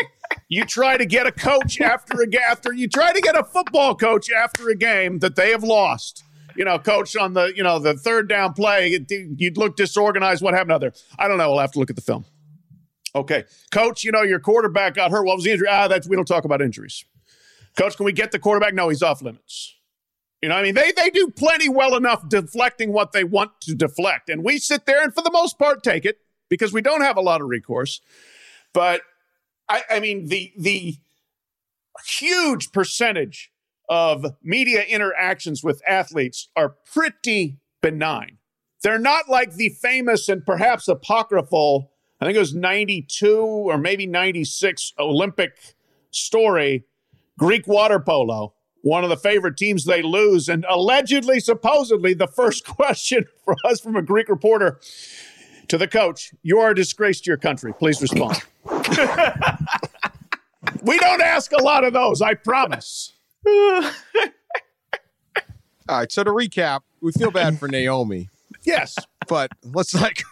you 0.49 0.65
try 0.65 0.97
to 0.97 1.07
get 1.07 1.27
a 1.27 1.33
coach 1.33 1.81
after 1.81 2.21
a 2.23 2.27
game, 2.27 2.41
after 2.49 2.73
you 2.73 2.89
try 2.89 3.13
to 3.13 3.21
get 3.21 3.37
a 3.37 3.45
football 3.45 3.95
coach 3.95 4.31
after 4.31 4.69
a 4.69 4.75
game 4.75 5.19
that 5.21 5.37
they 5.37 5.51
have 5.51 5.63
lost. 5.63 6.25
You 6.57 6.65
know, 6.67 6.79
coach 6.79 7.17
on 7.17 7.33
the 7.33 7.53
you 7.57 7.63
know 7.63 7.79
the 7.79 7.95
third 7.95 8.29
down 8.29 8.53
play, 8.53 8.99
you'd 9.09 9.57
look 9.57 9.77
disorganized. 9.77 10.43
What 10.43 10.53
happened 10.53 10.73
out 10.73 10.81
there? 10.83 10.93
I 11.19 11.29
don't 11.29 11.39
know. 11.39 11.51
We'll 11.51 11.61
have 11.61 11.73
to 11.73 11.79
look 11.79 11.89
at 11.89 11.97
the 11.97 12.03
film. 12.03 12.27
Okay, 13.15 13.45
coach. 13.71 14.05
You 14.05 14.13
know 14.13 14.23
your 14.23 14.41
quarterback 14.41 14.95
got 14.95 15.11
hurt. 15.11 15.25
What 15.25 15.37
was 15.37 15.45
the 15.45 15.53
injury? 15.53 15.69
Ah, 15.71 15.89
that's 15.89 16.07
we 16.07 16.17
don't 16.17 16.27
talk 16.29 16.45
about 16.45 16.61
injuries. 16.61 17.05
Coach, 17.77 17.97
can 17.97 18.05
we 18.05 18.13
get 18.13 18.33
the 18.33 18.39
quarterback? 18.39 18.75
No, 18.75 18.89
he's 18.89 19.03
off 19.03 19.23
limits. 19.23 19.77
You 20.43 20.49
know, 20.49 20.57
I 20.57 20.63
mean, 20.63 20.75
they 20.75 20.93
they 20.93 21.11
do 21.11 21.29
plenty 21.29 21.69
well 21.69 21.95
enough 21.97 22.29
deflecting 22.29 22.93
what 22.93 23.13
they 23.13 23.25
want 23.25 23.61
to 23.63 23.75
deflect, 23.75 24.29
and 24.29 24.43
we 24.43 24.59
sit 24.59 24.87
there 24.87 25.03
and 25.03 25.15
for 25.15 25.23
the 25.23 25.31
most 25.31 25.59
part 25.59 25.83
take 25.83 26.05
it 26.05 26.19
because 26.49 26.73
we 26.73 26.83
don't 26.83 27.03
have 27.03 27.17
a 27.17 27.21
lot 27.21 27.41
of 27.41 27.47
recourse. 27.49 28.01
But 28.73 29.03
I, 29.69 29.83
I 29.89 30.01
mean, 30.01 30.27
the 30.27 30.53
the 30.59 30.97
huge 32.05 32.73
percentage 32.73 33.53
of 33.89 34.27
media 34.43 34.83
interactions 34.83 35.63
with 35.63 35.83
athletes 35.87 36.49
are 36.57 36.77
pretty 36.93 37.59
benign. 37.81 38.39
They're 38.83 38.99
not 38.99 39.29
like 39.29 39.55
the 39.55 39.69
famous 39.69 40.29
and 40.29 40.45
perhaps 40.45 40.89
apocryphal, 40.89 41.93
I 42.21 42.25
think 42.25 42.37
it 42.37 42.41
was 42.41 42.55
92 42.55 43.37
or 43.37 43.79
maybe 43.79 44.07
96 44.07 44.93
Olympic 44.99 45.75
story, 46.11 46.85
Greek 47.43 47.67
water 47.67 47.99
polo, 47.99 48.55
one 48.83 49.03
of 49.03 49.11
the 49.11 49.17
favorite 49.17 49.57
teams 49.57 49.85
they 49.85 50.01
lose. 50.01 50.49
And 50.49 50.65
allegedly, 50.69 51.41
supposedly, 51.41 52.15
the 52.15 52.29
first 52.29 52.65
question 52.69 53.25
for 53.45 53.57
us 53.65 53.81
from 53.81 53.97
a 53.97 54.03
Greek 54.03 54.29
reporter 54.29 54.79
to 55.67 55.77
the 55.77 55.89
coach, 55.89 56.33
you 56.45 56.61
are 56.61 56.71
a 56.71 56.75
disgrace 56.75 57.21
to 57.23 57.31
your 57.31 57.37
country. 57.37 57.75
Please 57.75 58.01
respond. 58.01 58.41
we 60.83 60.97
don't 61.01 61.21
ask 61.21 61.51
a 61.51 61.61
lot 61.61 61.83
of 61.83 61.93
those, 61.93 62.23
I 62.23 62.35
promise. 62.35 63.13
All 63.49 63.91
right. 65.89 66.13
So 66.13 66.23
to 66.23 66.31
recap, 66.31 66.83
we 67.01 67.11
feel 67.11 67.33
bad 67.33 67.59
for 67.59 67.67
Naomi. 67.67 68.29
Yes. 68.63 68.95
But 69.27 69.51
let's 69.65 69.95
like. 69.95 70.23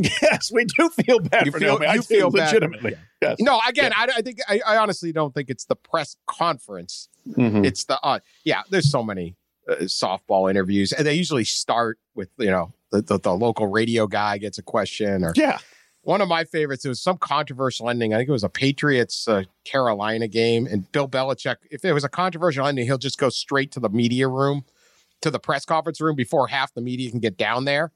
yes, 0.00 0.50
we 0.52 0.64
do 0.64 0.90
feel 0.90 1.20
bad 1.20 1.46
you 1.46 1.52
for 1.52 1.60
feel, 1.60 1.78
Naomi. 1.78 1.86
I 1.86 1.94
you 1.94 2.02
feel 2.02 2.28
bad. 2.32 2.98
Yes. 3.22 3.36
No, 3.40 3.60
again, 3.68 3.92
I, 3.96 4.08
I, 4.16 4.22
think 4.22 4.38
I, 4.48 4.60
I, 4.66 4.76
honestly 4.76 5.12
don't 5.12 5.32
think 5.32 5.48
it's 5.48 5.64
the 5.64 5.76
press 5.76 6.16
conference. 6.26 7.08
Mm-hmm. 7.26 7.64
It's 7.64 7.84
the 7.84 7.98
uh, 8.02 8.18
yeah. 8.44 8.62
There's 8.68 8.90
so 8.90 9.02
many 9.02 9.36
uh, 9.68 9.76
softball 9.82 10.50
interviews, 10.50 10.92
and 10.92 11.06
they 11.06 11.14
usually 11.14 11.44
start 11.44 11.98
with 12.14 12.28
you 12.38 12.50
know 12.50 12.72
the, 12.90 13.00
the, 13.00 13.18
the 13.18 13.32
local 13.32 13.68
radio 13.68 14.06
guy 14.06 14.38
gets 14.38 14.58
a 14.58 14.62
question 14.62 15.24
or 15.24 15.32
yeah 15.36 15.58
one 16.02 16.20
of 16.20 16.28
my 16.28 16.44
favorites, 16.44 16.84
it 16.84 16.88
was 16.88 17.00
some 17.00 17.16
controversial 17.16 17.88
ending. 17.88 18.12
I 18.12 18.18
think 18.18 18.28
it 18.28 18.32
was 18.32 18.44
a 18.44 18.48
Patriots 18.48 19.28
uh, 19.28 19.44
Carolina 19.64 20.28
game. 20.28 20.66
And 20.66 20.90
Bill 20.92 21.08
Belichick, 21.08 21.56
if 21.70 21.84
it 21.84 21.92
was 21.92 22.04
a 22.04 22.08
controversial 22.08 22.66
ending, 22.66 22.86
he'll 22.86 22.98
just 22.98 23.18
go 23.18 23.28
straight 23.28 23.70
to 23.72 23.80
the 23.80 23.88
media 23.88 24.28
room, 24.28 24.64
to 25.20 25.30
the 25.30 25.38
press 25.38 25.64
conference 25.64 26.00
room 26.00 26.16
before 26.16 26.48
half 26.48 26.74
the 26.74 26.80
media 26.80 27.10
can 27.10 27.20
get 27.20 27.36
down 27.36 27.64
there. 27.64 27.92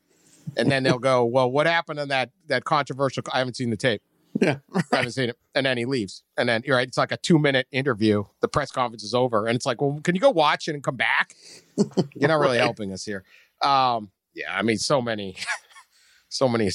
And 0.57 0.71
then 0.71 0.85
they'll 0.85 1.01
go, 1.01 1.25
Well, 1.25 1.51
what 1.51 1.67
happened 1.67 1.99
in 1.99 2.09
that 2.09 2.31
that 2.47 2.63
controversial? 2.63 3.25
I 3.33 3.39
haven't 3.39 3.57
seen 3.57 3.71
the 3.71 3.77
tape. 3.77 4.01
Yeah. 4.41 4.59
I 4.93 4.97
haven't 4.97 5.13
seen 5.13 5.29
it. 5.31 5.39
And 5.55 5.67
then 5.67 5.79
he 5.79 5.85
leaves. 5.85 6.23
And 6.37 6.49
then, 6.49 6.63
you're 6.65 6.77
right, 6.77 6.89
it's 6.89 6.99
like 6.99 7.13
a 7.13 7.17
two 7.17 7.39
minute 7.39 7.67
interview. 7.71 8.25
The 8.41 8.49
press 8.49 8.71
conference 8.71 9.03
is 9.03 9.15
over. 9.15 9.47
And 9.47 9.57
it's 9.57 9.67
like, 9.67 9.81
Well, 9.81 10.01
can 10.03 10.15
you 10.15 10.21
go 10.21 10.31
watch 10.31 10.69
it 10.69 10.75
and 10.75 10.83
come 10.83 10.97
back? 10.97 11.35
You're 12.15 12.29
not 12.29 12.41
really 12.41 12.59
right. 12.59 12.65
helping 12.65 12.93
us 12.93 13.05
here. 13.05 13.25
Um, 13.63 14.11
yeah, 14.35 14.57
I 14.57 14.63
mean, 14.63 14.79
so 14.79 15.01
many 15.01 15.37
so 16.29 16.49
many. 16.49 16.71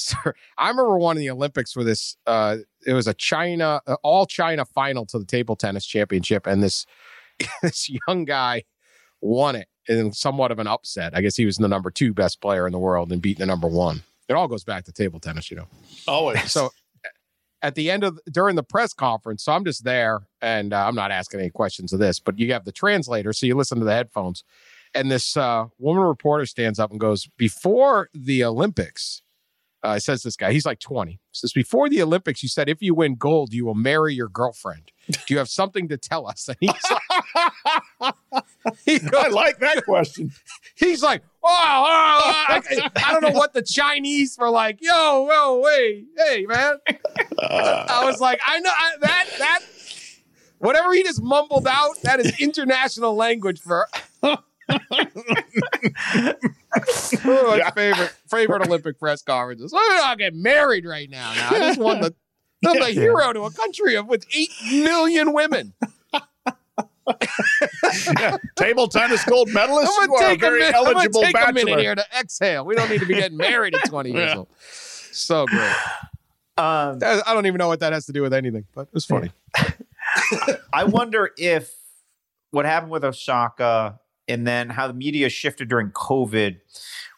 I 0.58 0.68
remember 0.68 0.98
one 0.98 1.16
of 1.16 1.20
the 1.20 1.30
Olympics 1.30 1.76
where 1.76 1.84
this. 1.84 2.16
Uh, 2.26 2.58
it 2.86 2.94
was 2.94 3.06
a 3.06 3.14
China, 3.14 3.80
uh, 3.86 3.96
all 4.02 4.26
China 4.26 4.64
final 4.64 5.06
to 5.06 5.18
the 5.18 5.24
table 5.24 5.54
tennis 5.56 5.86
championship, 5.86 6.46
and 6.46 6.62
this 6.62 6.86
this 7.62 7.88
young 8.08 8.24
guy 8.24 8.64
won 9.20 9.56
it. 9.56 9.68
in 9.88 10.12
somewhat 10.12 10.50
of 10.50 10.58
an 10.58 10.66
upset. 10.66 11.16
I 11.16 11.20
guess 11.20 11.36
he 11.36 11.46
was 11.46 11.56
the 11.56 11.68
number 11.68 11.90
two 11.90 12.12
best 12.12 12.40
player 12.40 12.66
in 12.66 12.72
the 12.72 12.78
world 12.78 13.12
and 13.12 13.22
beat 13.22 13.38
the 13.38 13.46
number 13.46 13.68
one. 13.68 14.02
It 14.28 14.34
all 14.34 14.48
goes 14.48 14.64
back 14.64 14.84
to 14.84 14.92
table 14.92 15.20
tennis, 15.20 15.50
you 15.50 15.56
know. 15.56 15.68
Always. 16.08 16.50
So 16.50 16.70
at 17.62 17.74
the 17.74 17.90
end 17.90 18.04
of 18.04 18.18
during 18.30 18.56
the 18.56 18.62
press 18.62 18.92
conference, 18.92 19.44
so 19.44 19.52
I'm 19.52 19.64
just 19.64 19.84
there 19.84 20.26
and 20.40 20.72
uh, 20.72 20.86
I'm 20.86 20.94
not 20.94 21.10
asking 21.10 21.40
any 21.40 21.50
questions 21.50 21.92
of 21.92 22.00
this, 22.00 22.18
but 22.20 22.38
you 22.38 22.52
have 22.52 22.64
the 22.64 22.72
translator, 22.72 23.32
so 23.32 23.46
you 23.46 23.56
listen 23.56 23.78
to 23.78 23.84
the 23.84 23.92
headphones. 23.92 24.44
And 24.94 25.10
this 25.10 25.36
uh, 25.36 25.66
woman 25.78 26.02
reporter 26.02 26.44
stands 26.44 26.78
up 26.78 26.90
and 26.90 27.00
goes, 27.00 27.28
Before 27.38 28.10
the 28.12 28.44
Olympics, 28.44 29.22
uh, 29.82 29.98
says 29.98 30.22
this 30.22 30.36
guy, 30.36 30.52
he's 30.52 30.66
like 30.66 30.80
20. 30.80 31.18
Says, 31.32 31.52
Before 31.52 31.88
the 31.88 32.02
Olympics, 32.02 32.42
you 32.42 32.48
said 32.48 32.68
if 32.68 32.82
you 32.82 32.94
win 32.94 33.14
gold, 33.14 33.54
you 33.54 33.64
will 33.64 33.74
marry 33.74 34.14
your 34.14 34.28
girlfriend. 34.28 34.92
Do 35.08 35.34
you 35.34 35.38
have 35.38 35.48
something 35.48 35.88
to 35.88 35.96
tell 35.96 36.26
us? 36.26 36.48
And 36.58 36.58
he's 36.60 36.90
like, 36.90 38.14
he 38.84 39.00
I 39.16 39.28
like 39.28 39.58
that 39.60 39.84
question. 39.84 40.32
He's 40.82 41.02
like, 41.02 41.22
oh, 41.42 41.48
oh, 41.48 42.20
oh, 42.24 42.32
I, 42.48 42.90
I 42.96 43.12
don't 43.12 43.22
know 43.22 43.38
what 43.38 43.52
the 43.52 43.62
Chinese 43.62 44.36
were 44.38 44.50
like. 44.50 44.78
Yo, 44.80 45.28
whoa, 45.30 45.62
hey, 45.68 46.04
hey, 46.16 46.46
man. 46.46 46.76
I 47.38 48.04
was 48.04 48.20
like, 48.20 48.40
I 48.46 48.60
know 48.60 48.70
I, 48.70 48.92
that 49.00 49.26
that 49.38 49.60
whatever 50.58 50.92
he 50.94 51.02
just 51.02 51.22
mumbled 51.22 51.66
out. 51.66 52.00
That 52.02 52.20
is 52.20 52.40
international 52.40 53.14
language 53.14 53.60
for. 53.60 53.88
oh, 54.22 54.38
my 57.24 57.70
favorite 57.74 58.14
favorite 58.30 58.66
Olympic 58.66 58.98
press 58.98 59.22
conferences. 59.22 59.72
I'm 59.76 59.96
not 59.96 60.18
get 60.18 60.34
married 60.34 60.86
right 60.86 61.10
now. 61.10 61.34
Now 61.34 61.48
I 61.50 61.58
just 61.58 61.80
won 61.80 62.00
the. 62.00 62.14
I'm 62.64 62.78
the 62.78 62.90
hero 62.90 63.32
to 63.32 63.42
a 63.42 63.50
country 63.50 63.96
of 63.96 64.06
with 64.06 64.24
eight 64.32 64.52
million 64.70 65.32
women. 65.32 65.74
Table 68.56 68.88
tennis 68.88 69.24
gold 69.24 69.52
medalist. 69.52 69.92
I'm 70.00 70.08
You 70.10 70.14
are 70.16 70.22
a 70.24 70.28
take, 70.28 70.38
a, 70.42 70.46
very 70.46 70.60
minute, 70.60 70.74
I'm 70.76 70.84
gonna 70.84 70.96
eligible 70.98 71.22
take 71.22 71.34
a 71.36 71.52
minute 71.52 71.66
bachelor. 71.66 71.80
here 71.80 71.94
to 71.96 72.04
exhale. 72.18 72.64
We 72.64 72.74
don't 72.74 72.90
need 72.90 73.00
to 73.00 73.06
be 73.06 73.14
getting 73.14 73.36
married 73.36 73.74
at 73.74 73.88
20 73.88 74.10
years 74.12 74.30
Yeah. 74.32 74.36
old. 74.38 74.48
So 74.60 75.46
great. 75.46 75.72
Um, 76.58 76.98
I 77.02 77.22
don't 77.34 77.46
even 77.46 77.58
know 77.58 77.68
what 77.68 77.80
that 77.80 77.92
has 77.92 78.06
to 78.06 78.12
do 78.12 78.22
with 78.22 78.32
anything, 78.34 78.64
but 78.74 78.82
it 78.82 78.94
was 78.94 79.04
funny. 79.04 79.30
I 80.72 80.84
wonder 80.84 81.30
if 81.36 81.72
what 82.50 82.64
happened 82.66 82.92
with 82.92 83.04
Osaka 83.04 83.98
and 84.28 84.46
then 84.46 84.68
how 84.68 84.86
the 84.86 84.94
media 84.94 85.28
shifted 85.28 85.68
during 85.68 85.90
COVID. 85.90 86.58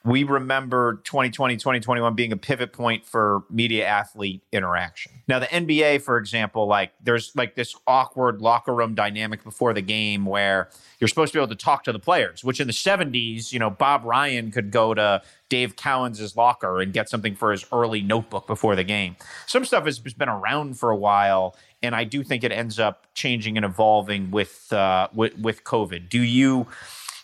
We 0.04 0.22
remember 0.22 1.00
2020, 1.04 1.56
2021 1.56 2.14
being 2.14 2.32
a 2.32 2.36
pivot 2.36 2.72
point 2.74 3.06
for 3.06 3.44
media 3.48 3.86
athlete 3.86 4.42
interaction. 4.52 5.12
Now, 5.26 5.38
the 5.38 5.46
NBA, 5.46 6.02
for 6.02 6.18
example, 6.18 6.66
like 6.66 6.92
there's 7.02 7.34
like 7.34 7.54
this 7.54 7.74
awkward 7.86 8.42
locker 8.42 8.74
room 8.74 8.94
dynamic 8.94 9.42
before 9.42 9.72
the 9.72 9.80
game 9.80 10.26
where 10.26 10.68
you're 11.00 11.08
supposed 11.08 11.32
to 11.32 11.38
be 11.38 11.42
able 11.42 11.54
to 11.54 11.64
talk 11.64 11.84
to 11.84 11.92
the 11.92 11.98
players, 11.98 12.44
which 12.44 12.60
in 12.60 12.66
the 12.66 12.72
70s, 12.74 13.50
you 13.52 13.58
know, 13.58 13.70
Bob 13.70 14.04
Ryan 14.04 14.50
could 14.50 14.70
go 14.70 14.92
to 14.92 15.22
Dave 15.48 15.76
Cowens' 15.76 16.36
locker 16.36 16.80
and 16.80 16.92
get 16.92 17.08
something 17.08 17.34
for 17.34 17.52
his 17.52 17.64
early 17.72 18.02
notebook 18.02 18.46
before 18.46 18.76
the 18.76 18.84
game. 18.84 19.16
Some 19.46 19.64
stuff 19.64 19.84
has 19.84 19.98
been 19.98 20.28
around 20.28 20.78
for 20.78 20.90
a 20.90 20.96
while, 20.96 21.56
and 21.82 21.94
I 21.94 22.04
do 22.04 22.22
think 22.22 22.44
it 22.44 22.52
ends 22.52 22.78
up 22.78 23.06
changing 23.14 23.56
and 23.56 23.64
evolving 23.64 24.30
with 24.30 24.72
uh, 24.72 25.08
with, 25.14 25.38
with 25.38 25.64
COVID. 25.64 26.08
Do 26.08 26.20
you, 26.20 26.66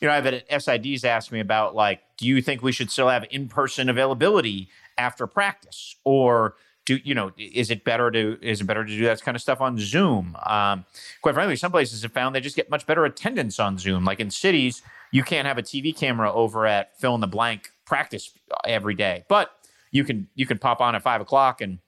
you 0.00 0.08
know, 0.08 0.14
I've 0.14 0.24
had 0.24 0.48
SIDs 0.48 1.04
ask 1.04 1.30
me 1.30 1.40
about 1.40 1.74
like, 1.74 2.00
do 2.16 2.26
you 2.26 2.40
think 2.40 2.62
we 2.62 2.72
should 2.72 2.90
still 2.90 3.08
have 3.08 3.24
in 3.30 3.48
person 3.48 3.88
availability 3.88 4.68
after 4.96 5.26
practice, 5.26 5.96
or 6.04 6.54
do 6.86 6.98
you 7.04 7.14
know 7.14 7.32
is 7.36 7.70
it 7.70 7.84
better 7.84 8.10
to 8.10 8.38
is 8.42 8.60
it 8.60 8.64
better 8.64 8.84
to 8.84 8.96
do 8.96 9.04
that 9.04 9.22
kind 9.22 9.34
of 9.34 9.42
stuff 9.42 9.60
on 9.60 9.78
Zoom? 9.78 10.36
Um, 10.44 10.84
quite 11.22 11.34
frankly, 11.34 11.56
some 11.56 11.70
places 11.70 12.02
have 12.02 12.12
found 12.12 12.34
they 12.34 12.40
just 12.40 12.56
get 12.56 12.70
much 12.70 12.86
better 12.86 13.04
attendance 13.04 13.60
on 13.60 13.78
Zoom. 13.78 14.04
Like 14.04 14.20
in 14.20 14.30
cities, 14.30 14.82
you 15.10 15.22
can't 15.22 15.46
have 15.46 15.58
a 15.58 15.62
TV 15.62 15.96
camera 15.96 16.32
over 16.32 16.66
at 16.66 16.98
fill 16.98 17.14
in 17.14 17.20
the 17.20 17.26
blank 17.26 17.70
practice 17.84 18.32
every 18.64 18.94
day, 18.94 19.24
but 19.28 19.50
you 19.90 20.04
can 20.04 20.28
you 20.34 20.46
can 20.46 20.58
pop 20.58 20.80
on 20.80 20.94
at 20.94 21.02
five 21.02 21.20
o'clock 21.20 21.60
and 21.60 21.78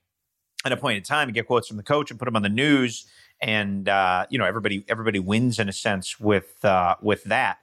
at 0.65 0.73
a 0.73 0.77
point 0.77 0.97
in 0.97 1.03
time 1.03 1.29
and 1.29 1.35
get 1.35 1.47
quotes 1.47 1.67
from 1.67 1.77
the 1.77 1.83
coach 1.83 2.11
and 2.11 2.19
put 2.19 2.27
them 2.27 2.37
on 2.37 2.43
the 2.43 2.49
news, 2.49 3.07
and 3.41 3.89
uh, 3.89 4.27
you 4.29 4.39
know 4.39 4.45
everybody 4.45 4.85
everybody 4.89 5.19
wins 5.19 5.59
in 5.59 5.69
a 5.69 5.73
sense 5.73 6.21
with 6.21 6.65
uh, 6.65 6.97
with 7.01 7.25
that. 7.25 7.59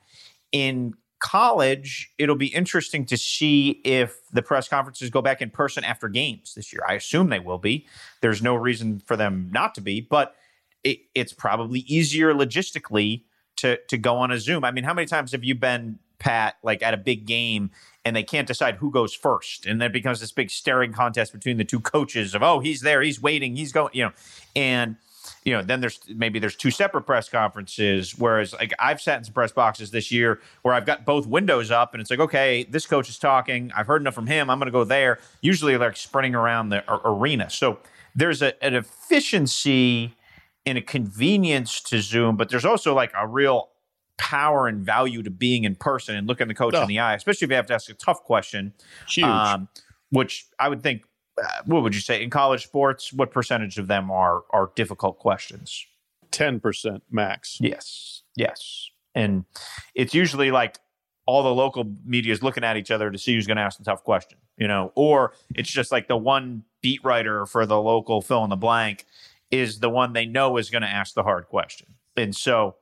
In 0.51 0.93
college, 1.19 2.11
it'll 2.17 2.35
be 2.35 2.47
interesting 2.47 3.05
to 3.05 3.17
see 3.17 3.81
if 3.83 4.19
the 4.31 4.41
press 4.41 4.67
conferences 4.67 5.09
go 5.09 5.21
back 5.21 5.41
in 5.41 5.49
person 5.49 5.83
after 5.83 6.07
games 6.07 6.53
this 6.55 6.71
year. 6.71 6.81
I 6.87 6.93
assume 6.93 7.29
they 7.29 7.39
will 7.39 7.57
be. 7.57 7.85
There's 8.21 8.41
no 8.41 8.55
reason 8.55 9.01
for 9.05 9.15
them 9.15 9.49
not 9.51 9.75
to 9.75 9.81
be, 9.81 10.01
but 10.01 10.35
it, 10.83 10.99
it's 11.13 11.33
probably 11.33 11.81
easier 11.81 12.33
logistically 12.33 13.23
to 13.57 13.77
to 13.87 13.97
go 13.97 14.15
on 14.15 14.31
a 14.31 14.39
Zoom. 14.39 14.63
I 14.63 14.71
mean, 14.71 14.85
how 14.85 14.93
many 14.93 15.05
times 15.05 15.33
have 15.33 15.43
you 15.43 15.55
been 15.55 15.99
Pat 16.19 16.55
like 16.63 16.81
at 16.81 16.93
a 16.93 16.97
big 16.97 17.25
game 17.25 17.71
and 18.05 18.15
they 18.15 18.23
can't 18.23 18.47
decide 18.47 18.75
who 18.75 18.91
goes 18.91 19.13
first, 19.13 19.65
and 19.65 19.81
then 19.81 19.87
it 19.87 19.93
becomes 19.93 20.21
this 20.21 20.31
big 20.31 20.49
staring 20.49 20.93
contest 20.93 21.33
between 21.33 21.57
the 21.57 21.65
two 21.65 21.79
coaches 21.81 22.33
of 22.33 22.41
oh 22.43 22.59
he's 22.59 22.81
there, 22.81 23.01
he's 23.01 23.21
waiting, 23.21 23.55
he's 23.55 23.71
going, 23.73 23.91
you 23.93 24.05
know, 24.05 24.11
and 24.55 24.95
you 25.43 25.53
know, 25.53 25.61
then 25.61 25.81
there's 25.81 25.99
maybe 26.07 26.39
there's 26.39 26.55
two 26.55 26.71
separate 26.71 27.03
press 27.03 27.29
conferences. 27.29 28.17
Whereas 28.17 28.53
like 28.53 28.73
I've 28.79 29.01
sat 29.01 29.17
in 29.19 29.23
some 29.23 29.33
press 29.33 29.51
boxes 29.51 29.91
this 29.91 30.11
year 30.11 30.39
where 30.61 30.73
I've 30.73 30.85
got 30.85 31.05
both 31.05 31.25
windows 31.27 31.71
up 31.71 31.93
and 31.93 32.01
it's 32.01 32.09
like, 32.09 32.19
okay, 32.19 32.63
this 32.69 32.85
coach 32.85 33.09
is 33.09 33.17
talking. 33.17 33.71
I've 33.75 33.87
heard 33.87 34.01
enough 34.01 34.15
from 34.15 34.27
him. 34.27 34.49
I'm 34.49 34.59
going 34.59 34.67
to 34.67 34.71
go 34.71 34.83
there. 34.83 35.19
Usually 35.41 35.77
like 35.77 35.97
sprinting 35.97 36.35
around 36.35 36.69
the 36.69 36.83
a- 36.91 37.01
arena. 37.11 37.49
So 37.49 37.79
there's 38.15 38.41
a, 38.41 38.61
an 38.63 38.75
efficiency 38.75 40.15
and 40.65 40.77
a 40.77 40.81
convenience 40.81 41.81
to 41.81 42.01
Zoom, 42.01 42.35
but 42.37 42.49
there's 42.49 42.65
also 42.65 42.93
like 42.93 43.11
a 43.17 43.27
real 43.27 43.69
power 44.17 44.67
and 44.67 44.83
value 44.85 45.23
to 45.23 45.29
being 45.29 45.63
in 45.63 45.75
person 45.75 46.15
and 46.15 46.27
looking 46.27 46.47
the 46.47 46.53
coach 46.53 46.73
Oh. 46.75 46.81
in 46.81 46.87
the 46.87 46.99
eye, 46.99 47.15
especially 47.15 47.45
if 47.45 47.49
you 47.49 47.55
have 47.55 47.65
to 47.67 47.73
ask 47.73 47.89
a 47.89 47.93
tough 47.93 48.23
question. 48.23 48.73
Huge. 49.07 49.25
Um, 49.25 49.69
which 50.11 50.47
I 50.59 50.67
would 50.69 50.81
think, 50.83 51.03
Uh, 51.41 51.47
what 51.65 51.83
would 51.83 51.95
you 51.95 52.01
say 52.01 52.21
in 52.23 52.29
college 52.29 52.63
sports? 52.63 53.13
What 53.13 53.31
percentage 53.31 53.77
of 53.77 53.87
them 53.87 54.11
are 54.11 54.43
are 54.51 54.71
difficult 54.75 55.19
questions? 55.19 55.85
Ten 56.31 56.59
percent 56.59 57.03
max. 57.09 57.57
Yes, 57.61 58.23
yes, 58.35 58.89
and 59.15 59.45
it's 59.95 60.13
usually 60.13 60.51
like 60.51 60.79
all 61.25 61.43
the 61.43 61.53
local 61.53 61.85
media 62.05 62.33
is 62.33 62.41
looking 62.41 62.63
at 62.63 62.75
each 62.77 62.91
other 62.91 63.11
to 63.11 63.17
see 63.17 63.35
who's 63.35 63.47
going 63.47 63.57
to 63.57 63.63
ask 63.63 63.77
the 63.77 63.83
tough 63.83 64.03
question, 64.03 64.37
you 64.57 64.67
know, 64.67 64.91
or 64.95 65.33
it's 65.55 65.69
just 65.69 65.91
like 65.91 66.07
the 66.07 66.17
one 66.17 66.63
beat 66.81 67.03
writer 67.03 67.45
for 67.45 67.65
the 67.65 67.79
local 67.79 68.21
fill 68.21 68.43
in 68.43 68.49
the 68.49 68.55
blank 68.55 69.05
is 69.51 69.79
the 69.79 69.89
one 69.89 70.13
they 70.13 70.25
know 70.25 70.57
is 70.57 70.69
going 70.69 70.81
to 70.81 70.87
ask 70.89 71.13
the 71.13 71.23
hard 71.23 71.47
question, 71.47 71.87
and 72.15 72.35
so. 72.35 72.75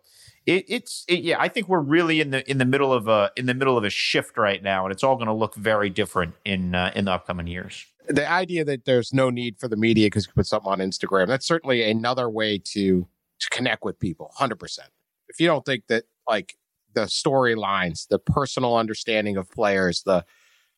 It, 0.48 0.64
it's 0.70 1.04
it, 1.10 1.24
yeah. 1.24 1.36
I 1.40 1.50
think 1.50 1.68
we're 1.68 1.82
really 1.82 2.22
in 2.22 2.32
the 2.32 2.50
in 2.50 2.58
the 2.58 2.66
middle 2.66 2.94
of 2.94 3.10
a 3.10 3.32
in 3.36 3.48
the 3.48 3.54
middle 3.54 3.78
of 3.78 3.84
a 3.84 3.90
shift 3.90 4.38
right 4.38 4.64
now, 4.64 4.86
and 4.86 4.94
it's 4.94 5.04
all 5.04 5.16
going 5.16 5.28
to 5.28 5.34
look 5.34 5.56
very 5.56 5.90
different 5.90 6.36
in 6.46 6.74
uh, 6.74 6.92
in 6.96 7.06
the 7.06 7.12
upcoming 7.12 7.48
years. 7.48 7.86
The 8.08 8.30
idea 8.30 8.64
that 8.64 8.86
there's 8.86 9.14
no 9.14 9.30
need 9.30 9.60
for 9.60 9.68
the 9.68 9.76
media 9.76 10.08
because 10.08 10.26
you 10.26 10.32
put 10.34 10.48
something 10.48 10.72
on 10.72 10.80
Instagram, 10.80 11.28
that's 11.28 11.46
certainly 11.46 11.84
another 11.84 12.30
way 12.30 12.58
to 12.60 13.06
to 13.40 13.50
connect 13.52 13.84
with 13.84 14.00
people, 14.00 14.32
100%. 14.40 14.80
If 15.28 15.40
you 15.40 15.46
don't 15.46 15.64
think 15.66 15.84
that 15.90 16.06
like 16.28 16.56
the 16.94 17.02
storylines, 17.02 18.08
the 18.08 18.18
personal 18.18 18.76
understanding 18.78 19.36
of 19.36 19.52
players, 19.52 20.04
the 20.04 20.24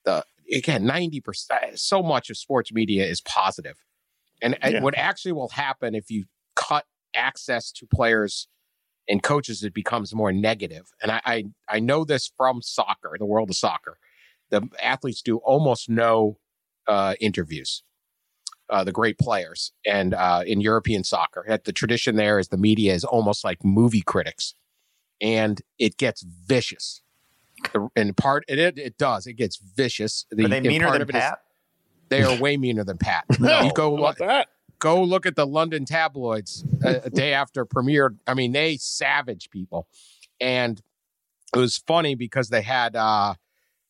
the 0.04 0.26
again, 0.52 0.84
90% 0.84 1.78
so 1.78 2.02
much 2.02 2.32
of 2.32 2.38
sports 2.38 2.74
media 2.74 3.06
is 3.06 3.22
positive. 3.22 3.78
And, 4.42 4.58
and 4.64 4.74
Yeah. 4.74 4.82
what 4.82 4.98
actually 4.98 5.34
will 5.34 5.50
happen 5.50 5.94
if 5.94 6.10
you 6.10 6.26
cut 6.56 6.86
access 7.16 7.72
to 7.74 7.86
players 7.86 8.48
and 9.10 9.24
coaches, 9.24 9.64
it 9.64 9.74
becomes 9.74 10.14
more 10.14 10.32
negative. 10.32 10.92
And 11.02 11.12
I, 11.12 11.22
I, 11.26 11.44
I 11.68 11.80
know 11.80 12.06
this 12.06 12.32
from 12.38 12.62
soccer, 12.62 13.16
the 13.20 13.26
world 13.26 13.50
of 13.50 13.56
soccer. 13.56 13.98
The 14.52 14.68
athletes 14.82 15.22
do 15.22 15.38
almost 15.38 15.90
no 15.90 16.38
uh, 16.88 17.16
interviews, 17.20 17.84
uh, 18.70 18.84
the 18.84 18.92
great 18.92 19.18
players. 19.18 19.72
And 19.86 20.14
uh, 20.14 20.44
in 20.46 20.62
European 20.62 21.04
soccer, 21.04 21.44
that 21.48 21.66
the 21.66 21.74
tradition 21.74 22.16
there 22.16 22.40
is 22.40 22.48
the 22.50 22.58
media 22.58 22.94
is 22.94 23.04
almost 23.04 23.44
like 23.44 23.64
movie 23.66 24.02
critics, 24.02 24.54
and 25.20 25.62
it 25.78 25.98
gets 25.98 26.22
vicious. 26.24 27.02
And 27.96 28.16
part 28.16 28.46
it 28.48 28.58
it, 28.58 28.78
it 28.80 28.98
does 28.98 29.28
it 29.28 29.34
gets 29.34 29.58
vicious. 29.58 30.26
The, 30.32 30.46
Are 30.46 30.48
they 30.48 30.62
meaner 30.62 30.92
than 30.92 31.02
of 31.02 31.10
it 31.10 31.16
is- 31.16 31.22
Pat? 31.22 31.40
they 32.08 32.24
are 32.24 32.36
way 32.40 32.58
meaner 32.58 32.84
than 32.84 32.98
Pat. 32.98 33.26
No, 33.40 33.62
you 33.62 33.74
go 33.74 33.96
how 33.96 33.98
about 34.04 34.18
that? 34.20 34.48
Go 34.80 35.02
look 35.04 35.26
at 35.26 35.36
the 35.36 35.46
London 35.46 35.86
tabloids 35.86 36.64
a, 36.84 37.02
a 37.06 37.10
day 37.10 37.34
after 37.34 37.66
premiere. 37.66 38.16
I 38.26 38.34
mean, 38.34 38.52
they 38.54 38.78
savage 38.78 39.50
people, 39.50 39.88
and 40.40 40.82
it 41.56 41.60
was 41.60 41.78
funny 41.78 42.16
because 42.16 42.50
they 42.50 42.62
had 42.62 42.96
uh, 42.96 43.36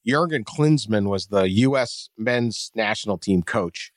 Jurgen 0.06 0.44
Klinsmann 0.44 1.10
was 1.10 1.28
the 1.28 1.50
U.S. 1.50 2.10
men's 2.18 2.72
national 2.76 3.18
team 3.18 3.44
coach 3.44 3.92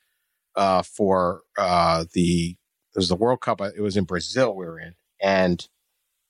uh, 0.55 0.81
for 0.83 1.41
uh, 1.57 2.05
the 2.13 2.55
it 2.95 2.99
was 2.99 3.09
the 3.09 3.15
World 3.15 3.41
Cup. 3.41 3.59
uh, 3.61 3.69
It 3.75 3.81
was 3.81 3.97
in 3.97 4.03
Brazil 4.03 4.55
we 4.55 4.65
were 4.65 4.79
in, 4.79 4.93
and 5.21 5.67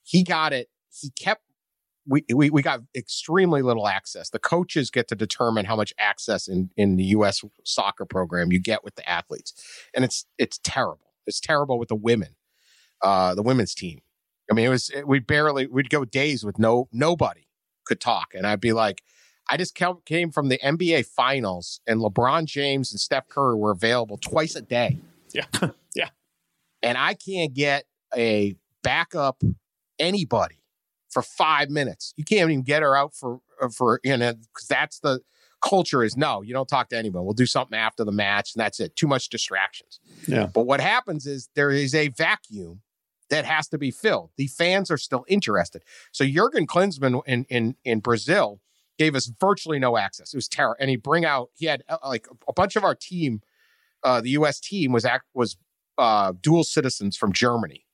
he 0.04 0.24
got 0.24 0.54
it. 0.54 0.70
He 1.02 1.10
kept. 1.12 1.42
We, 2.06 2.26
we 2.34 2.50
we 2.50 2.62
got 2.62 2.82
extremely 2.96 3.62
little 3.62 3.88
access. 3.88 4.30
The 4.30 4.40
coaches 4.40 4.90
get 4.90 5.08
to 5.08 5.16
determine 5.16 5.66
how 5.66 5.76
much 5.76 5.94
access 5.98 6.48
in, 6.48 6.70
in 6.76 6.98
the 6.98 7.06
U.S. 7.06 7.44
soccer 7.64 8.06
program 8.06 8.52
you 8.52 8.60
get 8.60 8.84
with 8.84 8.96
the 8.96 9.08
athletes 9.10 9.54
and 9.94 10.04
it's 10.04 10.26
it's 10.38 10.60
terrible. 10.64 11.14
It's 11.26 11.40
terrible 11.40 11.80
with 11.80 11.90
the 11.90 11.96
women, 11.96 12.36
uh, 13.02 13.36
the 13.36 13.44
women's 13.44 13.74
team. 13.74 14.02
I 14.52 14.54
mean, 14.54 14.66
it 14.66 14.70
was 14.70 14.92
we 15.06 15.20
barely 15.20 15.68
we'd 15.68 15.90
go 15.90 16.06
days 16.06 16.44
with 16.44 16.60
no 16.60 16.90
nobody, 16.92 17.48
could 17.86 18.02
talk, 18.02 18.34
and 18.34 18.46
I'd 18.46 18.60
be 18.60 18.74
like, 18.74 19.02
I 19.50 19.58
just 19.58 19.80
came 20.06 20.32
from 20.32 20.50
the 20.50 20.60
NBA 20.60 21.06
Finals, 21.06 21.80
and 21.88 22.02
LeBron 22.02 22.46
James 22.46 22.92
and 22.92 23.00
Steph 23.00 23.30
Curry 23.30 23.56
were 23.56 23.72
available 23.72 24.18
twice 24.18 24.56
a 24.56 24.62
day. 24.62 25.00
Yeah, 25.34 25.46
yeah. 25.96 26.10
And 26.82 26.98
I 26.98 27.14
can't 27.14 27.54
get 27.54 27.86
a 28.16 28.56
backup 28.84 29.42
anybody 29.98 30.63
for 31.14 31.22
five 31.22 31.70
minutes. 31.70 32.14
You 32.18 32.24
can't 32.24 32.50
even 32.50 32.64
get 32.64 32.82
her 32.82 32.98
out 32.98 33.14
for 33.16 33.40
uh, 33.62 33.70
for 33.70 34.00
you 34.04 34.18
know 34.18 34.34
because 34.34 34.68
that's 34.68 35.00
the 35.00 35.22
culture 35.64 36.04
is 36.04 36.18
no, 36.18 36.42
you 36.42 36.54
don't 36.54 36.68
talk 36.68 36.90
to 36.90 36.98
anyone. 36.98 37.24
We'll 37.24 37.34
do 37.34 37.46
something 37.46 37.78
after 37.78 38.04
the 38.04 38.12
match, 38.12 38.54
and 38.54 38.62
that's 38.62 38.80
it. 38.80 38.96
Too 38.96 39.08
much 39.08 39.30
distractions. 39.30 40.00
Yeah. 40.28 40.48
But 40.48 40.66
what 40.66 40.82
happens 40.82 41.26
is 41.26 41.50
there 41.56 41.72
is 41.72 41.96
a 41.96 42.10
vacuum 42.10 42.82
that 43.30 43.46
has 43.46 43.68
to 43.70 43.78
be 43.78 43.90
filled. 43.90 44.32
The 44.38 44.48
fans 44.48 44.92
are 44.92 44.98
still 44.98 45.26
interested. 45.28 45.84
So 46.12 46.26
Jurgen 46.26 46.68
Klinsmann 46.68 47.22
in 47.26 47.46
in 47.46 47.76
in 47.84 48.00
Brazil 48.00 48.60
gave 48.98 49.16
us 49.16 49.32
virtually 49.40 49.80
no 49.80 49.98
access. 49.98 50.34
It 50.34 50.38
was 50.38 50.48
terrible. 50.48 50.76
And 50.80 50.90
he 50.90 50.98
bring 50.98 51.26
out 51.26 51.50
he 51.56 51.66
had 51.66 51.84
uh, 51.90 51.98
like 52.06 52.28
a 52.48 52.54
bunch 52.54 52.76
of 52.76 52.84
our 52.84 52.96
team, 52.96 53.42
uh, 54.04 54.22
the 54.22 54.32
U.S. 54.32 54.60
team 54.60 54.92
was 54.92 55.06
act 55.06 55.26
was 55.34 55.58
uh, 55.98 56.34
dual 56.42 56.64
citizens 56.64 57.16
from 57.16 57.32
Germany, 57.32 57.86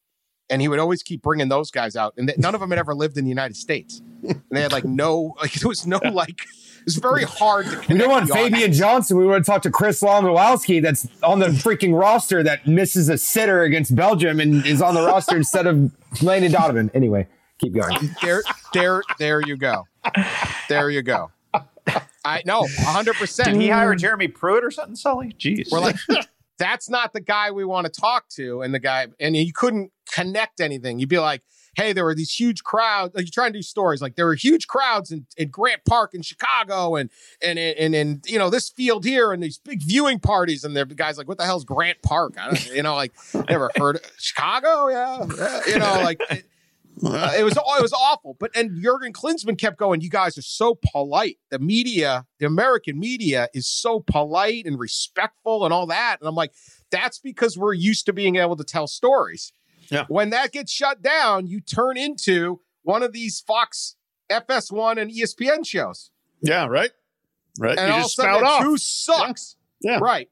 and 0.50 0.62
he 0.62 0.68
would 0.68 0.80
always 0.80 1.04
keep 1.04 1.22
bringing 1.22 1.50
those 1.50 1.72
guys 1.72 1.96
out. 1.96 2.14
And 2.18 2.34
none 2.38 2.54
of 2.54 2.62
them 2.62 2.70
had 2.70 2.80
ever 2.80 2.96
lived 2.96 3.18
in 3.18 3.24
the 3.24 3.30
United 3.30 3.56
States. 3.56 4.02
And 4.24 4.42
they 4.52 4.62
had 4.62 4.72
like 4.72 4.86
no 4.86 5.36
like 5.42 5.54
there 5.54 5.70
was 5.70 5.88
no 5.88 6.00
like 6.12 6.46
it's 6.86 6.96
very 6.96 7.24
hard 7.24 7.66
to. 7.68 7.84
We 7.90 7.98
don't 7.98 8.10
want 8.10 8.30
Fabian 8.30 8.74
Johnson. 8.74 9.18
We 9.18 9.26
want 9.26 9.46
to 9.46 9.50
talk 9.50 9.62
to 9.64 9.72
Chris 9.72 10.02
Wondolowski, 10.02 10.82
that's 10.82 11.08
on 11.24 11.40
the 11.40 11.48
freaking 11.48 11.98
roster 11.98 12.42
that 12.44 12.68
misses 12.68 13.10
a 13.10 13.18
sitter 13.18 13.64
against 13.64 13.96
Belgium 13.96 14.40
and 14.40 14.66
is 14.66 14.82
on 14.82 14.96
the 14.96 15.06
roster 15.06 15.38
instead 15.38 15.68
of 15.68 15.92
Landon 16.22 16.52
Donovan. 16.52 16.90
Anyway, 16.94 17.28
keep 17.60 17.74
going. 17.74 17.96
Um, 17.96 18.16
there, 18.22 18.44
there, 18.74 19.04
there 19.20 19.42
you 19.42 19.58
go. 19.58 19.86
There 20.68 20.90
you 20.90 21.02
go. 21.02 21.32
I 22.26 22.42
no, 22.46 22.68
hundred 22.80 23.16
percent. 23.16 23.54
Did 23.54 23.62
he 23.62 23.70
hire 23.70 23.96
Jeremy 23.96 24.28
Pruitt 24.28 24.64
or 24.64 24.72
something, 24.72 24.96
Sully? 24.96 25.34
Jeez. 25.40 25.72
We're 25.72 25.80
like, 25.80 25.96
that's 26.58 26.90
not 26.90 27.14
the 27.14 27.22
guy 27.22 27.52
we 27.52 27.66
want 27.66 27.92
to 27.92 28.02
talk 28.02 28.28
to, 28.30 28.62
and 28.62 28.74
the 28.74 28.80
guy, 28.80 29.08
and 29.20 29.36
you 29.36 29.54
couldn't 29.54 29.92
connect 30.12 30.60
anything. 30.60 31.00
You'd 31.00 31.10
be 31.10 31.20
like, 31.20 31.44
hey, 31.76 31.94
there 31.94 32.04
were 32.04 32.16
these 32.16 32.34
huge 32.34 32.64
crowds. 32.64 33.16
Like 33.16 33.26
you 33.26 33.32
try 33.32 33.46
and 33.46 33.54
do 33.54 33.62
stories 33.62 34.02
like 34.02 34.16
there 34.16 34.26
were 34.26 34.36
huge 34.36 34.68
crowds 34.68 35.12
in, 35.12 35.26
in 35.38 35.50
Grant 35.50 35.86
Park 35.86 36.14
in 36.14 36.22
Chicago 36.22 36.96
and 36.96 37.10
and 37.42 37.58
and 37.58 37.96
and 37.96 38.26
you 38.28 38.38
know 38.38 38.50
this 38.50 38.70
field 38.70 39.06
here 39.06 39.32
and 39.32 39.42
these 39.42 39.58
big 39.58 39.82
viewing 39.82 40.20
parties 40.20 40.64
and 40.64 40.76
the 40.76 40.86
guys 40.86 41.18
like 41.18 41.28
what 41.28 41.38
the 41.38 41.46
hell's 41.46 41.66
Grant 41.66 42.02
Park? 42.02 42.36
I 42.40 42.48
don't 42.48 42.76
you 42.76 42.84
know 42.84 42.96
like 42.96 43.14
never 43.50 43.72
heard 43.78 43.98
of 43.98 44.12
Chicago, 44.18 44.90
yeah, 44.90 45.26
yeah. 45.38 45.62
you 45.68 45.80
know 45.80 46.02
like. 46.04 46.22
It, 46.30 46.46
uh, 47.02 47.32
it 47.38 47.44
was 47.44 47.56
it 47.56 47.82
was 47.82 47.94
awful, 47.94 48.36
but 48.42 48.52
and 48.58 48.82
Jurgen 48.84 49.14
Klinsmann 49.14 49.58
kept 49.58 49.78
going. 49.78 50.02
You 50.02 50.10
guys 50.10 50.38
are 50.38 50.42
so 50.42 50.78
polite. 50.92 51.38
The 51.50 51.58
media, 51.58 52.26
the 52.40 52.46
American 52.46 53.00
media, 53.00 53.48
is 53.54 53.68
so 53.68 54.02
polite 54.02 54.66
and 54.66 54.78
respectful 54.78 55.64
and 55.64 55.74
all 55.74 55.88
that. 55.88 56.18
And 56.20 56.28
I'm 56.28 56.36
like, 56.36 56.52
that's 56.92 57.18
because 57.20 57.58
we're 57.58 57.74
used 57.74 58.06
to 58.08 58.14
being 58.14 58.36
able 58.36 58.58
to 58.58 58.66
tell 58.66 58.86
stories. 58.86 59.54
Yeah. 59.90 60.06
When 60.08 60.30
that 60.30 60.52
gets 60.52 60.72
shut 60.72 61.02
down, 61.02 61.48
you 61.48 61.62
turn 61.62 61.98
into 61.98 62.62
one 62.84 63.04
of 63.04 63.12
these 63.12 63.40
Fox 63.40 63.96
FS1 64.32 65.02
and 65.02 65.12
ESPN 65.12 65.66
shows. 65.66 66.12
Yeah, 66.42 66.68
right. 66.68 66.92
Right. 67.60 67.78
And 67.78 67.88
you 67.88 67.94
all 67.94 68.02
just 68.02 68.20
of 68.20 68.26
a 68.26 68.28
sudden, 68.28 68.48
off. 68.48 68.64
who 68.64 68.78
sucks? 68.78 69.56
Yeah. 69.82 69.94
yeah. 69.94 70.00
Right. 70.00 70.30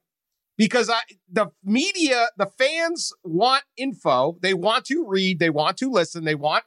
Because 0.58 0.89
I, 0.89 0.99
the 1.32 1.47
media, 1.64 2.28
the 2.38 2.47
fans 2.47 3.14
want 3.24 3.64
info. 3.76 4.38
They 4.41 4.53
want 4.53 4.86
to 4.86 5.05
read. 5.08 5.39
They 5.39 5.49
want 5.49 5.78
to 5.78 5.91
listen. 5.91 6.24
They 6.24 6.36
want. 6.36 6.64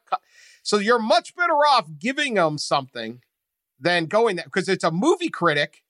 So 0.63 0.79
you're 0.79 1.01
much 1.01 1.35
better 1.35 1.55
off 1.55 1.89
giving 1.99 2.35
them 2.35 2.59
something 2.59 3.21
than 3.81 4.07
going 4.07 4.37
there 4.37 4.45
because 4.45 4.69
it's 4.69 4.85
a 4.85 4.91
movie 4.91 5.31
critic 5.31 5.83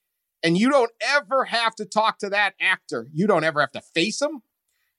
and 0.42 0.56
you 0.56 0.70
don't 0.70 0.92
ever 1.00 1.46
have 1.46 1.74
to 1.76 1.84
talk 1.84 2.18
to 2.20 2.30
that 2.30 2.54
actor. 2.60 3.08
You 3.12 3.26
don't 3.26 3.44
ever 3.44 3.60
have 3.60 3.72
to 3.72 3.80
face 3.80 4.22
him. 4.22 4.42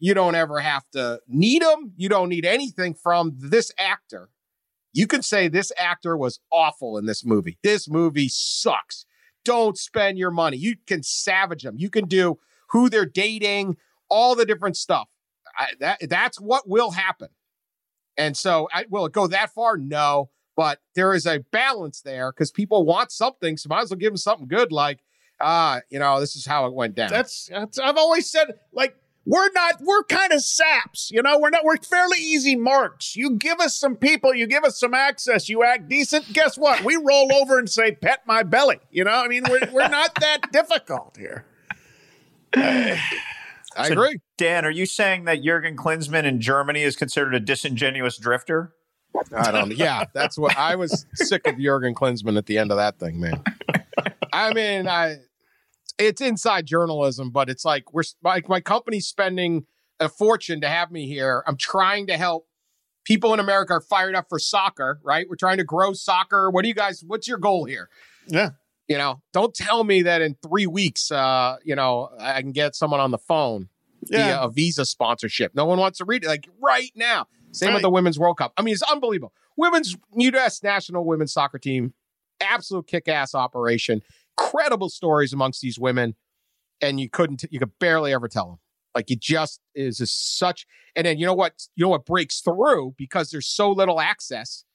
You 0.01 0.15
don't 0.15 0.33
ever 0.33 0.59
have 0.59 0.83
to 0.93 1.21
need 1.27 1.61
them. 1.61 1.93
You 1.95 2.09
don't 2.09 2.29
need 2.29 2.43
anything 2.43 2.95
from 2.95 3.33
this 3.37 3.71
actor. 3.77 4.29
You 4.93 5.05
can 5.05 5.21
say 5.21 5.47
this 5.47 5.71
actor 5.77 6.17
was 6.17 6.39
awful 6.51 6.97
in 6.97 7.05
this 7.05 7.23
movie. 7.23 7.59
This 7.61 7.87
movie 7.87 8.27
sucks. 8.27 9.05
Don't 9.45 9.77
spend 9.77 10.17
your 10.17 10.31
money. 10.31 10.57
You 10.57 10.75
can 10.87 11.03
savage 11.03 11.61
them. 11.61 11.75
You 11.77 11.91
can 11.91 12.07
do 12.07 12.39
who 12.71 12.89
they're 12.89 13.05
dating, 13.05 13.77
all 14.09 14.33
the 14.33 14.43
different 14.43 14.75
stuff. 14.75 15.07
I, 15.55 15.67
that 15.79 16.09
that's 16.09 16.41
what 16.41 16.67
will 16.67 16.91
happen. 16.91 17.29
And 18.17 18.35
so, 18.35 18.67
I, 18.73 18.85
will 18.89 19.05
it 19.05 19.13
go 19.13 19.27
that 19.27 19.53
far? 19.53 19.77
No, 19.77 20.31
but 20.55 20.79
there 20.95 21.13
is 21.13 21.27
a 21.27 21.41
balance 21.51 22.01
there 22.01 22.31
because 22.31 22.49
people 22.49 22.85
want 22.85 23.11
something, 23.11 23.55
so 23.55 23.67
might 23.69 23.81
as 23.81 23.91
well 23.91 23.99
give 23.99 24.13
them 24.13 24.17
something 24.17 24.47
good. 24.47 24.71
Like, 24.71 24.99
ah, 25.39 25.77
uh, 25.77 25.79
you 25.91 25.99
know, 25.99 26.19
this 26.19 26.35
is 26.35 26.45
how 26.45 26.65
it 26.65 26.73
went 26.73 26.95
down. 26.95 27.09
That's, 27.09 27.49
that's 27.51 27.77
I've 27.77 27.97
always 27.97 28.31
said 28.31 28.55
like 28.73 28.95
we're 29.25 29.51
not 29.51 29.75
we're 29.81 30.03
kind 30.03 30.33
of 30.33 30.41
saps 30.41 31.11
you 31.11 31.21
know? 31.21 31.37
We're 31.39 31.51
not 31.51 31.63
we're 31.63 31.77
fairly 31.77 32.17
easy 32.19 32.55
marks. 32.55 33.15
You 33.15 33.37
give 33.37 33.59
us 33.59 33.75
some 33.75 33.95
people 33.95 34.33
you 34.33 34.47
give 34.47 34.63
us 34.63 34.79
some 34.79 34.93
access 34.93 35.49
you 35.49 35.63
act 35.63 35.89
decent 35.89 36.33
guess 36.33 36.57
what? 36.57 36.83
We 36.83 36.95
roll 36.95 37.31
over 37.33 37.59
and 37.59 37.69
say 37.69 37.91
pet 37.93 38.21
my 38.25 38.43
belly 38.43 38.79
you 38.89 39.03
know? 39.03 39.11
I 39.11 39.27
mean 39.27 39.43
we're, 39.49 39.69
we're 39.71 39.89
not 39.89 40.15
that 40.15 40.39
difficult 40.51 41.17
here. 41.17 41.45
I 43.73 43.87
so, 43.87 43.93
agree. 43.93 44.19
Dan 44.37 44.65
are 44.65 44.71
you 44.71 44.85
saying 44.85 45.25
that 45.25 45.43
jurgen 45.43 45.77
klinsmann 45.77 46.23
in 46.23 46.41
germany 46.41 46.81
is 46.81 46.95
considered 46.95 47.35
a 47.35 47.39
disingenuous 47.39 48.17
drifter? 48.17 48.73
I 49.35 49.51
don't 49.51 49.75
yeah 49.75 50.05
that's 50.13 50.37
what 50.37 50.57
i 50.57 50.75
was 50.75 51.05
sick 51.15 51.45
of 51.45 51.59
jurgen 51.59 51.93
klinsmann 51.93 52.37
at 52.37 52.45
the 52.47 52.57
end 52.57 52.71
of 52.71 52.77
that 52.77 52.97
thing 52.97 53.19
man. 53.19 53.43
I 54.33 54.53
mean 54.53 54.87
i 54.87 55.17
it's 56.05 56.21
inside 56.21 56.65
journalism, 56.65 57.29
but 57.31 57.49
it's 57.49 57.65
like 57.65 57.93
we're 57.93 58.03
like 58.23 58.49
my 58.49 58.59
company's 58.59 59.07
spending 59.07 59.65
a 59.99 60.09
fortune 60.09 60.61
to 60.61 60.67
have 60.67 60.91
me 60.91 61.07
here. 61.07 61.43
I'm 61.47 61.57
trying 61.57 62.07
to 62.07 62.17
help 62.17 62.47
people 63.03 63.33
in 63.33 63.39
America 63.39 63.73
are 63.73 63.81
fired 63.81 64.15
up 64.15 64.27
for 64.29 64.39
soccer, 64.39 64.99
right? 65.03 65.27
We're 65.29 65.35
trying 65.35 65.57
to 65.57 65.63
grow 65.63 65.93
soccer. 65.93 66.49
What 66.49 66.63
do 66.63 66.67
you 66.67 66.75
guys? 66.75 67.03
What's 67.05 67.27
your 67.27 67.37
goal 67.37 67.65
here? 67.65 67.89
Yeah, 68.27 68.51
you 68.87 68.97
know, 68.97 69.21
don't 69.31 69.53
tell 69.53 69.83
me 69.83 70.01
that 70.01 70.21
in 70.21 70.35
three 70.43 70.67
weeks, 70.67 71.11
uh, 71.11 71.57
you 71.63 71.75
know, 71.75 72.09
I 72.19 72.41
can 72.41 72.51
get 72.51 72.75
someone 72.75 72.99
on 72.99 73.11
the 73.11 73.17
phone 73.17 73.69
yeah. 74.07 74.25
via 74.25 74.41
a 74.41 74.51
visa 74.51 74.85
sponsorship. 74.85 75.55
No 75.55 75.65
one 75.65 75.79
wants 75.79 75.99
to 75.99 76.05
read 76.05 76.23
it 76.25 76.27
like 76.27 76.49
right 76.61 76.91
now. 76.95 77.27
Same 77.53 77.69
right. 77.69 77.75
with 77.75 77.81
the 77.83 77.89
Women's 77.89 78.19
World 78.19 78.37
Cup. 78.37 78.51
I 78.57 78.61
mean, 78.61 78.73
it's 78.73 78.81
unbelievable. 78.83 79.33
Women's 79.55 79.95
U.S. 80.17 80.63
national 80.63 81.05
women's 81.05 81.33
soccer 81.33 81.57
team, 81.57 81.93
absolute 82.41 82.87
kick-ass 82.87 83.35
operation 83.35 84.01
incredible 84.37 84.89
stories 84.89 85.33
amongst 85.33 85.61
these 85.61 85.79
women, 85.79 86.15
and 86.81 86.99
you 86.99 87.09
couldn't, 87.09 87.43
you 87.49 87.59
could 87.59 87.77
barely 87.79 88.13
ever 88.13 88.27
tell 88.27 88.47
them. 88.47 88.59
Like 88.93 89.09
it 89.09 89.21
just 89.21 89.61
is 89.73 89.97
just 89.97 90.37
such. 90.37 90.65
And 90.95 91.05
then 91.05 91.17
you 91.17 91.25
know 91.25 91.33
what? 91.33 91.67
You 91.75 91.85
know 91.85 91.89
what 91.89 92.05
breaks 92.05 92.41
through 92.41 92.95
because 92.97 93.29
there's 93.29 93.47
so 93.47 93.71
little 93.71 94.01
access 94.01 94.65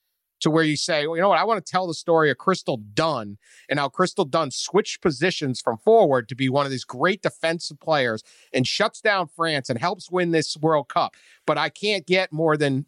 to 0.40 0.50
where 0.50 0.64
you 0.64 0.76
say, 0.76 1.06
well, 1.06 1.16
you 1.16 1.22
know 1.22 1.30
what? 1.30 1.38
I 1.38 1.44
want 1.44 1.64
to 1.64 1.70
tell 1.70 1.86
the 1.86 1.94
story 1.94 2.30
of 2.30 2.36
Crystal 2.36 2.76
Dunn 2.76 3.38
and 3.68 3.78
how 3.78 3.88
Crystal 3.88 4.24
Dunn 4.24 4.50
switched 4.50 5.00
positions 5.00 5.60
from 5.60 5.78
forward 5.78 6.28
to 6.28 6.34
be 6.34 6.48
one 6.48 6.66
of 6.66 6.70
these 6.70 6.84
great 6.84 7.22
defensive 7.22 7.80
players 7.80 8.22
and 8.52 8.66
shuts 8.66 9.00
down 9.00 9.28
France 9.28 9.70
and 9.70 9.78
helps 9.78 10.10
win 10.10 10.32
this 10.32 10.56
World 10.56 10.88
Cup. 10.88 11.14
But 11.46 11.58
I 11.58 11.68
can't 11.68 12.06
get 12.06 12.32
more 12.32 12.56
than 12.56 12.86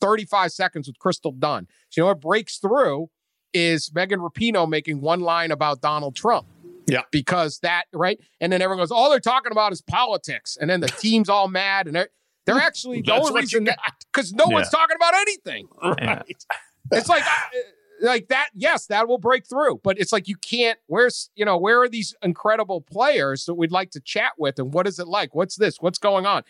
35 0.00 0.52
seconds 0.52 0.86
with 0.86 0.98
Crystal 0.98 1.32
Dunn. 1.32 1.66
So 1.88 2.00
you 2.00 2.02
know 2.02 2.08
what 2.08 2.20
breaks 2.20 2.58
through 2.58 3.08
is 3.52 3.92
Megan 3.94 4.20
Rapinoe 4.20 4.68
making 4.68 5.00
one 5.00 5.20
line 5.20 5.50
about 5.50 5.80
Donald 5.80 6.14
Trump. 6.16 6.46
Yeah. 6.86 7.02
Because 7.10 7.58
that, 7.60 7.84
right? 7.92 8.20
And 8.40 8.52
then 8.52 8.60
everyone 8.60 8.82
goes, 8.82 8.90
all 8.90 9.10
they're 9.10 9.20
talking 9.20 9.52
about 9.52 9.72
is 9.72 9.80
politics. 9.80 10.58
And 10.60 10.68
then 10.68 10.80
the 10.80 10.88
team's 10.88 11.28
all 11.28 11.48
mad. 11.48 11.86
And 11.86 11.94
they're, 11.94 12.08
they're 12.44 12.56
actually 12.60 13.02
the 13.02 13.12
only 13.12 13.40
reason 13.40 13.64
that, 13.64 13.78
because 14.12 14.32
no 14.32 14.46
yeah. 14.48 14.54
one's 14.54 14.70
talking 14.70 14.96
about 14.96 15.14
anything. 15.14 15.68
Right. 15.82 16.44
It's 16.90 17.08
like, 17.08 17.22
uh, 17.24 17.58
like 18.02 18.28
that. 18.28 18.48
Yes, 18.54 18.86
that 18.86 19.06
will 19.06 19.18
break 19.18 19.46
through. 19.46 19.80
But 19.84 19.98
it's 19.98 20.12
like, 20.12 20.28
you 20.28 20.36
can't, 20.36 20.78
where's, 20.86 21.30
you 21.36 21.44
know, 21.44 21.56
where 21.56 21.80
are 21.80 21.88
these 21.88 22.14
incredible 22.22 22.80
players 22.80 23.44
that 23.44 23.54
we'd 23.54 23.70
like 23.70 23.90
to 23.92 24.00
chat 24.00 24.32
with? 24.36 24.58
And 24.58 24.72
what 24.74 24.86
is 24.86 24.98
it 24.98 25.06
like? 25.06 25.34
What's 25.34 25.56
this? 25.56 25.80
What's 25.80 25.98
going 25.98 26.26
on? 26.26 26.42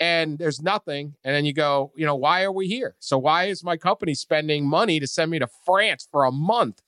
And 0.00 0.38
there's 0.38 0.62
nothing. 0.62 1.14
And 1.22 1.34
then 1.34 1.44
you 1.44 1.52
go, 1.52 1.92
you 1.94 2.06
know, 2.06 2.16
why 2.16 2.42
are 2.42 2.50
we 2.52 2.66
here? 2.66 2.96
So 2.98 3.18
why 3.18 3.44
is 3.44 3.62
my 3.62 3.76
company 3.76 4.14
spending 4.14 4.66
money 4.66 4.98
to 4.98 5.06
send 5.06 5.30
me 5.30 5.38
to 5.38 5.48
France 5.66 6.08
for 6.10 6.24
a 6.24 6.32
month 6.32 6.80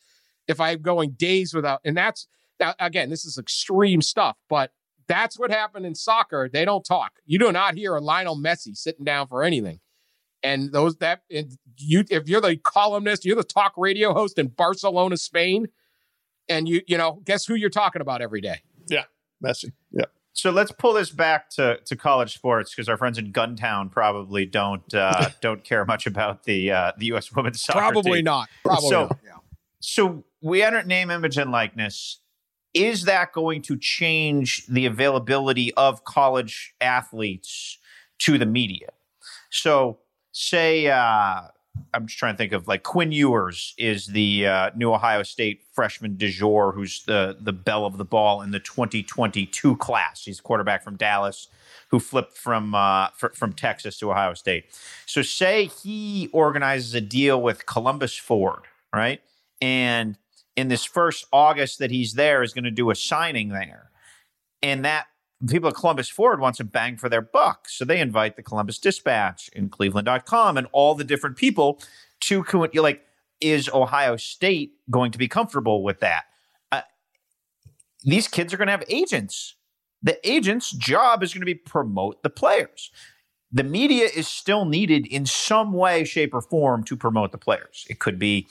if 0.48 0.58
I'm 0.58 0.80
going 0.80 1.10
days 1.10 1.52
without? 1.52 1.80
And 1.84 1.96
that's 1.96 2.26
now 2.58 2.74
again, 2.80 3.10
this 3.10 3.24
is 3.24 3.38
extreme 3.38 4.00
stuff, 4.00 4.38
but 4.48 4.72
that's 5.06 5.38
what 5.38 5.50
happened 5.50 5.84
in 5.84 5.94
soccer. 5.94 6.48
They 6.50 6.64
don't 6.64 6.84
talk. 6.84 7.12
You 7.26 7.38
do 7.38 7.52
not 7.52 7.74
hear 7.74 7.94
a 7.94 8.00
Lionel 8.00 8.36
Messi 8.36 8.74
sitting 8.74 9.04
down 9.04 9.26
for 9.26 9.42
anything. 9.42 9.80
And 10.42 10.72
those 10.72 10.96
that 10.96 11.22
you 11.28 12.04
if 12.10 12.28
you're 12.28 12.40
the 12.40 12.56
columnist, 12.56 13.24
you're 13.24 13.36
the 13.36 13.44
talk 13.44 13.74
radio 13.76 14.14
host 14.14 14.38
in 14.38 14.48
Barcelona, 14.48 15.16
Spain, 15.18 15.68
and 16.48 16.68
you 16.68 16.80
you 16.86 16.96
know 16.96 17.20
guess 17.24 17.44
who 17.44 17.54
you're 17.54 17.70
talking 17.70 18.00
about 18.00 18.22
every 18.22 18.40
day? 18.40 18.62
Yeah, 18.88 19.04
Messi. 19.44 19.72
Yeah. 19.92 20.06
So 20.35 20.51
let's 20.51 20.72
pull 20.72 20.95
this 20.95 21.11
back 21.11 21.51
to, 21.51 21.78
to 21.85 21.97
college 21.97 22.35
sports 22.35 22.74
because 22.74 22.89
our 22.89 22.97
friends 22.97 23.18
in 23.18 23.33
Guntown 23.33 23.91
probably 23.91 24.47
don't 24.47 24.95
uh, 24.95 25.28
don't 25.41 25.62
care 25.62 25.85
much 25.85 26.07
about 26.07 26.45
the 26.45 26.70
uh, 26.70 26.93
the 26.97 27.07
U.S. 27.07 27.33
women's 27.33 27.61
soccer 27.61 27.78
Probably 27.78 28.18
team. 28.18 28.24
not. 28.24 28.49
Probably 28.64 28.89
so, 28.89 29.03
not. 29.03 29.18
Yeah. 29.24 29.33
So 29.80 30.24
we 30.41 30.62
enter 30.62 30.83
name, 30.83 31.11
image, 31.11 31.37
and 31.37 31.51
likeness. 31.51 32.20
Is 32.74 33.05
that 33.05 33.33
going 33.33 33.61
to 33.62 33.76
change 33.76 34.66
the 34.66 34.87
availability 34.87 35.74
of 35.74 36.05
college 36.05 36.74
athletes 36.80 37.78
to 38.20 38.39
the 38.39 38.47
media? 38.47 38.89
So, 39.51 39.99
say, 40.33 40.87
uh, 40.87 41.43
I'm 41.94 42.06
just 42.06 42.18
trying 42.18 42.34
to 42.34 42.38
think 42.38 42.52
of 42.52 42.68
like 42.68 42.82
Quinn 42.82 43.12
Ewers 43.12 43.74
is 43.78 44.06
the 44.06 44.46
uh, 44.46 44.70
new 44.76 44.92
Ohio 44.92 45.22
State 45.22 45.62
freshman 45.72 46.16
de 46.16 46.30
jour, 46.30 46.72
who's 46.72 47.04
the 47.04 47.36
the 47.40 47.52
belle 47.52 47.86
of 47.86 47.98
the 47.98 48.04
ball 48.04 48.42
in 48.42 48.50
the 48.50 48.60
2022 48.60 49.76
class. 49.76 50.24
He's 50.24 50.40
quarterback 50.40 50.82
from 50.82 50.96
Dallas 50.96 51.48
who 51.92 52.00
flipped 52.00 52.36
from 52.36 52.74
uh, 52.74 53.08
fr- 53.08 53.34
from 53.34 53.52
Texas 53.52 53.98
to 53.98 54.10
Ohio 54.10 54.34
State. 54.34 54.64
So, 55.06 55.22
say 55.22 55.66
he 55.66 56.28
organizes 56.32 56.94
a 56.94 57.00
deal 57.00 57.40
with 57.40 57.66
Columbus 57.66 58.16
Ford, 58.16 58.62
right? 58.92 59.20
And 59.60 60.16
in 60.56 60.68
this 60.68 60.84
first 60.84 61.26
August 61.32 61.78
that 61.78 61.90
he's 61.90 62.14
there 62.14 62.42
is 62.42 62.52
going 62.52 62.64
to 62.64 62.70
do 62.70 62.90
a 62.90 62.94
signing 62.94 63.50
there. 63.50 63.90
And 64.62 64.84
that 64.84 65.06
people 65.49 65.68
at 65.68 65.74
Columbus 65.74 66.09
Ford 66.09 66.40
want 66.40 66.57
some 66.57 66.68
bang 66.68 66.97
for 66.97 67.09
their 67.09 67.22
buck. 67.22 67.68
So 67.68 67.84
they 67.84 68.01
invite 68.01 68.36
the 68.36 68.43
Columbus 68.43 68.78
Dispatch 68.78 69.51
and 69.55 69.70
Cleveland.com 69.70 70.57
and 70.57 70.66
all 70.72 70.95
the 70.95 71.05
different 71.05 71.36
people 71.36 71.80
to 72.20 72.45
you're 72.72 72.82
like, 72.82 73.03
is 73.40 73.68
Ohio 73.72 74.16
State 74.16 74.74
going 74.90 75.11
to 75.11 75.18
be 75.18 75.28
comfortable 75.28 75.82
with 75.82 76.01
that? 76.01 76.24
Uh, 76.70 76.82
these 78.05 78.28
kids 78.28 78.55
are 78.55 78.57
going 78.57 78.68
to 78.68 78.72
have 78.72 78.84
agents. 78.88 79.57
The 80.03 80.18
agent's 80.28 80.70
job 80.70 81.22
is 81.22 81.34
going 81.34 81.43
to 81.43 81.47
be 81.47 81.55
promote 81.55 82.22
the 82.22 82.30
players. 82.30 82.90
The 83.51 83.64
media 83.64 84.09
is 84.14 84.28
still 84.28 84.64
needed 84.64 85.07
in 85.07 85.26
some 85.26 85.72
way, 85.72 86.05
shape, 86.05 86.32
or 86.32 86.40
form 86.40 86.84
to 86.84 86.97
promote 86.97 87.32
the 87.32 87.38
players. 87.38 87.84
It 87.90 87.99
could 87.99 88.18
be 88.18 88.47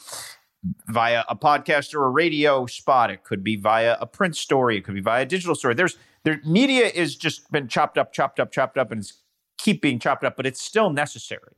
via 0.87 1.23
a 1.27 1.35
podcast 1.35 1.95
or 1.95 2.05
a 2.05 2.09
radio 2.09 2.65
spot. 2.67 3.09
It 3.09 3.23
could 3.23 3.43
be 3.43 3.55
via 3.55 3.97
a 3.99 4.05
print 4.05 4.35
story. 4.35 4.77
It 4.77 4.83
could 4.83 4.93
be 4.93 5.01
via 5.01 5.23
a 5.23 5.25
digital 5.25 5.55
story. 5.55 5.73
There's 5.73 5.97
their 6.23 6.39
media 6.45 6.87
is 6.87 7.15
just 7.15 7.51
been 7.51 7.67
chopped 7.67 7.97
up, 7.97 8.13
chopped 8.13 8.39
up, 8.39 8.51
chopped 8.51 8.77
up, 8.77 8.91
and 8.91 9.01
it's 9.01 9.21
keep 9.57 9.81
being 9.81 9.99
chopped 9.99 10.23
up, 10.23 10.35
but 10.35 10.45
it's 10.45 10.61
still 10.61 10.89
necessary. 10.89 11.53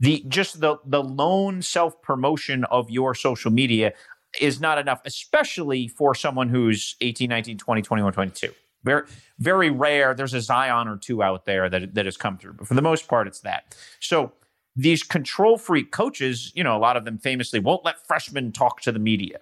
The 0.00 0.24
just 0.28 0.60
the 0.60 0.76
the 0.86 1.02
lone 1.02 1.62
self 1.62 2.00
promotion 2.02 2.64
of 2.64 2.90
your 2.90 3.14
social 3.14 3.50
media 3.50 3.92
is 4.40 4.60
not 4.60 4.78
enough, 4.78 5.00
especially 5.04 5.88
for 5.88 6.14
someone 6.14 6.48
who's 6.48 6.96
18, 7.00 7.28
19, 7.30 7.58
20, 7.58 7.82
21, 7.82 8.12
22. 8.12 8.52
Very, 8.84 9.02
very 9.38 9.70
rare. 9.70 10.14
There's 10.14 10.34
a 10.34 10.40
Zion 10.40 10.86
or 10.86 10.96
two 10.96 11.22
out 11.22 11.46
there 11.46 11.68
that, 11.68 11.94
that 11.94 12.04
has 12.04 12.16
come 12.16 12.38
through, 12.38 12.52
but 12.54 12.68
for 12.68 12.74
the 12.74 12.82
most 12.82 13.08
part, 13.08 13.26
it's 13.26 13.40
that. 13.40 13.74
So 14.00 14.32
these 14.76 15.02
control 15.02 15.58
freak 15.58 15.90
coaches, 15.90 16.52
you 16.54 16.62
know, 16.62 16.76
a 16.76 16.78
lot 16.78 16.96
of 16.96 17.04
them 17.04 17.18
famously 17.18 17.58
won't 17.58 17.84
let 17.84 18.06
freshmen 18.06 18.52
talk 18.52 18.80
to 18.82 18.92
the 18.92 19.00
media, 19.00 19.40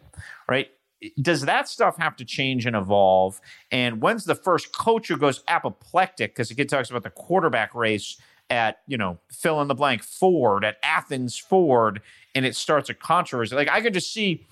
right? 0.49 0.70
Does 1.21 1.43
that 1.43 1.69
stuff 1.69 1.97
have 1.99 2.17
to 2.17 2.25
change 2.25 2.67
and 2.67 2.77
evolve? 2.77 3.41
And 3.71 4.01
when's 4.01 4.25
the 4.25 4.35
first 4.35 4.73
coach 4.73 5.09
who 5.09 5.17
goes 5.17 5.43
apoplectic? 5.49 6.35
Because 6.35 6.51
it 6.51 6.69
talks 6.69 6.91
about 6.91 7.03
the 7.03 7.11
quarterback 7.11 7.75
race 7.75 8.17
at, 8.49 8.79
you 8.87 8.97
know, 8.97 9.19
fill 9.31 9.61
in 9.61 9.69
the 9.69 9.75
blank 9.75 10.03
Ford, 10.03 10.65
at 10.65 10.77
Athens 10.83 11.37
Ford, 11.39 12.01
and 12.35 12.47
it 12.47 12.55
starts 12.55 12.89
a 12.89 12.95
controversy. 12.95 13.57
Like 13.57 13.69
I 13.69 13.81
could 13.81 13.95
just 13.95 14.13
see 14.13 14.47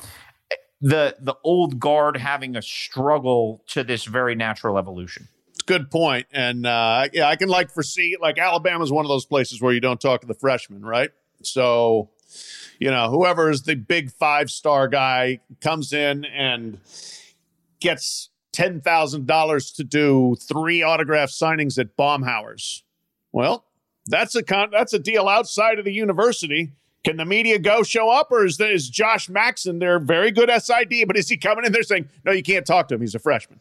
the 0.81 1.17
the 1.21 1.37
old 1.45 1.79
guard 1.79 2.17
having 2.17 2.57
a 2.57 2.63
struggle 2.63 3.63
to 3.69 3.85
this 3.85 4.05
very 4.05 4.35
natural 4.35 4.77
evolution 4.77 5.29
good. 5.67 5.87
And 6.33 6.67
uh, 6.67 7.09
yeah, 7.13 7.29
I 7.29 7.37
can 7.37 7.49
like 7.49 7.71
foresee 7.71 8.17
like 8.21 8.39
Alabama's 8.39 8.93
one 8.93 9.05
of 9.05 9.09
those 9.09 9.27
places 9.27 9.61
where 9.61 9.73
you 9.73 9.81
don't 9.81 10.01
talk 10.01 10.21
to 10.23 10.27
the 10.27 10.35
freshmen, 10.35 10.85
right? 10.85 11.11
So, 11.43 12.11
you 12.79 12.91
know, 12.91 13.11
whoever 13.11 13.51
is 13.51 13.63
the 13.63 13.75
big 13.75 14.11
five 14.11 14.51
star 14.51 14.89
guy 14.89 15.41
comes 15.61 15.93
in 15.93 16.25
and 16.25 16.79
gets 17.81 18.31
ten 18.53 18.81
thousand 18.81 19.27
dollars 19.27 19.71
to 19.73 19.85
do 19.85 20.37
three 20.41 20.83
autograph 20.83 21.31
signings 21.31 21.79
at 21.79 21.97
Baumhower's. 21.97 22.85
Well, 23.33 23.65
that's 24.07 24.35
a 24.35 24.43
con- 24.43 24.71
that's 24.71 24.93
a 24.93 24.99
deal 24.99 25.29
outside 25.29 25.79
of 25.79 25.85
the 25.85 25.93
university. 25.93 26.73
Can 27.05 27.19
the 27.19 27.25
media 27.27 27.59
go 27.59 27.83
show 27.83 28.09
up, 28.09 28.29
or 28.31 28.47
is, 28.47 28.59
is 28.59 28.89
Josh 28.89 29.29
Maxson 29.29 29.79
their 29.79 29.99
very 29.99 30.31
good 30.31 30.51
SID? 30.51 31.07
But 31.07 31.19
is 31.19 31.29
he 31.29 31.37
coming 31.37 31.65
in 31.65 31.73
there 31.73 31.83
saying, 31.83 32.09
"No, 32.25 32.33
you 32.33 32.43
can't 32.43 32.67
talk 32.67 32.89
to 32.89 32.95
him. 32.95 33.01
He's 33.03 33.15
a 33.15 33.19
freshman"? 33.19 33.61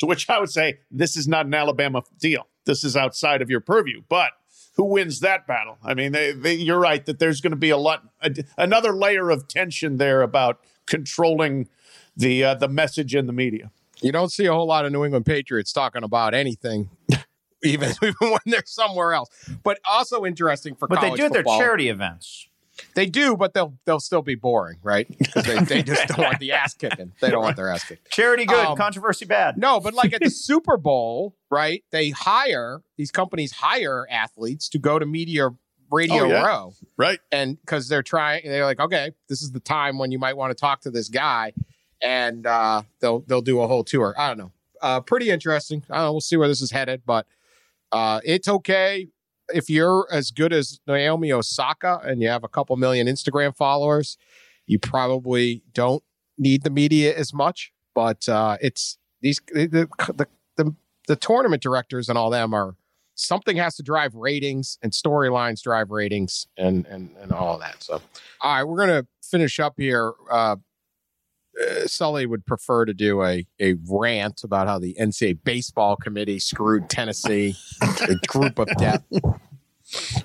To 0.00 0.06
which 0.06 0.28
I 0.28 0.38
would 0.38 0.50
say, 0.50 0.80
this 0.90 1.16
is 1.16 1.26
not 1.26 1.46
an 1.46 1.54
Alabama 1.54 2.02
deal. 2.18 2.46
This 2.66 2.84
is 2.84 2.96
outside 2.96 3.40
of 3.40 3.48
your 3.48 3.60
purview. 3.60 4.02
But 4.08 4.32
who 4.76 4.84
wins 4.84 5.20
that 5.20 5.46
battle? 5.46 5.78
I 5.82 5.94
mean, 5.94 6.12
they, 6.12 6.32
they, 6.32 6.54
you're 6.54 6.78
right 6.78 7.04
that 7.06 7.18
there's 7.18 7.40
going 7.40 7.52
to 7.52 7.56
be 7.56 7.70
a 7.70 7.76
lot, 7.76 8.04
a, 8.20 8.34
another 8.58 8.92
layer 8.92 9.30
of 9.30 9.48
tension 9.48 9.96
there 9.96 10.22
about 10.22 10.60
controlling 10.86 11.68
the 12.16 12.44
uh, 12.44 12.54
the 12.54 12.68
message 12.68 13.14
in 13.14 13.26
the 13.26 13.32
media. 13.32 13.70
You 14.02 14.12
don't 14.12 14.30
see 14.30 14.46
a 14.46 14.52
whole 14.52 14.66
lot 14.66 14.84
of 14.84 14.92
New 14.92 15.04
England 15.04 15.26
Patriots 15.26 15.72
talking 15.72 16.02
about 16.02 16.34
anything, 16.34 16.90
even 17.64 17.92
even 18.02 18.14
when 18.20 18.40
they're 18.46 18.62
somewhere 18.66 19.12
else. 19.12 19.28
But 19.62 19.80
also 19.88 20.24
interesting 20.24 20.74
for 20.74 20.88
but 20.88 21.00
they 21.00 21.10
do 21.10 21.28
football. 21.28 21.58
their 21.58 21.66
charity 21.66 21.88
events. 21.88 22.48
They 22.94 23.06
do, 23.06 23.36
but 23.36 23.54
they'll 23.54 23.74
they'll 23.84 24.00
still 24.00 24.22
be 24.22 24.34
boring, 24.34 24.78
right? 24.82 25.06
Because 25.18 25.44
they, 25.44 25.58
they 25.64 25.82
just 25.82 26.08
don't 26.08 26.18
want 26.24 26.38
the 26.40 26.52
ass 26.52 26.74
kicking. 26.74 27.12
They 27.20 27.30
don't 27.30 27.42
want 27.42 27.56
their 27.56 27.68
ass 27.68 27.84
kicked. 27.84 28.10
Charity 28.10 28.44
good, 28.46 28.64
Um, 28.66 28.76
controversy 28.76 29.24
bad. 29.24 29.56
No, 29.58 29.80
but 29.80 29.94
like 29.94 30.12
at 30.12 30.20
the 30.22 30.30
Super 30.48 30.76
Bowl, 30.76 31.34
right? 31.50 31.82
They 31.90 32.10
hire 32.10 32.82
these 32.96 33.10
companies 33.10 33.52
hire 33.52 34.06
athletes 34.10 34.68
to 34.70 34.78
go 34.78 34.98
to 34.98 35.06
media 35.06 35.50
radio 35.90 36.24
Oh, 36.24 36.28
yeah. 36.28 36.44
row, 36.46 36.72
Right. 36.96 37.20
and 37.30 37.60
because 37.60 37.88
they're 37.88 38.02
trying, 38.02 38.42
they're 38.44 38.64
like, 38.64 38.80
okay, 38.80 39.12
this 39.28 39.40
is 39.40 39.52
the 39.52 39.60
time 39.60 39.98
when 39.98 40.10
you 40.10 40.18
might 40.18 40.36
want 40.36 40.50
to 40.50 40.54
talk 40.60 40.80
to 40.82 40.90
this 40.90 41.08
guy, 41.08 41.52
and 42.02 42.46
uh, 42.46 42.82
they'll 43.00 43.20
they'll 43.20 43.40
do 43.42 43.60
a 43.60 43.66
whole 43.68 43.84
tour. 43.84 44.14
I 44.18 44.28
don't 44.28 44.38
know. 44.38 44.52
Uh, 44.82 45.00
pretty 45.00 45.30
interesting. 45.30 45.82
I 45.88 45.96
don't 45.96 46.04
know. 46.06 46.12
We'll 46.12 46.20
see 46.20 46.36
where 46.36 46.48
this 46.48 46.60
is 46.60 46.70
headed, 46.70 47.02
but 47.06 47.26
uh, 47.92 48.20
it's 48.24 48.48
okay 48.48 49.08
if 49.54 49.70
you're 49.70 50.06
as 50.10 50.30
good 50.30 50.52
as 50.52 50.80
Naomi 50.86 51.32
Osaka 51.32 52.00
and 52.04 52.20
you 52.20 52.28
have 52.28 52.44
a 52.44 52.48
couple 52.48 52.76
million 52.76 53.06
Instagram 53.06 53.56
followers. 53.56 54.16
You 54.66 54.78
probably 54.78 55.62
don't 55.72 56.02
need 56.38 56.64
the 56.64 56.70
media 56.70 57.16
as 57.16 57.32
much, 57.32 57.72
but 57.94 58.28
uh, 58.28 58.56
it's 58.60 58.98
these 59.22 59.40
the, 59.52 59.88
the 60.16 60.26
the 60.56 60.74
the 61.06 61.16
tournament 61.16 61.62
directors 61.62 62.08
and 62.08 62.18
all 62.18 62.30
them 62.30 62.52
are 62.52 62.74
something 63.14 63.56
has 63.56 63.76
to 63.76 63.82
drive 63.82 64.14
ratings 64.14 64.78
and 64.82 64.92
storylines 64.92 65.62
drive 65.62 65.90
ratings 65.90 66.46
and 66.56 66.86
and 66.86 67.10
and 67.20 67.32
all 67.32 67.58
that. 67.58 67.82
So, 67.82 68.00
all 68.40 68.54
right, 68.54 68.64
we're 68.64 68.78
gonna 68.78 69.06
finish 69.22 69.58
up 69.60 69.74
here. 69.76 70.12
Uh, 70.30 70.56
uh, 71.60 71.86
Sully 71.86 72.26
would 72.26 72.44
prefer 72.46 72.84
to 72.84 72.94
do 72.94 73.22
a 73.22 73.46
a 73.60 73.74
rant 73.88 74.42
about 74.44 74.66
how 74.66 74.78
the 74.78 74.94
NCAA 75.00 75.38
baseball 75.44 75.96
committee 75.96 76.38
screwed 76.38 76.88
Tennessee, 76.90 77.54
a 77.82 78.14
group 78.26 78.58
of 78.58 78.68
death. 78.78 79.02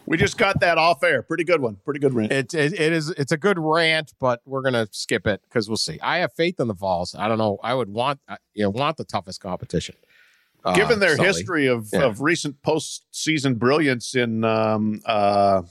We 0.07 0.17
just 0.17 0.39
got 0.39 0.59
that 0.61 0.79
off 0.79 1.03
air. 1.03 1.21
Pretty 1.21 1.43
good 1.43 1.61
one. 1.61 1.77
Pretty 1.85 1.99
good 1.99 2.13
rant. 2.15 2.31
It, 2.31 2.53
it 2.55 2.73
it 2.73 2.91
is 2.93 3.09
it's 3.11 3.31
a 3.31 3.37
good 3.37 3.59
rant, 3.59 4.11
but 4.19 4.41
we're 4.45 4.63
gonna 4.63 4.87
skip 4.91 5.27
it 5.27 5.41
because 5.43 5.69
we'll 5.69 5.77
see. 5.77 5.99
I 6.01 6.17
have 6.17 6.33
faith 6.33 6.59
in 6.59 6.67
the 6.67 6.73
Vols. 6.73 7.13
I 7.17 7.27
don't 7.27 7.37
know. 7.37 7.59
I 7.63 7.75
would 7.75 7.89
want 7.89 8.19
you 8.55 8.63
know 8.63 8.71
want 8.71 8.97
the 8.97 9.03
toughest 9.05 9.39
competition. 9.39 9.95
Uh, 10.65 10.73
Given 10.73 10.99
their 10.99 11.15
Sully. 11.15 11.27
history 11.27 11.67
of, 11.67 11.89
Yeah. 11.93 12.03
of 12.05 12.21
recent 12.21 12.61
postseason 12.63 13.57
brilliance 13.57 14.15
in 14.15 14.43
um 14.43 15.01
uh 15.05 15.61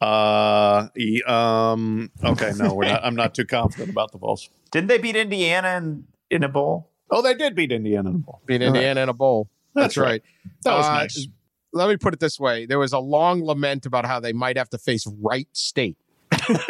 uh 0.00 0.88
um 1.26 2.10
okay 2.22 2.52
no 2.56 2.74
we're 2.74 2.84
not 2.86 3.04
I'm 3.04 3.14
not 3.14 3.34
too 3.34 3.44
confident 3.46 3.90
about 3.90 4.12
the 4.12 4.18
Vols. 4.18 4.50
Didn't 4.70 4.88
they 4.88 4.98
beat 4.98 5.16
Indiana 5.16 5.76
in, 5.78 6.06
in 6.30 6.42
a 6.44 6.48
bowl? 6.48 6.90
Oh, 7.10 7.22
they 7.22 7.34
did 7.34 7.54
beat 7.54 7.72
Indiana 7.72 8.10
in 8.10 8.16
a 8.16 8.18
bowl. 8.18 8.40
beat 8.46 8.60
Indiana 8.62 9.00
in 9.02 9.08
a 9.08 9.14
bowl. 9.14 9.48
That's, 9.74 9.94
That's 9.94 9.96
right. 9.96 10.06
right. 10.06 10.22
That 10.64 10.76
was 10.76 10.86
Uh, 10.86 10.92
nice. 10.94 11.28
Let 11.72 11.88
me 11.88 11.96
put 11.96 12.14
it 12.14 12.20
this 12.20 12.38
way: 12.40 12.66
there 12.66 12.78
was 12.78 12.92
a 12.92 12.98
long 12.98 13.44
lament 13.44 13.86
about 13.86 14.06
how 14.06 14.18
they 14.20 14.32
might 14.32 14.56
have 14.56 14.68
to 14.70 14.78
face 14.78 15.06
Wright 15.06 15.48
State. 15.52 15.96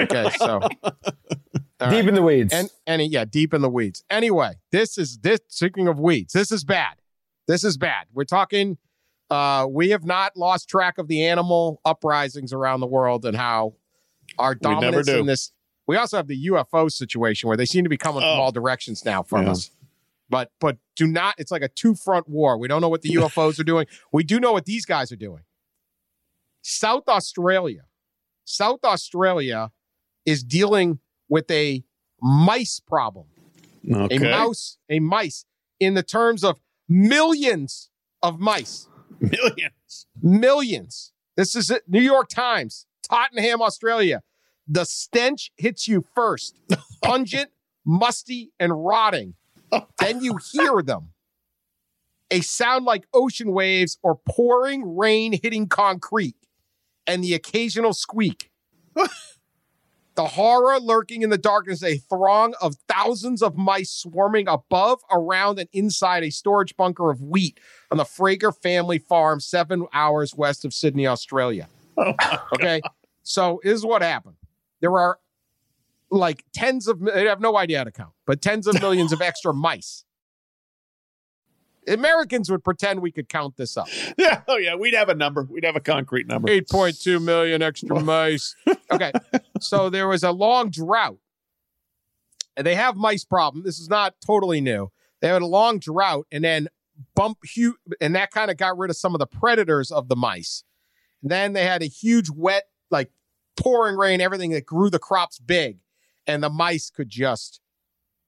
Okay, 0.01 0.31
so 0.39 0.61
all 0.61 0.71
Deep 0.71 1.81
right. 1.81 2.09
in 2.09 2.15
the 2.15 2.23
weeds. 2.23 2.53
and 2.53 2.69
and 2.87 3.03
yeah, 3.03 3.25
deep 3.25 3.55
in 3.55 3.63
the 3.63 3.69
weeds. 3.71 4.05
Anyway, 4.11 4.53
this 4.73 4.99
is 4.99 5.19
this. 5.19 5.41
Speaking 5.49 5.87
of 5.89 5.99
weeds, 6.01 6.33
this 6.33 6.51
is 6.53 6.65
bad. 6.65 6.97
This 7.47 7.63
is 7.65 7.77
bad. 7.77 8.07
We're 8.13 8.25
talking. 8.25 8.79
Uh, 9.31 9.67
we 9.69 9.91
have 9.91 10.05
not 10.05 10.37
lost 10.37 10.69
track 10.69 10.99
of 10.99 11.09
the 11.09 11.25
animal 11.25 11.81
uprisings 11.85 12.53
around 12.53 12.81
the 12.81 12.87
world 12.87 13.25
and 13.25 13.37
how 13.37 13.75
our 14.39 14.55
dominance 14.55 15.07
do. 15.07 15.19
in 15.19 15.27
this. 15.27 15.53
We 15.89 15.97
also 15.97 16.17
have 16.17 16.27
the 16.29 16.47
UFO 16.47 16.91
situation 16.91 17.49
where 17.49 17.57
they 17.57 17.65
seem 17.67 17.85
to 17.85 17.91
be 17.91 17.97
coming 17.97 18.21
from 18.21 18.29
Oh. 18.39 18.43
all 18.43 18.53
directions 18.53 19.05
now 19.05 19.23
from 19.23 19.45
Yeah. 19.47 19.53
us. 19.53 19.71
But 20.29 20.51
but 20.61 20.79
do 20.97 21.07
not. 21.07 21.37
It's 21.39 21.51
like 21.53 21.63
a 21.63 21.69
two 21.69 21.95
front 21.95 22.29
war. 22.29 22.59
We 22.59 22.67
don't 22.69 22.81
know 22.81 22.89
what 22.89 23.03
the 23.03 23.11
UFOs 23.15 23.59
are 23.61 23.65
doing. 23.65 23.87
We 24.13 24.25
do 24.25 24.41
know 24.41 24.53
what 24.53 24.65
these 24.65 24.85
guys 24.85 25.11
are 25.13 25.17
doing. 25.17 25.43
South 26.63 27.09
Australia, 27.09 27.83
South 28.45 28.81
Australia 28.85 29.71
is 30.25 30.43
dealing 30.43 30.99
with 31.29 31.49
a 31.51 31.85
mice 32.21 32.81
problem 32.81 33.27
Okay. 33.89 34.17
a 34.17 34.21
mouse, 34.21 34.79
a 34.91 34.99
mice, 34.99 35.45
in 35.79 35.95
the 35.95 36.03
terms 36.03 36.43
of 36.43 36.59
millions 36.89 37.91
of 38.23 38.41
mice. 38.41 38.89
Millions. 39.21 40.07
Millions. 40.23 41.13
This 41.37 41.55
is 41.55 41.71
it. 41.71 41.83
New 41.89 42.01
York 42.01 42.29
Times, 42.29 42.87
Tottenham, 43.09 43.63
Australia. 43.63 44.23
The 44.69 44.85
stench 44.85 45.53
hits 45.57 45.87
you 45.87 46.05
first, 46.15 46.59
pungent, 47.03 47.51
musty, 47.85 48.53
and 48.59 48.85
rotting. 48.85 49.35
Then 49.99 50.23
you 50.23 50.39
hear 50.53 50.83
them. 50.83 51.11
A 52.31 52.41
sound 52.41 52.85
like 52.85 53.07
ocean 53.15 53.53
waves 53.53 53.99
or 54.03 54.17
pouring 54.17 54.97
rain 54.97 55.39
hitting 55.41 55.69
concrete, 55.69 56.37
and 57.07 57.23
the 57.23 57.35
occasional 57.35 57.93
squeak. 57.93 58.51
the 60.17 60.27
horror 60.27 60.81
lurking 60.81 61.23
in 61.23 61.31
the 61.31 61.39
darkness, 61.39 61.83
a 61.83 61.99
throng 61.99 62.55
of 62.61 62.77
thousands 62.89 63.43
of 63.43 63.57
mice 63.57 63.91
swarming 63.91 64.49
above, 64.49 65.01
around, 65.13 65.59
and 65.59 65.69
inside 65.73 66.25
a 66.25 66.31
storage 66.31 66.77
bunker 66.77 67.11
of 67.11 67.21
wheat 67.21 67.61
on 67.91 67.99
the 67.99 68.05
Frager 68.05 68.55
family 68.55 68.99
farm, 68.99 69.41
seven 69.41 69.87
hours 69.93 70.35
west 70.35 70.65
of 70.65 70.75
Sydney, 70.75 71.07
Australia. 71.07 71.69
Oh 71.99 72.13
okay. 72.53 72.83
So 73.23 73.59
this 73.65 73.73
is 73.73 73.87
what 73.87 74.03
happened. 74.03 74.37
There 74.83 74.99
are 74.99 75.19
like 76.11 76.45
tens 76.53 76.89
of, 76.89 77.03
I 77.09 77.21
have 77.21 77.41
no 77.41 77.57
idea 77.57 77.79
how 77.79 77.85
to 77.85 77.91
count, 77.91 78.13
but 78.27 78.43
tens 78.43 78.67
of 78.67 78.81
millions 78.83 79.13
of 79.13 79.23
extra 79.23 79.55
mice. 79.55 80.05
Americans 81.89 82.51
would 82.51 82.65
pretend 82.65 83.01
we 83.01 83.13
could 83.13 83.29
count 83.29 83.57
this 83.57 83.77
up. 83.77 83.89
Yeah. 84.19 84.43
Oh, 84.49 84.57
yeah. 84.57 84.75
We'd 84.75 84.95
have 84.95 85.09
a 85.09 85.15
number. 85.15 85.47
We'd 85.51 85.65
have 85.65 85.77
a 85.77 85.81
concrete 85.81 86.27
number. 86.27 86.49
8.2 86.49 87.23
million 87.23 87.63
extra 87.63 88.01
mice. 88.01 88.55
Okay. 88.93 89.11
so 89.61 89.91
there 89.91 90.07
was 90.07 90.23
a 90.23 90.31
long 90.31 90.71
drought. 90.71 91.19
And 92.57 92.65
they 92.67 92.77
have 92.77 92.97
mice 92.97 93.25
problem. 93.25 93.65
This 93.65 93.81
is 93.81 93.89
not 93.89 94.15
totally 94.25 94.61
new. 94.61 94.91
They 95.21 95.29
had 95.29 95.43
a 95.43 95.47
long 95.47 95.81
drought 95.81 96.27
and 96.31 96.45
then 96.45 96.69
bump 97.15 97.39
huge 97.45 97.75
and 98.01 98.15
that 98.15 98.31
kind 98.31 98.51
of 98.51 98.57
got 98.57 98.79
rid 98.79 98.91
of 98.91 98.97
some 98.97 99.15
of 99.15 99.19
the 99.19 99.27
predators 99.27 99.91
of 99.91 100.09
the 100.09 100.17
mice. 100.17 100.63
And 101.21 101.31
then 101.31 101.53
they 101.53 101.65
had 101.65 101.83
a 101.83 101.87
huge 101.87 102.31
wet, 102.31 102.65
like 102.91 103.11
pouring 103.57 103.97
rain, 103.97 104.21
everything 104.21 104.53
that 104.53 104.65
grew 104.65 104.89
the 104.89 104.99
crops 105.01 105.39
big. 105.39 105.79
And 106.27 106.43
the 106.43 106.51
mice 106.51 106.91
could 106.91 107.09
just 107.09 107.61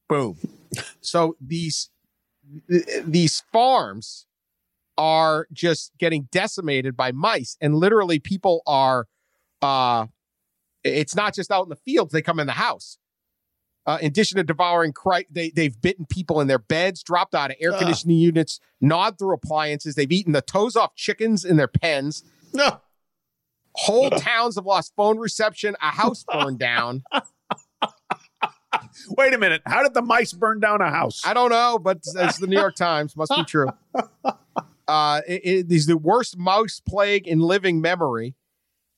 boom. 0.09 0.39
So 1.01 1.37
these 1.41 1.91
these 3.05 3.43
farms 3.53 4.27
are 4.97 5.47
just 5.53 5.93
getting 5.99 6.29
decimated 6.33 6.97
by 6.97 7.13
mice 7.13 7.57
and 7.61 7.75
literally 7.75 8.19
people 8.19 8.63
are 8.67 9.07
uh 9.63 10.07
it's 10.85 11.15
not 11.15 11.35
just 11.35 11.51
out 11.51 11.65
in 11.65 11.69
the 11.69 11.77
fields 11.77 12.13
they 12.13 12.23
come 12.23 12.41
in 12.41 12.47
the 12.47 12.53
house 12.55 12.99
uh, 13.87 13.97
in 14.03 14.09
addition 14.09 14.37
to 14.37 14.43
devouring 14.45 14.93
cri- 14.93 15.27
they, 15.31 15.51
they've 15.51 15.81
bitten 15.81 16.05
people 16.05 16.41
in 16.41 16.47
their 16.47 16.59
beds 16.59 17.03
dropped 17.03 17.35
out 17.35 17.51
of 17.51 17.57
air 17.61 17.73
Ugh. 17.73 17.79
conditioning 17.79 18.19
units 18.19 18.61
gnawed 18.81 19.19
through 19.19 19.35
appliances 19.35 19.95
they've 19.95 20.11
eaten 20.13 20.33
the 20.33 20.43
toes 20.43 20.75
off 20.77 20.95
chickens 20.97 21.45
in 21.45 21.57
their 21.57 21.69
pens 21.69 22.25
No. 22.53 22.81
whole 23.75 24.11
towns 24.11 24.57
have 24.57 24.67
lost 24.67 24.93
phone 24.97 25.19
reception 25.19 25.77
a 25.81 25.91
house 25.91 26.25
burned 26.31 26.59
down 26.59 27.03
Wait 29.11 29.35
a 29.35 29.39
minute. 29.39 29.63
How 29.67 29.83
did 29.83 29.95
the 29.95 30.03
mice 30.03 30.33
burn 30.33 30.61
down 30.61 30.81
a 30.81 30.91
house? 30.91 31.23
I 31.25 31.35
don't 31.35 31.51
know, 31.51 31.79
but 31.79 31.99
it's 32.17 32.39
the 32.39 32.47
New 32.47 32.59
York 32.59 32.77
Times. 32.77 33.17
Must 33.17 33.33
be 33.35 33.45
true. 33.45 33.69
Uh, 34.89 35.21
it, 35.29 35.43
it 35.45 35.71
is 35.71 35.85
the 35.85 35.99
worst 35.99 36.39
mouse 36.39 36.81
plague 36.81 37.29
in 37.29 37.41
living 37.41 37.83
memory. 37.83 38.35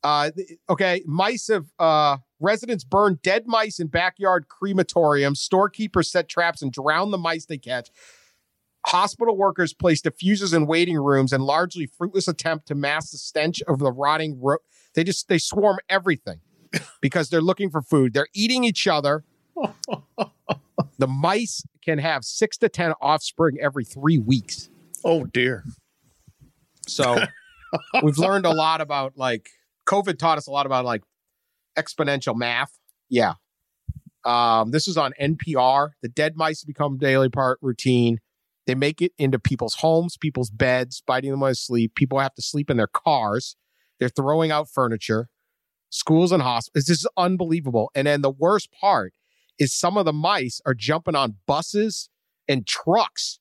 Uh, 0.04 0.30
okay, 0.68 1.02
mice 1.04 1.48
have 1.48 1.66
uh, 1.78 2.16
residents 2.38 2.84
burn 2.84 3.18
dead 3.22 3.42
mice 3.46 3.80
in 3.80 3.88
backyard 3.88 4.46
crematoriums. 4.48 5.38
Storekeepers 5.38 6.10
set 6.10 6.28
traps 6.28 6.62
and 6.62 6.72
drown 6.72 7.10
the 7.10 7.18
mice 7.18 7.44
they 7.44 7.58
catch. 7.58 7.90
Hospital 8.86 9.36
workers 9.36 9.74
place 9.74 10.00
diffusers 10.00 10.54
in 10.54 10.66
waiting 10.66 10.96
rooms 10.96 11.32
and 11.32 11.42
largely 11.42 11.86
fruitless 11.86 12.28
attempt 12.28 12.66
to 12.68 12.74
mask 12.74 13.10
the 13.10 13.18
stench 13.18 13.60
of 13.68 13.78
the 13.80 13.92
rotting. 13.92 14.40
Ro- 14.40 14.58
they 14.94 15.04
just 15.04 15.28
they 15.28 15.38
swarm 15.38 15.78
everything 15.88 16.40
because 17.02 17.28
they're 17.28 17.42
looking 17.42 17.68
for 17.68 17.82
food. 17.82 18.14
They're 18.14 18.28
eating 18.32 18.64
each 18.64 18.86
other. 18.86 19.24
the 20.98 21.06
mice 21.06 21.62
can 21.84 21.98
have 21.98 22.24
six 22.24 22.56
to 22.58 22.68
ten 22.68 22.92
offspring 23.00 23.58
every 23.60 23.84
three 23.84 24.18
weeks. 24.18 24.68
oh, 25.04 25.24
dear. 25.24 25.64
So 26.86 27.18
we've 28.02 28.18
learned 28.18 28.46
a 28.46 28.52
lot 28.52 28.80
about 28.80 29.16
like 29.16 29.50
COVID 29.88 30.18
taught 30.18 30.38
us 30.38 30.46
a 30.46 30.50
lot 30.50 30.66
about 30.66 30.84
like 30.84 31.02
exponential 31.76 32.36
math. 32.36 32.78
Yeah. 33.08 33.34
Um, 34.24 34.70
this 34.70 34.86
is 34.86 34.96
on 34.96 35.12
NPR. 35.20 35.90
The 36.02 36.08
dead 36.08 36.36
mice 36.36 36.64
become 36.64 36.98
daily 36.98 37.28
part 37.28 37.58
routine. 37.62 38.18
They 38.66 38.74
make 38.74 39.00
it 39.00 39.12
into 39.18 39.38
people's 39.38 39.74
homes, 39.76 40.16
people's 40.16 40.50
beds, 40.50 41.02
biting 41.06 41.30
them 41.30 41.40
while 41.40 41.50
they 41.50 41.54
sleep. 41.54 41.94
People 41.94 42.18
have 42.18 42.34
to 42.34 42.42
sleep 42.42 42.70
in 42.70 42.76
their 42.76 42.86
cars. 42.86 43.56
They're 43.98 44.08
throwing 44.08 44.50
out 44.50 44.68
furniture, 44.70 45.28
schools 45.88 46.32
and 46.32 46.42
hospitals. 46.42 46.86
This 46.86 46.98
is 46.98 47.08
unbelievable. 47.16 47.90
And 47.94 48.06
then 48.06 48.22
the 48.22 48.30
worst 48.30 48.70
part 48.72 49.12
is 49.60 49.72
some 49.72 49.96
of 49.96 50.04
the 50.04 50.12
mice 50.12 50.60
are 50.66 50.74
jumping 50.74 51.14
on 51.14 51.36
buses 51.46 52.08
and 52.48 52.66
trucks 52.66 53.38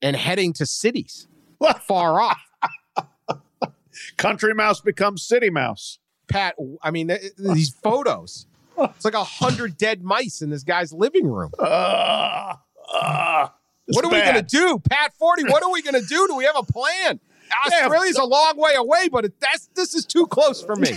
and 0.00 0.16
heading 0.16 0.54
to 0.54 0.64
cities 0.64 1.28
far 1.86 2.20
off. 2.20 2.40
Country 4.16 4.54
mouse 4.54 4.80
becomes 4.80 5.22
city 5.26 5.50
mouse. 5.50 5.98
Pat, 6.28 6.54
I 6.82 6.90
mean, 6.90 7.08
th- 7.08 7.32
these 7.36 7.70
photos. 7.70 8.46
It's 8.78 9.04
like 9.04 9.14
a 9.14 9.24
hundred 9.24 9.76
dead 9.76 10.04
mice 10.04 10.40
in 10.40 10.50
this 10.50 10.62
guy's 10.62 10.92
living 10.92 11.26
room. 11.26 11.50
Uh, 11.60 12.54
uh, 12.94 13.48
what 13.88 14.02
are 14.02 14.08
we 14.10 14.18
going 14.20 14.34
to 14.34 14.42
do, 14.42 14.78
Pat? 14.78 15.12
Forde. 15.20 15.40
What 15.50 15.62
are 15.62 15.70
we 15.70 15.82
going 15.82 16.00
to 16.00 16.06
do? 16.06 16.26
Do 16.26 16.36
we 16.36 16.44
have 16.44 16.56
a 16.56 16.62
plan? 16.62 17.20
Australia's 17.66 18.16
a 18.16 18.24
long 18.24 18.54
way 18.56 18.72
away, 18.76 19.08
but 19.10 19.26
it, 19.26 19.40
that's 19.40 19.68
this 19.74 19.94
is 19.94 20.06
too 20.06 20.26
close 20.26 20.62
for 20.62 20.74
me. 20.76 20.92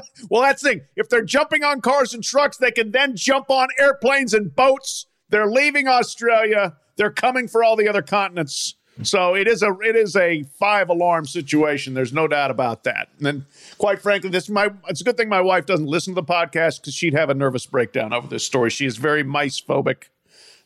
Well, 0.30 0.42
that's 0.42 0.62
the 0.62 0.70
thing. 0.70 0.80
If 0.96 1.08
they're 1.08 1.24
jumping 1.24 1.64
on 1.64 1.80
cars 1.80 2.12
and 2.12 2.22
trucks, 2.22 2.56
they 2.56 2.70
can 2.70 2.90
then 2.90 3.16
jump 3.16 3.50
on 3.50 3.68
airplanes 3.78 4.34
and 4.34 4.54
boats. 4.54 5.06
They're 5.28 5.50
leaving 5.50 5.88
Australia. 5.88 6.76
They're 6.96 7.10
coming 7.10 7.48
for 7.48 7.62
all 7.62 7.76
the 7.76 7.88
other 7.88 8.02
continents. 8.02 8.74
So 9.02 9.34
it 9.36 9.46
is 9.46 9.62
a 9.62 9.72
it 9.80 9.94
is 9.94 10.16
a 10.16 10.42
five 10.58 10.88
alarm 10.88 11.26
situation. 11.26 11.94
There's 11.94 12.12
no 12.12 12.26
doubt 12.26 12.50
about 12.50 12.84
that. 12.84 13.08
And 13.24 13.44
quite 13.78 14.02
frankly, 14.02 14.30
this 14.30 14.48
my 14.48 14.70
it's 14.88 15.00
a 15.00 15.04
good 15.04 15.16
thing 15.16 15.28
my 15.28 15.40
wife 15.40 15.66
doesn't 15.66 15.86
listen 15.86 16.14
to 16.14 16.20
the 16.20 16.26
podcast 16.26 16.80
because 16.80 16.94
she'd 16.94 17.14
have 17.14 17.30
a 17.30 17.34
nervous 17.34 17.64
breakdown 17.66 18.12
over 18.12 18.26
this 18.26 18.44
story. 18.44 18.70
She 18.70 18.86
is 18.86 18.96
very 18.96 19.22
mice 19.22 19.60
phobic. 19.60 20.04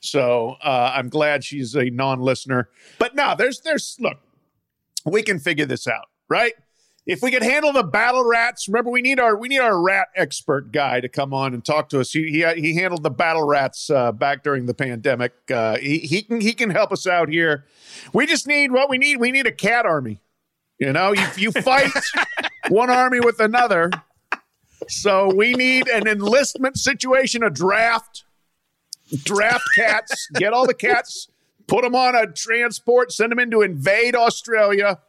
So 0.01 0.57
uh, 0.63 0.93
I'm 0.95 1.09
glad 1.11 1.45
she's 1.45 1.77
a 1.77 1.91
non-listener. 1.91 2.69
But 2.99 3.15
no, 3.15 3.35
there's 3.37 3.61
there's 3.61 3.97
look, 4.01 4.19
we 5.05 5.23
can 5.23 5.39
figure 5.39 5.67
this 5.67 5.87
out, 5.87 6.07
right? 6.29 6.55
If 7.05 7.21
we 7.21 7.33
could 7.33 7.43
handle 7.43 7.73
the 7.73 7.83
battle 7.83 8.25
rats, 8.25 8.69
remember 8.69 8.91
we 8.91 9.03
need 9.03 9.19
our 9.19 9.37
we 9.37 9.49
need 9.49 9.59
our 9.59 9.81
rat 9.81 10.09
expert 10.15 10.71
guy 10.71 11.01
to 11.01 11.09
come 11.09 11.35
on 11.35 11.53
and 11.53 11.65
talk 11.65 11.89
to 11.89 12.01
us. 12.01 12.13
He 12.13 12.31
he, 12.31 12.61
he 12.61 12.77
handled 12.77 13.03
the 13.03 13.11
battle 13.11 13.45
rats 13.45 13.91
uh, 13.91 14.13
back 14.13 14.45
during 14.45 14.67
the 14.67 14.75
pandemic. 14.75 15.33
Uh, 15.51 15.79
he 15.79 15.99
he 15.99 16.23
can 16.23 16.41
he 16.41 16.53
can 16.53 16.71
help 16.71 16.93
us 16.93 17.07
out 17.07 17.29
here. 17.29 17.65
We 18.13 18.27
just 18.27 18.47
need 18.47 18.71
what 18.71 18.89
we 18.89 18.99
need. 18.99 19.17
We 19.17 19.33
need 19.33 19.47
a 19.47 19.53
cat 19.53 19.85
army. 19.85 20.21
You 20.79 20.93
know, 20.93 21.13
you 21.13 21.27
you 21.37 21.51
fight 21.51 21.91
one 22.69 22.89
army 22.89 23.19
with 23.19 23.41
another. 23.41 23.91
So 24.89 25.33
we 25.35 25.55
need 25.55 25.89
an 25.89 26.07
enlistment 26.07 26.79
situation, 26.79 27.43
a 27.43 27.51
draft. 27.51 28.25
Draft 29.25 29.65
cats, 29.77 30.29
get 30.35 30.55
all 30.55 30.67
the 30.67 30.73
cats, 30.73 31.29
put 31.67 31.83
them 31.83 31.95
on 31.95 32.15
a 32.15 32.33
transport, 32.33 33.13
send 33.13 33.31
them 33.31 33.39
in 33.39 33.51
to 33.51 33.61
invade 33.61 34.15
Australia 34.15 35.01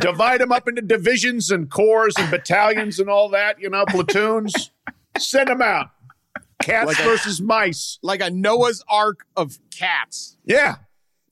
divide 0.00 0.40
them 0.40 0.52
up 0.52 0.68
into 0.68 0.82
divisions 0.82 1.50
and 1.50 1.70
corps 1.70 2.10
and 2.18 2.30
battalions 2.30 2.98
and 2.98 3.08
all 3.08 3.28
that, 3.30 3.60
you 3.60 3.70
know, 3.70 3.84
platoons. 3.88 4.70
Send 5.18 5.48
them 5.48 5.62
out. 5.62 5.90
Cats 6.62 6.86
Like 6.86 6.98
a- 6.98 7.02
versus 7.04 7.40
mice. 7.40 7.98
Like 8.02 8.20
a 8.20 8.30
Noah's 8.30 8.82
Ark 8.88 9.26
of 9.36 9.58
cats. 9.70 10.36
Yeah. 10.44 10.76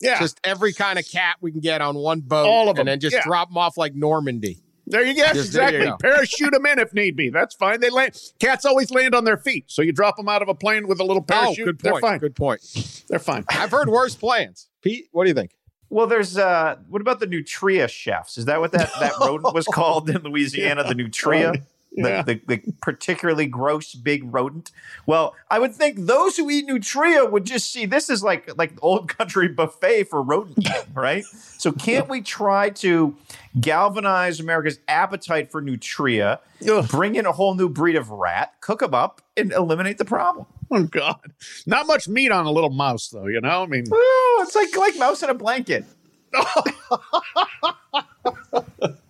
Yeah. 0.00 0.18
Just 0.18 0.40
every 0.44 0.72
kind 0.72 0.98
of 0.98 1.08
cat 1.08 1.36
we 1.40 1.52
can 1.52 1.60
get 1.60 1.80
on 1.80 1.94
one 1.96 2.20
boat, 2.20 2.46
All 2.46 2.68
of 2.68 2.76
them, 2.76 2.82
and 2.82 2.88
then 2.88 3.00
just 3.00 3.14
yeah. 3.14 3.22
drop 3.24 3.48
them 3.48 3.56
off 3.56 3.76
like 3.76 3.94
Normandy. 3.94 4.58
there 4.86 5.04
you 5.04 5.14
go. 5.14 5.22
Yes, 5.22 5.36
you 5.36 5.40
exactly. 5.42 5.84
go. 5.84 5.96
Parachute 6.00 6.52
them 6.52 6.66
in 6.66 6.78
if 6.80 6.92
need 6.92 7.16
be. 7.16 7.30
That's 7.30 7.54
fine. 7.54 7.80
They 7.80 7.88
land. 7.88 8.18
Cats 8.40 8.64
always 8.64 8.90
land 8.90 9.14
on 9.14 9.24
their 9.24 9.36
feet. 9.36 9.66
So 9.68 9.80
you 9.80 9.92
drop 9.92 10.16
them 10.16 10.28
out 10.28 10.42
of 10.42 10.48
a 10.48 10.54
plane 10.54 10.88
with 10.88 10.98
a 11.00 11.04
little 11.04 11.22
oh, 11.22 11.26
parachute. 11.26 11.60
oh, 11.60 11.64
good 11.66 11.78
They're 11.78 11.92
point. 11.92 12.02
fine. 12.02 12.18
Good 12.18 12.34
point. 12.36 13.04
They're 13.08 13.18
fine. 13.20 13.44
I've 13.48 13.70
heard 13.70 13.88
worse 13.88 14.16
plans. 14.16 14.68
Pete, 14.82 15.06
what 15.12 15.22
do 15.24 15.28
you 15.30 15.34
think? 15.34 15.52
Well, 15.92 16.06
there's 16.06 16.38
uh 16.38 16.76
what 16.88 17.02
about 17.02 17.20
the 17.20 17.26
nutria 17.26 17.86
chefs? 17.86 18.38
Is 18.38 18.46
that 18.46 18.60
what 18.60 18.72
that, 18.72 18.90
that 18.98 19.12
rodent 19.20 19.54
was 19.54 19.66
called 19.66 20.08
in 20.08 20.22
Louisiana? 20.22 20.84
The 20.84 20.94
nutria? 20.94 21.52
Yeah. 21.94 22.22
The, 22.22 22.40
the, 22.46 22.56
the 22.56 22.72
particularly 22.80 23.44
gross 23.44 23.94
big 23.94 24.22
rodent. 24.32 24.70
Well, 25.04 25.34
I 25.50 25.58
would 25.58 25.74
think 25.74 26.06
those 26.06 26.38
who 26.38 26.48
eat 26.48 26.64
nutria 26.64 27.26
would 27.26 27.44
just 27.44 27.70
see 27.70 27.84
this 27.84 28.08
as 28.08 28.24
like 28.24 28.56
like 28.56 28.72
old 28.80 29.14
country 29.18 29.48
buffet 29.48 30.04
for 30.04 30.22
rodent 30.22 30.60
eating, 30.60 30.94
right? 30.94 31.24
So 31.26 31.70
can't 31.70 32.08
we 32.08 32.22
try 32.22 32.70
to 32.70 33.14
galvanize 33.60 34.40
America's 34.40 34.78
appetite 34.88 35.52
for 35.52 35.60
nutria, 35.60 36.40
Ugh. 36.66 36.88
bring 36.88 37.16
in 37.16 37.26
a 37.26 37.32
whole 37.32 37.54
new 37.54 37.68
breed 37.68 37.96
of 37.96 38.08
rat, 38.08 38.54
cook 38.62 38.78
them 38.80 38.94
up, 38.94 39.20
and 39.36 39.52
eliminate 39.52 39.98
the 39.98 40.06
problem? 40.06 40.46
Oh 40.74 40.84
God. 40.84 41.20
Not 41.66 41.86
much 41.86 42.08
meat 42.08 42.32
on 42.32 42.46
a 42.46 42.50
little 42.50 42.70
mouse, 42.70 43.08
though. 43.08 43.26
You 43.26 43.40
know. 43.42 43.62
I 43.62 43.66
mean, 43.66 43.84
Oh, 43.92 44.44
it's 44.46 44.54
like 44.54 44.74
like 44.76 44.96
mouse 44.98 45.22
in 45.22 45.28
a 45.28 45.34
blanket. 45.34 45.84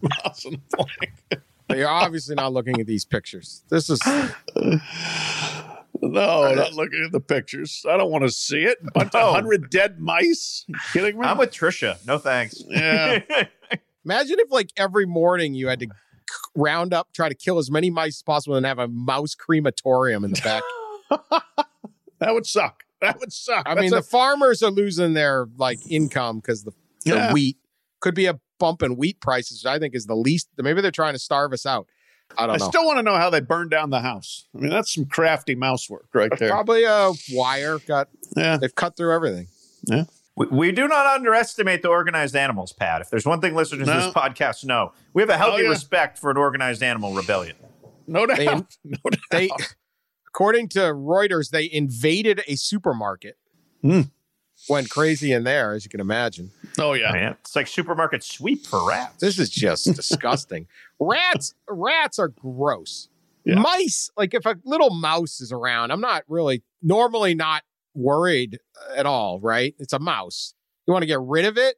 mouse 0.03 0.45
and 0.45 0.55
a 0.57 0.61
blanket. 0.77 1.43
You're 1.71 1.89
obviously 1.89 2.35
not 2.35 2.53
looking 2.53 2.81
at 2.81 2.87
these 2.87 3.05
pictures. 3.05 3.63
This 3.71 3.89
is 3.91 4.01
No, 6.03 6.53
not 6.55 6.73
looking 6.75 7.05
at 7.07 7.13
the 7.13 7.21
pictures. 7.21 7.85
I 7.89 7.97
don't 7.97 8.11
want 8.11 8.25
to 8.25 8.31
see 8.31 8.65
it. 8.65 8.79
A 8.87 8.91
bunch 8.91 9.15
of 9.15 9.33
hundred 9.35 9.71
dead 9.71 10.01
mice. 10.01 10.65
You 10.67 10.75
kidding 10.93 11.19
me? 11.21 11.27
I'm 11.27 11.39
with 11.39 11.53
Trisha. 11.53 12.05
No 12.07 12.19
thanks. 12.19 12.63
yeah. 12.69 13.21
imagine 14.05 14.37
if 14.41 14.51
like 14.51 14.71
every 14.77 15.07
morning 15.07 15.55
you 15.55 15.69
had 15.69 15.79
to 15.81 15.87
round 16.57 16.93
up, 16.93 17.09
try 17.13 17.29
to 17.29 17.35
kill 17.37 17.59
as 17.59 17.71
many 17.71 17.89
mice 17.89 18.17
as 18.19 18.23
possible, 18.23 18.57
and 18.57 18.67
have 18.67 18.79
a 18.81 18.89
mouse 18.89 19.35
crematorium 19.37 20.25
in 20.25 20.33
the 20.33 20.41
back. 20.41 20.63
That 22.21 22.35
would 22.35 22.47
suck. 22.47 22.85
That 23.01 23.19
would 23.19 23.33
suck. 23.33 23.65
I 23.67 23.75
mean, 23.75 23.91
That's 23.91 24.07
the 24.07 24.11
farmers 24.11 24.63
are 24.63 24.71
losing 24.71 25.15
their 25.15 25.49
like 25.57 25.81
income 25.91 26.39
because 26.39 26.63
the, 26.63 26.71
the 27.05 27.15
Yeah. 27.17 27.33
wheat 27.33 27.57
could 28.01 28.15
be 28.15 28.27
a 28.27 28.39
bump 28.61 28.81
in 28.83 28.97
wheat 28.97 29.21
prices. 29.21 29.65
Which 29.65 29.71
I 29.71 29.81
think 29.81 29.95
is 29.97 30.07
the 30.07 30.15
least. 30.15 30.49
Maybe 30.57 30.81
they're 30.81 30.93
trying 30.93 31.15
to 31.15 31.19
starve 31.19 31.53
us 31.53 31.67
out. 31.67 31.89
I 32.39 32.45
a- 32.45 32.47
don't 32.47 32.55
I 32.55 32.59
know. 32.59 32.69
still 32.69 32.87
want 32.87 32.99
to 32.99 33.03
know 33.03 33.17
how 33.17 33.29
they 33.29 33.41
burned 33.41 33.71
down 33.73 33.91
the 33.91 34.01
house. 34.03 34.47
I 34.55 34.59
mean, 34.61 34.71
that's 34.71 34.95
some 34.95 35.05
crafty 35.07 35.57
mouse 35.57 35.91
work 35.91 36.07
right 36.15 36.31
there. 36.39 36.49
Probably 36.51 36.85
a 36.85 37.11
wire 37.33 37.81
got. 37.81 38.09
Yeah. 38.37 38.57
They've 38.57 38.73
cut 38.75 38.97
through 38.97 39.13
everything. 39.15 39.49
We, 40.37 40.47
we 40.47 40.73
do 40.73 40.87
not 40.87 41.05
underestimate 41.07 41.83
the 41.83 41.89
organized 41.89 42.37
animals, 42.37 42.73
Pat. 42.73 43.01
If 43.01 43.11
there's 43.11 43.27
one 43.27 43.41
thing 43.41 43.57
listeners 43.57 43.89
to 43.89 43.93
this 43.95 44.15
podcast 44.15 44.65
know, 44.65 44.93
we 45.13 45.23
have 45.23 45.29
a 45.29 45.37
healthy 45.37 45.63
Oh, 45.63 45.65
yeah. 45.65 45.71
respect 45.71 46.19
for 46.19 46.31
an 46.31 46.37
organized 46.37 46.85
animal 46.85 47.13
rebellion. 47.15 47.57
No 48.07 48.27
doubt. 48.27 48.37
They- 48.39 48.47
no 48.47 48.99
doubt. 49.11 49.21
They, 49.33 49.51
according 50.35 50.67
to 50.67 50.79
Reuters, 50.81 51.51
they 51.51 51.71
invaded 51.71 52.43
a 52.47 52.57
supermarket. 52.57 53.37
Hmm. 53.83 54.03
Went 54.69 54.89
crazy 54.91 55.33
in 55.33 55.45
there, 55.45 55.73
as 55.73 55.85
you 55.85 55.91
can 55.91 56.01
imagine. 56.01 56.51
oh 56.79 56.93
yeah. 56.93 57.13
Man, 57.13 57.37
it's 57.41 57.57
like 57.57 57.67
supermarket 57.67 58.23
sweep 58.23 58.65
for 58.65 58.87
rats. 58.89 59.17
This 59.21 59.39
is 59.39 59.51
just 59.51 59.85
disgusting. 59.97 60.69
Rats, 61.01 61.55
rats 61.69 62.19
are 62.19 62.29
gross. 62.29 63.09
Yeah. 63.45 63.57
Mice, 63.57 64.09
like 64.17 64.35
if 64.35 64.47
a 64.47 64.57
little 64.65 64.91
mouse 64.91 65.41
is 65.41 65.51
around, 65.51 65.91
I'm 65.91 66.01
not 66.01 66.23
really 66.29 66.63
normally 66.81 67.35
not 67.35 67.65
worried 67.93 68.61
at 68.97 69.05
all, 69.05 69.41
right? 69.41 69.75
It's 69.81 69.93
a 69.93 69.99
mouse. 69.99 70.55
You 70.87 70.93
want 70.93 71.03
to 71.03 71.09
get 71.09 71.21
rid 71.21 71.45
of 71.45 71.59
it, 71.59 71.75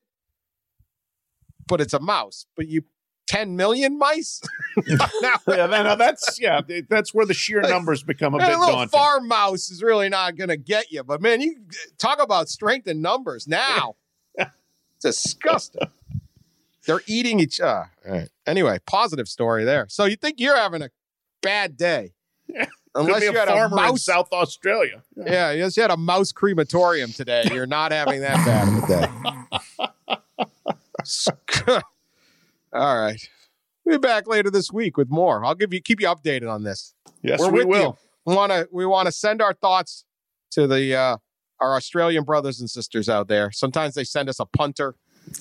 but 1.67 1.81
it's 1.81 1.95
a 1.95 2.01
mouse. 2.01 2.45
But 2.55 2.69
you 2.69 2.83
10 3.27 3.57
million 3.57 3.99
mice? 3.99 4.41
now, 4.87 5.39
Yeah, 5.49 5.64
uh, 5.64 5.95
that's 5.97 6.39
yeah. 6.41 6.61
That's 6.89 7.14
where 7.14 7.25
the 7.27 7.35
sheer 7.35 7.61
numbers 7.62 8.03
become 8.03 8.35
a 8.35 8.41
Hey, 8.41 8.49
bit 8.49 8.57
a 8.57 8.61
little 8.61 8.75
daunting. 8.75 8.91
farm 8.91 9.29
mouse 9.29 9.70
is 9.70 9.83
really 9.83 10.09
not 10.09 10.37
going 10.37 10.49
to 10.49 10.57
get 10.57 10.91
you. 10.91 11.03
But 11.05 11.22
man, 11.22 11.41
you 11.41 11.57
talk 11.99 12.20
about 12.22 12.49
strength 12.49 12.87
in 12.87 13.01
numbers 13.01 13.47
now. 13.49 13.97
Disgusting. 15.01 15.89
They're 16.87 17.03
eating 17.07 17.41
each 17.41 17.61
other. 17.61 17.91
All 18.07 18.12
right. 18.12 18.29
Anyway, 18.47 18.79
positive 18.87 19.29
story 19.29 19.64
there. 19.64 19.87
So 19.89 20.05
you 20.05 20.16
think 20.16 20.39
you're 20.41 20.57
having 20.57 20.83
a 20.83 20.91
bad 21.41 21.77
day? 21.77 22.12
Unless 22.95 23.22
you 23.22 23.33
had 23.33 23.49
a 23.49 23.53
farmer 23.53 23.87
in. 23.89 23.97
South 23.97 24.29
Australia. 24.33 25.03
yeah, 25.16 25.51
unless 25.51 25.77
you 25.77 25.83
had 25.83 25.91
a 25.91 25.97
mouse 25.97 26.31
crematorium 26.31 27.11
today, 27.12 27.43
you're 27.53 27.66
not 27.66 27.91
having 27.91 28.20
that 28.20 28.37
bad 28.47 28.68
of 28.68 28.85
a 28.85 28.87
day. 31.05 31.81
All 32.75 33.01
right. 33.01 33.20
We'll 33.85 33.99
be 33.99 34.03
back 34.07 34.27
later 34.27 34.51
this 34.51 34.72
week 34.72 34.97
with 34.97 35.11
more. 35.11 35.45
I'll 35.45 35.55
give 35.55 35.72
you 35.72 35.81
keep 35.81 36.01
you 36.01 36.09
updated 36.09 36.51
on 36.51 36.64
this. 36.64 36.95
Yes, 37.22 37.39
We're 37.41 37.51
we 37.51 37.64
will. 37.64 37.83
you. 37.83 37.97
We 38.27 38.35
want 38.35 38.51
to 38.53 38.68
we 38.72 38.87
want 38.87 39.07
to 39.07 39.12
send 39.12 39.41
our 39.43 39.53
thoughts 39.55 40.05
to 40.53 40.66
the 40.66 40.95
uh, 40.97 41.16
our 41.61 41.77
Australian 41.77 42.25
brothers 42.25 42.61
and 42.61 42.68
sisters 42.70 43.09
out 43.09 43.29
there. 43.29 43.51
Sometimes 43.53 43.95
they 43.95 44.05
send 44.05 44.29
us 44.29 44.41
a 44.41 44.47
punter. 44.47 44.95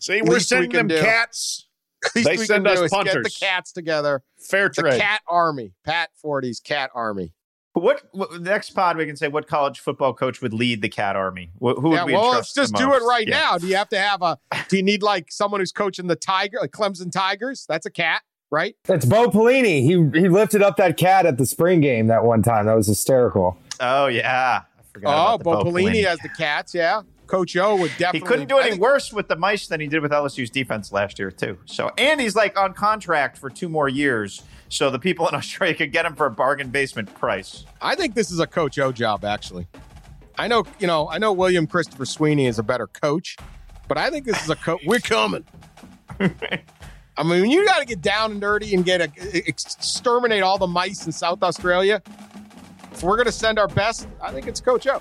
See, 0.00 0.22
we're 0.22 0.34
Least 0.34 0.34
we 0.34 0.40
sending 0.40 0.70
them 0.70 0.88
do. 0.88 1.00
cats. 1.00 1.66
They 2.14 2.22
we 2.38 2.46
send 2.46 2.66
us 2.66 2.80
is 2.80 2.90
Get 2.90 3.12
the 3.22 3.36
cats 3.40 3.72
together. 3.72 4.22
Fair 4.38 4.70
The 4.74 4.80
trade. 4.82 5.00
cat 5.02 5.20
army. 5.28 5.74
Pat 5.84 6.08
Forde's 6.20 6.58
cat 6.58 6.90
army. 6.94 7.34
What, 7.72 8.02
what 8.10 8.40
next 8.40 8.70
pod 8.70 8.96
we 8.96 9.06
can 9.06 9.16
say 9.16 9.28
what 9.28 9.46
college 9.46 9.78
football 9.78 10.12
coach 10.12 10.42
would 10.42 10.52
lead 10.52 10.82
the 10.82 10.88
cat 10.88 11.14
army? 11.14 11.50
Wh- 11.58 11.78
Who 11.78 11.90
would 11.90 11.94
Yeah, 11.94 12.04
we 12.04 12.12
well, 12.14 12.32
let's 12.32 12.52
just 12.52 12.72
the 12.72 12.78
do 12.78 12.92
it 12.94 13.02
right 13.04 13.26
Yeah. 13.28 13.38
now. 13.38 13.58
Do 13.58 13.68
you 13.68 13.76
have 13.76 13.88
to 13.90 13.98
have 13.98 14.22
a? 14.22 14.38
Do 14.68 14.76
you 14.76 14.82
need 14.82 15.02
like 15.04 15.30
someone 15.30 15.60
who's 15.60 15.70
coaching 15.72 16.08
the 16.08 16.16
Tiger, 16.16 16.58
like 16.60 16.72
Clemson 16.72 17.12
Tigers? 17.12 17.66
That's 17.68 17.86
a 17.86 17.90
cat, 17.90 18.22
right? 18.50 18.74
That's 18.84 19.04
Bo 19.06 19.28
Pelini. 19.30 19.82
He 19.82 20.20
he 20.20 20.28
lifted 20.28 20.62
up 20.62 20.76
that 20.78 20.96
cat 20.96 21.26
at 21.26 21.38
the 21.38 21.46
spring 21.46 21.80
game 21.80 22.08
that 22.08 22.24
one 22.24 22.42
time. 22.42 22.66
That 22.66 22.74
was 22.74 22.88
hysterical. 22.88 23.56
Oh 23.78 24.06
yeah, 24.08 24.62
I 24.78 24.82
forgot 24.92 25.30
Oh, 25.30 25.34
about 25.36 25.44
Bo 25.44 25.64
Bo 25.64 25.70
Pelini 25.70 25.90
Pelini. 26.02 26.06
has 26.06 26.18
the 26.18 26.28
cats. 26.30 26.74
Yeah, 26.74 27.02
Coach 27.30 27.56
O 27.56 27.76
would 27.76 27.92
definitely. 27.96 28.20
He 28.20 28.26
couldn't 28.26 28.48
do 28.48 28.58
any 28.58 28.76
worse 28.76 29.12
with 29.12 29.28
the 29.28 29.36
mice 29.36 29.68
than 29.68 29.80
he 29.80 29.86
did 29.86 30.02
with 30.02 30.10
LSU's 30.10 30.50
defense 30.50 30.90
last 30.90 31.16
year 31.16 31.30
too. 31.30 31.58
So 31.64 31.92
and 31.96 32.20
he's 32.20 32.34
like 32.34 32.58
on 32.58 32.74
contract 32.74 33.38
for 33.38 33.48
two 33.48 33.68
more 33.68 33.88
years, 33.88 34.42
so 34.68 34.90
the 34.90 34.98
people 34.98 35.28
in 35.28 35.34
Australia 35.36 35.76
could 35.76 35.92
get 35.92 36.04
him 36.04 36.16
for 36.16 36.26
a 36.26 36.30
bargain 36.30 36.70
basement 36.70 37.14
price. 37.14 37.64
I 37.80 37.94
think 37.94 38.16
this 38.16 38.32
is 38.32 38.40
a 38.40 38.48
Coach 38.48 38.80
O 38.80 38.90
job, 38.90 39.24
actually. 39.24 39.68
I 40.38 40.48
know, 40.48 40.64
you 40.80 40.88
know, 40.88 41.08
I 41.08 41.18
know 41.18 41.32
William 41.32 41.66
Christopher 41.68 42.04
Swinney 42.04 42.48
is 42.48 42.58
a 42.58 42.62
better 42.62 42.86
coach, 42.86 43.36
but 43.86 43.96
I 43.96 44.10
think 44.10 44.24
this 44.24 44.42
is 44.42 44.50
a 44.50 44.56
coach. 44.56 44.80
We're 44.84 44.98
coming. 44.98 45.44
I 47.16 47.22
mean, 47.22 47.50
you 47.50 47.64
got 47.64 47.80
to 47.80 47.84
get 47.84 48.00
down 48.00 48.32
and 48.32 48.40
dirty 48.40 48.74
and 48.74 48.84
get 48.84 49.02
a 49.02 49.48
exterminate 49.48 50.42
all 50.42 50.58
the 50.58 50.66
mice 50.66 51.06
in 51.06 51.12
South 51.12 51.42
Australia. 51.42 52.02
If 52.90 53.02
we're 53.02 53.16
going 53.16 53.26
to 53.26 53.32
send 53.32 53.58
our 53.58 53.68
best, 53.68 54.08
I 54.20 54.32
think 54.32 54.48
it's 54.48 54.60
Coach 54.60 54.86
O. 54.86 55.00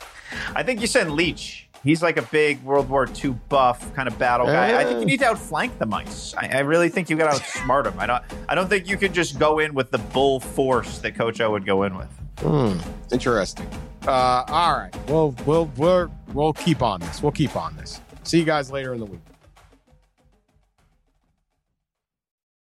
I 0.53 0.61
think 0.61 0.81
you 0.81 0.87
send 0.87 1.11
Leach. 1.13 1.68
He's 1.83 2.03
like 2.03 2.17
a 2.17 2.21
big 2.23 2.61
World 2.63 2.89
War 2.89 3.07
II 3.23 3.37
buff 3.47 3.93
kind 3.95 4.07
of 4.07 4.17
battle 4.19 4.47
guy. 4.47 4.79
I 4.79 4.83
think 4.83 4.99
you 4.99 5.05
need 5.05 5.19
to 5.21 5.27
outflank 5.27 5.79
the 5.79 5.85
mice. 5.85 6.33
I, 6.37 6.47
I 6.47 6.59
really 6.59 6.89
think 6.89 7.09
you 7.09 7.15
got 7.15 7.33
to 7.33 7.41
outsmart 7.41 7.85
them. 7.85 7.95
I 7.97 8.05
don't. 8.05 8.23
I 8.49 8.55
don't 8.55 8.67
think 8.67 8.87
you 8.89 8.97
can 8.97 9.13
just 9.13 9.39
go 9.39 9.59
in 9.59 9.73
with 9.73 9.91
the 9.91 9.97
bull 9.97 10.39
force 10.39 10.99
that 10.99 11.15
Coach 11.15 11.39
O 11.41 11.51
would 11.51 11.65
go 11.65 11.83
in 11.83 11.95
with. 11.95 12.09
Hmm, 12.39 12.79
interesting. 13.13 13.67
Uh, 14.07 14.43
all 14.47 14.77
right, 14.77 14.93
we'll 15.07 15.35
we'll 15.45 15.71
we'll 15.77 16.11
we'll 16.33 16.53
keep 16.53 16.81
on 16.81 16.99
this. 16.99 17.21
We'll 17.21 17.31
keep 17.31 17.55
on 17.55 17.75
this. 17.77 18.01
See 18.23 18.39
you 18.39 18.45
guys 18.45 18.71
later 18.71 18.93
in 18.93 18.99
the 18.99 19.05
week. 19.05 19.19